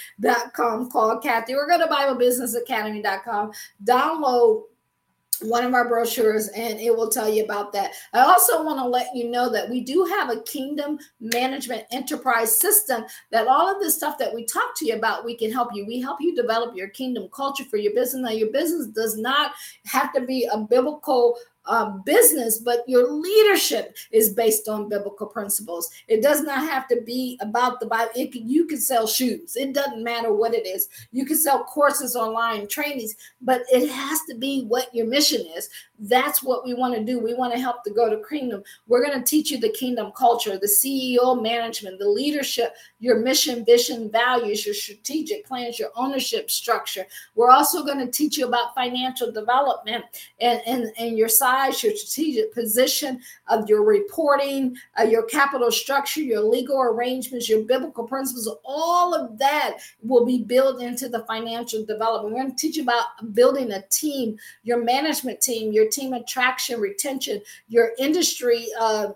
[0.91, 3.51] call Kathy, or go to BibleBusinessAcademy.com,
[3.83, 4.63] download
[5.41, 7.91] one of our brochures and it will tell you about that.
[8.13, 12.59] I also want to let you know that we do have a kingdom management enterprise
[12.59, 15.69] system that all of this stuff that we talk to you about, we can help
[15.73, 15.85] you.
[15.85, 18.21] We help you develop your kingdom culture for your business.
[18.21, 19.51] Now, your business does not
[19.85, 21.37] have to be a biblical
[21.69, 25.89] um, business, but your leadership is based on biblical principles.
[26.07, 28.11] It does not have to be about the Bible.
[28.15, 29.55] It can, you can sell shoes.
[29.55, 30.89] It doesn't matter what it is.
[31.11, 35.69] You can sell courses online, trainings, but it has to be what your mission is.
[35.99, 37.19] That's what we want to do.
[37.19, 38.63] We want to help to go to kingdom.
[38.87, 43.65] We're going to teach you the kingdom culture, the CEO management, the leadership, your mission,
[43.65, 47.05] vision, values, your strategic plans, your ownership structure.
[47.35, 50.05] We're also going to teach you about financial development
[50.39, 56.21] and, and, and your size, your strategic position of your reporting, uh, your capital structure,
[56.21, 61.85] your legal arrangements, your biblical principles, all of that will be built into the financial
[61.85, 62.33] development.
[62.33, 66.79] We're going to teach you about building a team, your management team, your team attraction,
[66.79, 68.67] retention, your industry.
[68.79, 69.09] Uh,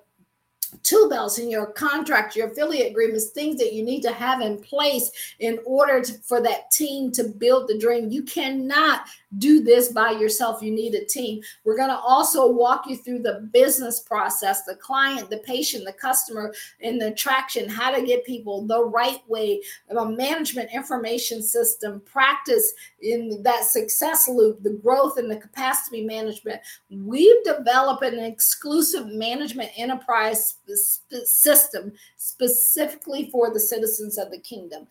[0.81, 4.57] tool belts in your contract, your affiliate agreements, things that you need to have in
[4.57, 8.09] place in order to, for that team to build the dream.
[8.09, 9.01] You cannot
[9.37, 10.61] do this by yourself.
[10.61, 11.41] You need a team.
[11.63, 15.93] We're going to also walk you through the business process, the client, the patient, the
[15.93, 22.01] customer, and the attraction, how to get people the right way, a management information system,
[22.01, 26.61] practice in that success loop, the growth and the capacity management.
[26.89, 30.57] We've developed an exclusive management enterprise
[31.23, 34.87] system specifically for the citizens of the kingdom.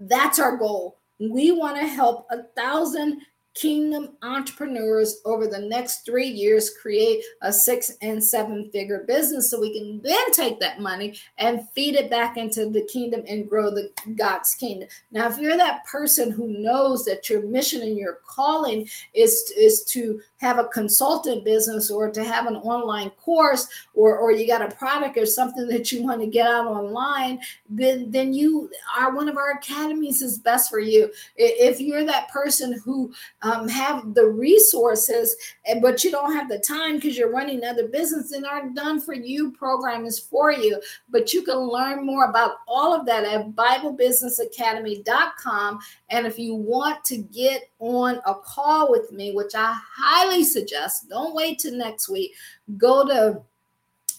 [0.00, 0.98] That's our goal.
[1.20, 3.20] We want to help a thousand
[3.54, 9.60] kingdom entrepreneurs over the next three years create a six and seven figure business so
[9.60, 13.70] we can then take that money and feed it back into the kingdom and grow
[13.70, 14.88] the god's kingdom.
[15.12, 19.84] Now if you're that person who knows that your mission and your calling is is
[19.84, 24.60] to have a consultant business or to have an online course or, or you got
[24.60, 28.68] a product or something that you want to get out online, then, then you
[28.98, 31.10] are one of our academies is best for you.
[31.36, 35.34] If you're that person who um, have the resources,
[35.80, 39.14] but you don't have the time because you're running other business, then our Done For
[39.14, 40.78] You program is for you.
[41.08, 45.78] But you can learn more about all of that at BibleBusinessAcademy.com.
[46.10, 51.08] And if you want to get on a call with me, which I highly suggest,
[51.08, 52.32] don't wait till next week.
[52.76, 53.42] Go to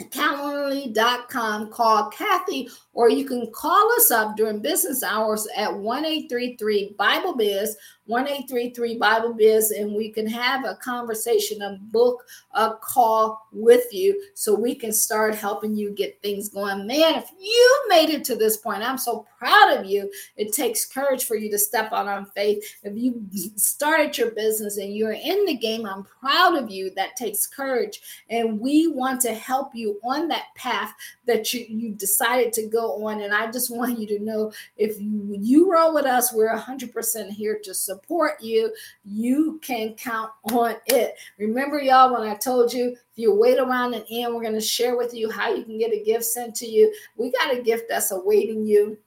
[0.09, 7.35] calendly.com call kathy or you can call us up during business hours at 1833 bible
[7.35, 7.77] biz
[8.07, 12.23] 1833 bible biz and we can have a conversation a book
[12.53, 16.85] a call with you so we can start helping you get things going.
[16.85, 20.11] Man if you made it to this point i'm so proud of you.
[20.37, 22.63] It takes courage for you to step out on faith.
[22.83, 23.21] If you
[23.55, 26.91] started your business and you're in the game i'm proud of you.
[26.95, 28.01] That takes courage.
[28.29, 30.93] And we want to help you on that path
[31.25, 33.21] that you, you decided to go on.
[33.21, 37.29] And I just want you to know if you, you roll with us, we're 100%
[37.29, 38.73] here to support you.
[39.03, 41.15] You can count on it.
[41.37, 44.61] Remember, y'all, when I told you if you wait around and end, we're going to
[44.61, 46.93] share with you how you can get a gift sent to you.
[47.17, 48.97] We got a gift that's awaiting you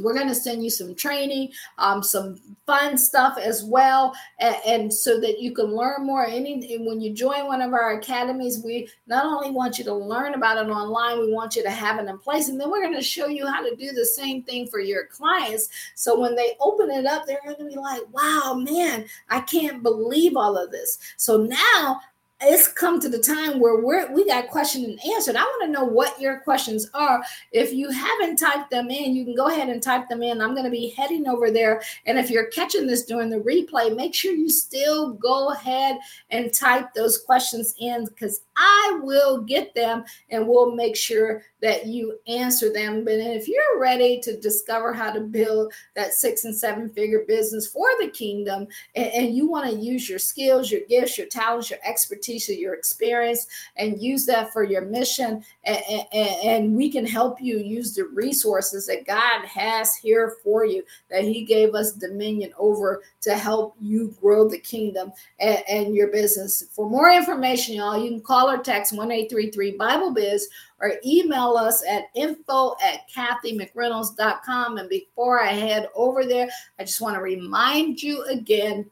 [0.00, 4.92] we're going to send you some training um, some fun stuff as well and, and,
[4.92, 6.26] so that you can learn more.
[6.26, 10.34] Any when you join one of our academies we not only want you to learn
[10.34, 12.94] about it online we want you to have it in place and then we're going
[12.94, 15.68] to show you how to do the same thing for your clients.
[15.94, 19.82] So when they open it up they're going to be like wow man i can't
[19.82, 20.98] believe all of this.
[21.16, 22.00] So now
[22.42, 25.36] it's come to the time where we're we got question and answered.
[25.36, 27.22] I want to know what your questions are.
[27.52, 30.40] If you haven't typed them in, you can go ahead and type them in.
[30.40, 31.82] I'm going to be heading over there.
[32.06, 35.98] And if you're catching this during the replay, make sure you still go ahead
[36.30, 41.86] and type those questions in because I will get them and we'll make sure that
[41.86, 43.04] you answer them.
[43.04, 47.66] But if you're ready to discover how to build that six and seven figure business
[47.66, 51.70] for the kingdom and, and you want to use your skills, your gifts, your talents,
[51.70, 53.46] your expertise, your experience,
[53.76, 55.82] and use that for your mission, and,
[56.12, 60.82] and, and we can help you use the resources that God has here for you,
[61.10, 66.08] that He gave us dominion over to help you grow the kingdom and, and your
[66.08, 66.64] business.
[66.72, 70.48] For more information, y'all, you can call or text 1833 Bible Biz
[70.80, 74.78] or email us at info at kathymcreynolds.com.
[74.78, 76.48] And before I head over there,
[76.78, 78.90] I just want to remind you again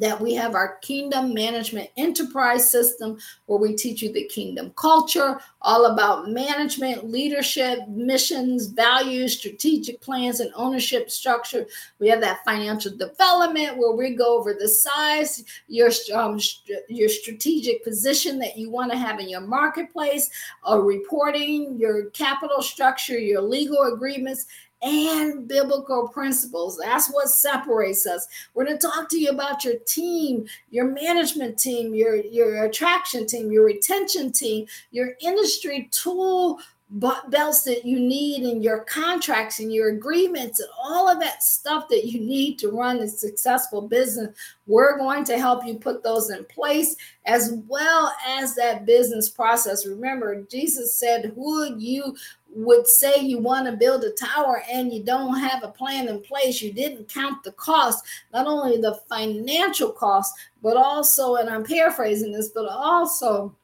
[0.00, 5.40] that we have our kingdom management enterprise system where we teach you the kingdom culture,
[5.62, 11.66] all about management, leadership, missions, values, strategic plans, and ownership structure.
[11.98, 16.38] We have that financial development where we go over the size, your um,
[16.88, 20.30] your strategic position that you want to have in your marketplace,
[20.68, 24.46] uh, reporting, your capital structure, your legal agreements,
[24.82, 26.78] and biblical principles.
[26.78, 28.26] That's what separates us.
[28.52, 33.26] We're going to talk to you about your team, your management team, your, your attraction
[33.26, 36.60] team, your retention team, your industry tool
[36.90, 41.88] belts that you need and your contracts and your agreements and all of that stuff
[41.88, 44.36] that you need to run a successful business.
[44.66, 46.94] We're going to help you put those in place
[47.26, 49.86] as well as that business process.
[49.86, 52.16] Remember, Jesus said, Who you
[52.54, 56.20] would say you want to build a tower and you don't have a plan in
[56.20, 61.64] place, you didn't count the cost, not only the financial cost, but also, and I'm
[61.64, 63.54] paraphrasing this, but also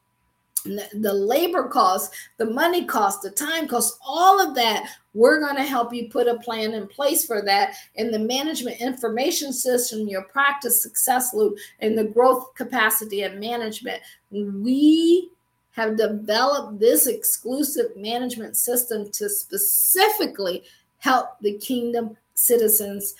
[0.63, 5.63] the labor costs, the money costs, the time costs, all of that, we're going to
[5.63, 10.21] help you put a plan in place for that in the management information system, your
[10.23, 14.01] practice success loop, and the growth capacity and management.
[14.29, 15.31] We
[15.71, 20.63] have developed this exclusive management system to specifically
[20.99, 23.15] help the kingdom citizens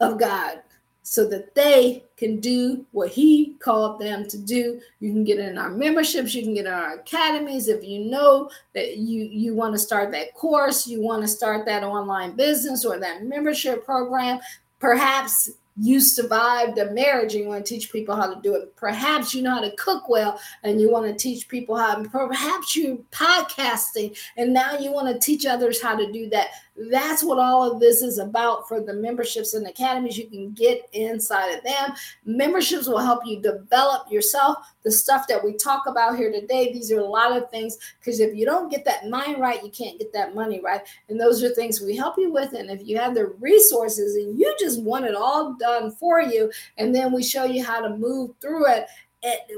[0.00, 0.62] of God
[1.02, 4.78] so that they can do what he called them to do.
[5.00, 8.50] You can get in our memberships, you can get in our academies if you know
[8.74, 12.84] that you you want to start that course, you want to start that online business
[12.84, 14.38] or that membership program.
[14.80, 18.74] Perhaps you survived a marriage and you want to teach people how to do it.
[18.76, 22.02] Perhaps you know how to cook well and you want to teach people how.
[22.04, 26.48] Perhaps you're podcasting and now you want to teach others how to do that.
[26.90, 30.16] That's what all of this is about for the memberships and academies.
[30.16, 31.94] You can get inside of them.
[32.24, 34.58] Memberships will help you develop yourself.
[34.84, 38.20] The stuff that we talk about here today, these are a lot of things because
[38.20, 40.82] if you don't get that mind right, you can't get that money right.
[41.08, 42.52] And those are things we help you with.
[42.52, 46.50] And if you have the resources and you just want it all done for you,
[46.76, 48.86] and then we show you how to move through it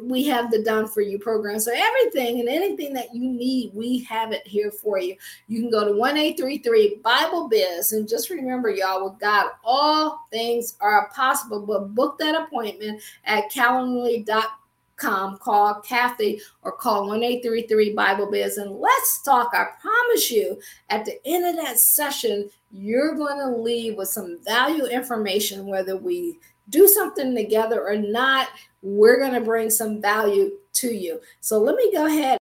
[0.03, 1.61] we have the done for you program.
[1.61, 5.17] So everything and anything that you need, we have it here for you.
[5.49, 10.77] You can go to 1833 Bible Biz and just remember, y'all, with God, all things
[10.81, 11.65] are possible.
[11.67, 15.39] But book that appointment at calendly.com.
[15.39, 19.49] Call Kathy or call 1833 Bible Biz and let's talk.
[19.55, 20.61] I promise you,
[20.91, 25.97] at the end of that session, you're going to leave with some value information, whether
[25.97, 26.39] we
[26.71, 28.49] do something together or not
[28.83, 31.21] we're going to bring some value to you.
[31.41, 32.39] So let me go ahead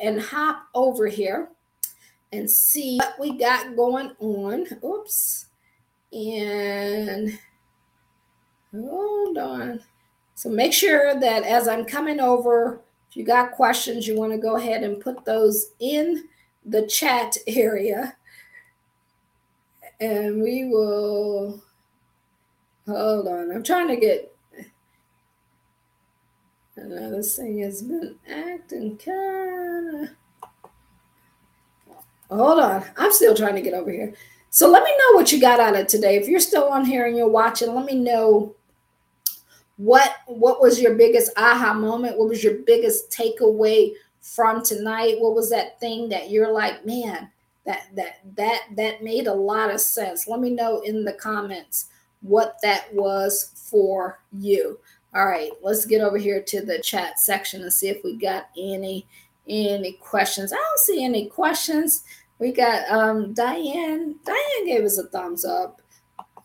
[0.00, 1.48] and hop over here
[2.32, 4.66] and see what we got going on.
[4.84, 5.46] Oops.
[6.12, 7.38] And
[8.72, 9.80] hold on.
[10.34, 14.38] So make sure that as I'm coming over, if you got questions, you want to
[14.38, 16.24] go ahead and put those in
[16.64, 18.16] the chat area.
[20.00, 21.62] And we will
[22.86, 23.50] hold on.
[23.50, 24.32] I'm trying to get
[26.76, 30.08] Another thing has been acting kind of.
[32.30, 32.84] Hold on.
[32.96, 34.14] I'm still trying to get over here.
[34.48, 36.16] So let me know what you got out of today.
[36.16, 38.54] If you're still on here and you're watching, let me know
[39.76, 42.18] what what was your biggest aha moment?
[42.18, 45.16] What was your biggest takeaway from tonight?
[45.20, 47.30] What was that thing that you're like, man,
[47.66, 50.26] that that that that made a lot of sense.
[50.26, 51.88] Let me know in the comments
[52.22, 54.78] what that was for you.
[55.14, 58.48] All right, let's get over here to the chat section and see if we got
[58.56, 59.06] any
[59.48, 60.52] any questions.
[60.52, 62.04] I don't see any questions.
[62.38, 64.16] We got um Diane.
[64.24, 65.82] Diane gave us a thumbs up.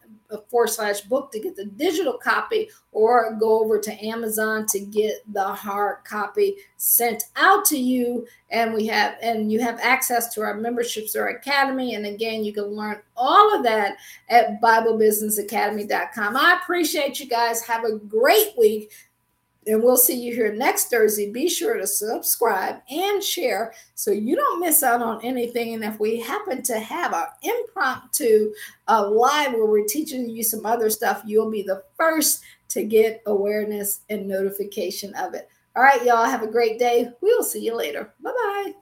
[0.49, 5.15] forward slash book to get the digital copy or go over to Amazon to get
[5.33, 8.27] the hard copy sent out to you.
[8.49, 11.95] And we have, and you have access to our memberships or academy.
[11.95, 13.97] And again, you can learn all of that
[14.29, 16.35] at BibleBusinessAcademy.com.
[16.35, 17.61] I appreciate you guys.
[17.63, 18.91] Have a great week.
[19.67, 21.31] And we'll see you here next Thursday.
[21.31, 25.75] Be sure to subscribe and share so you don't miss out on anything.
[25.75, 28.53] And if we happen to have an impromptu
[28.87, 33.21] uh, live where we're teaching you some other stuff, you'll be the first to get
[33.27, 35.47] awareness and notification of it.
[35.75, 36.25] All right, y'all.
[36.25, 37.11] Have a great day.
[37.21, 38.13] We'll see you later.
[38.21, 38.80] Bye bye.